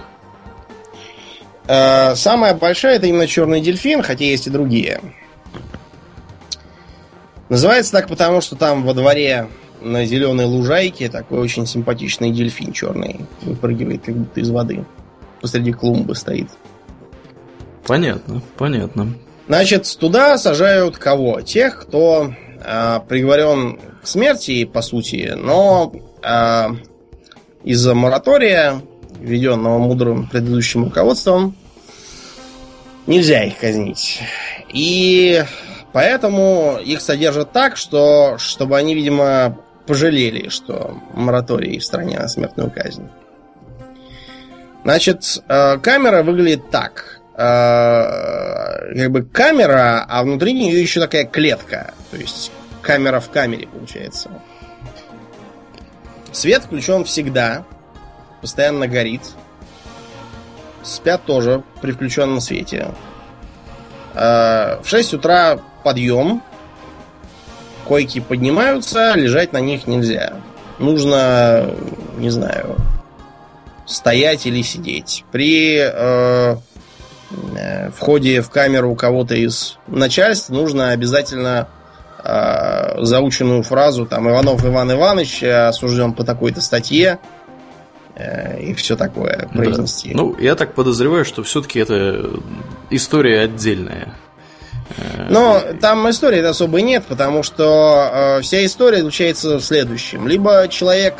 [1.66, 5.00] Э, самая большая это именно черный дельфин, хотя есть и другие.
[7.48, 9.48] Называется так потому, что там во дворе
[9.80, 14.84] на зеленой лужайке такой очень симпатичный дельфин черный выпрыгивает как будто из воды.
[15.40, 16.48] Посреди клумбы стоит.
[17.86, 19.14] Понятно, понятно.
[19.46, 21.40] Значит, туда сажают кого?
[21.40, 22.32] Тех, кто
[22.64, 25.92] э, приговорен к смерти, по сути, но
[26.22, 26.68] э,
[27.62, 28.80] из-за моратория
[29.20, 31.54] введенного мудрым предыдущим руководством,
[33.06, 34.20] нельзя их казнить.
[34.72, 35.44] И
[35.92, 42.70] поэтому их содержат так, что чтобы они, видимо, пожалели, что мораторий в стране на смертную
[42.70, 43.08] казнь.
[44.84, 47.20] Значит, э, камера выглядит так.
[47.36, 51.92] Э, как бы камера, а внутри нее еще такая клетка.
[52.10, 52.52] То есть
[52.82, 54.30] камера в камере получается.
[56.32, 57.64] Свет включен всегда
[58.40, 59.22] постоянно горит.
[60.82, 62.94] Спят тоже при включенном свете.
[64.14, 66.42] Э, в 6 утра подъем.
[67.86, 70.34] Койки поднимаются, лежать на них нельзя.
[70.78, 71.70] Нужно,
[72.18, 72.76] не знаю,
[73.86, 75.24] стоять или сидеть.
[75.32, 76.56] При э,
[77.56, 81.68] э входе в камеру кого-то из начальств нужно обязательно
[82.22, 87.18] э, заученную фразу там Иванов Иван Иванович осужден по такой-то статье
[88.16, 90.12] Э, и все такое произнести.
[90.12, 90.16] Да.
[90.16, 92.30] Ну, я так подозреваю, что все-таки это
[92.88, 94.14] история отдельная.
[94.96, 100.26] Э, Но там истории особо нет, потому что э, вся история заключается в следующем.
[100.28, 101.14] Либо человек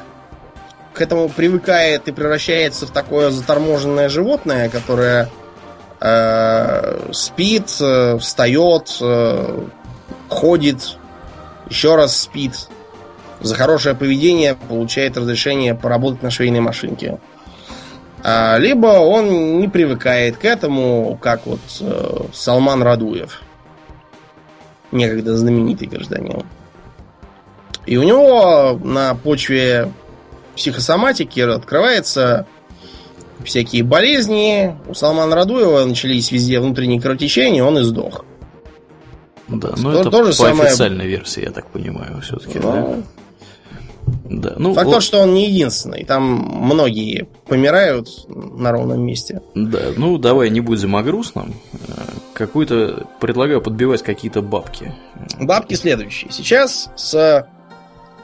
[0.92, 5.28] к этому привыкает и превращается в такое заторможенное животное, которое
[6.00, 9.64] э, спит, э, встает, э,
[10.28, 10.96] ходит,
[11.68, 12.68] еще раз спит.
[13.40, 17.18] За хорошее поведение получает разрешение поработать на швейной машинке.
[18.22, 23.42] А, либо он не привыкает к этому, как вот э, Салман Радуев.
[24.96, 26.42] Некогда знаменитый гражданин.
[27.84, 29.92] И у него на почве
[30.56, 32.46] психосоматики открываются
[33.44, 34.74] всякие болезни.
[34.88, 38.24] У Салмана Радуева начались везде внутренние кровотечения, он и сдох.
[39.48, 40.68] Да, ну это то, по самое...
[40.68, 43.15] официальной версии, я так понимаю, все-таки, ну, да?
[44.28, 44.54] Да.
[44.56, 46.04] Ну, Факт то, что он не единственный.
[46.04, 46.24] Там
[46.62, 49.42] многие помирают на ровном месте.
[49.54, 51.54] Да, ну давай не будем о грустном.
[52.34, 54.94] Какую-то предлагаю подбивать какие-то бабки.
[55.40, 56.30] Бабки следующие.
[56.32, 57.46] Сейчас с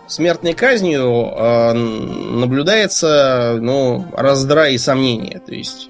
[0.06, 5.40] смертной казнью э, наблюдается ну, раздрай и сомнения.
[5.44, 5.88] То есть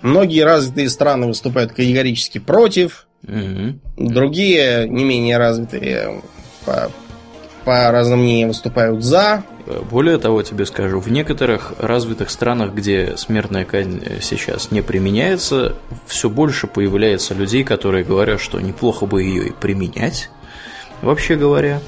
[0.00, 3.78] многие развитые страны выступают категорически против, угу.
[3.96, 6.22] другие, не менее развитые,
[6.64, 6.90] по,
[7.64, 9.44] по разным мнениям выступают за.
[9.90, 15.76] Более того, тебе скажу, в некоторых развитых странах, где смертная казнь сейчас не применяется,
[16.06, 20.30] все больше появляется людей, которые говорят, что неплохо бы ее и применять,
[21.00, 21.80] вообще говоря.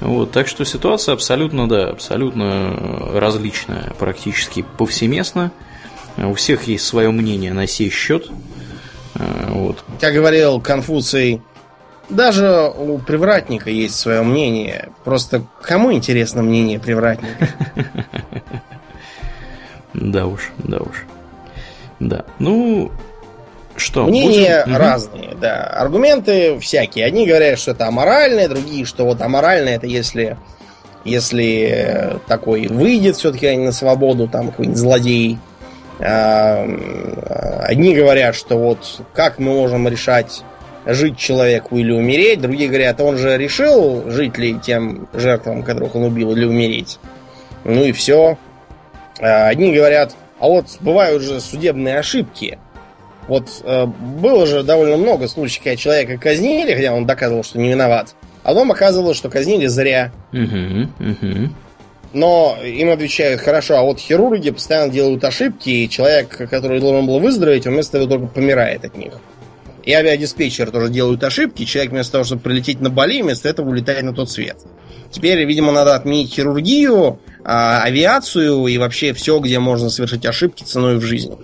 [0.00, 5.50] Вот, так что ситуация абсолютно, да, абсолютно различная, практически повсеместно.
[6.16, 8.28] У всех есть свое мнение на сей счет.
[9.14, 9.82] Вот.
[10.00, 11.42] Как говорил Конфуций,
[12.08, 14.88] даже у привратника есть свое мнение.
[15.04, 17.48] Просто кому интересно мнение привратника?
[19.94, 21.06] Да уж, да уж.
[21.98, 22.24] Да.
[22.38, 22.92] Ну,
[23.74, 24.04] что?
[24.06, 24.76] Мнения будем?
[24.76, 25.38] разные, угу.
[25.40, 25.64] да.
[25.64, 27.06] Аргументы всякие.
[27.06, 30.36] Одни говорят, что это аморально, другие, что вот аморально это если
[31.04, 35.38] если такой выйдет все-таки на свободу, там какой-нибудь злодей.
[36.00, 36.68] А,
[37.62, 40.42] одни говорят, что вот как мы можем решать
[40.88, 42.40] жить человеку или умереть.
[42.40, 46.98] Другие говорят, он же решил, жить ли тем жертвам, которых он убил, или умереть.
[47.64, 48.38] Ну и все.
[49.20, 52.58] А, одни говорят, а вот бывают же судебные ошибки.
[53.26, 57.68] Вот э, было же довольно много случаев, когда человека казнили, хотя он доказывал, что не
[57.68, 58.14] виноват.
[58.42, 60.12] А потом оказывалось, что казнили зря.
[62.14, 67.20] Но им отвечают, хорошо, а вот хирурги постоянно делают ошибки, и человек, который должен был
[67.20, 69.12] выздороветь, он вместо этого только помирает от них.
[69.88, 71.64] И авиадиспетчеры тоже делают ошибки.
[71.64, 74.58] Человек вместо того, чтобы прилететь на Бали, вместо этого улетает на тот свет.
[75.10, 80.98] Теперь, видимо, надо отменить хирургию, а, авиацию и вообще все, где можно совершить ошибки ценой
[80.98, 81.38] в жизни.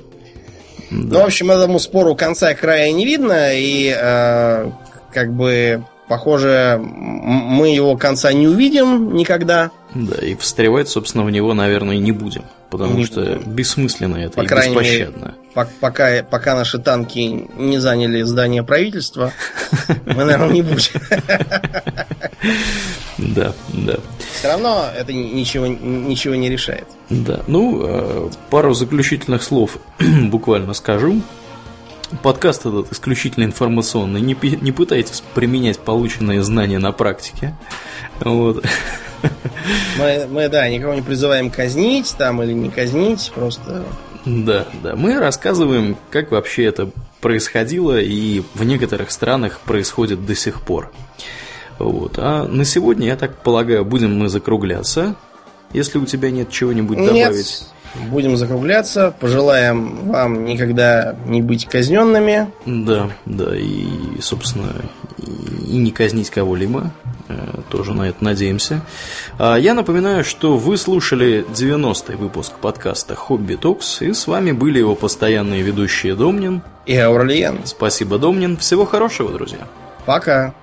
[0.91, 0.99] Да.
[1.15, 4.71] Ну, в общем, этому спору конца и края не видно, и э,
[5.11, 9.71] как бы, похоже, мы его конца не увидим никогда.
[9.95, 12.43] Да, и встревать, собственно, в него, наверное, не будем
[12.75, 15.21] потому не, что бессмысленно это по и крайней беспощадно.
[15.21, 19.33] Мере, по пока, пока наши танки не заняли здание правительства,
[20.07, 21.01] мы, наверное, не будем.
[23.17, 23.97] Да, да.
[24.39, 26.85] Все равно это ничего, ничего не решает.
[27.09, 31.23] Да, ну, э, пару заключительных слов буквально скажу.
[32.23, 34.21] Подкаст этот исключительно информационный.
[34.21, 37.55] Не, не пытайтесь применять полученные знания на практике.
[38.21, 38.65] Вот.
[39.99, 43.85] Мы, мы, да, никого не призываем казнить там или не казнить, просто...
[44.25, 44.97] Да, да.
[44.97, 46.91] Мы рассказываем, как вообще это
[47.21, 50.93] происходило и в некоторых странах происходит до сих пор.
[51.79, 52.15] Вот.
[52.19, 55.15] А на сегодня, я так полагаю, будем мы закругляться.
[55.73, 57.67] Если у тебя нет чего-нибудь добавить.
[58.11, 59.15] Будем закругляться.
[59.21, 62.51] Пожелаем вам никогда не быть казненными.
[62.67, 63.87] Да, да, и,
[64.21, 64.73] собственно,
[65.19, 66.91] и не казнить кого-либо.
[67.29, 68.83] Э, тоже на это надеемся.
[69.39, 74.79] А я напоминаю, что вы слушали 90-й выпуск подкаста «Хобби Токс», и с вами были
[74.79, 77.61] его постоянные ведущие Домнин и Аурлиен.
[77.65, 78.57] Спасибо, Домнин.
[78.57, 79.67] Всего хорошего, друзья.
[80.05, 80.55] Пока.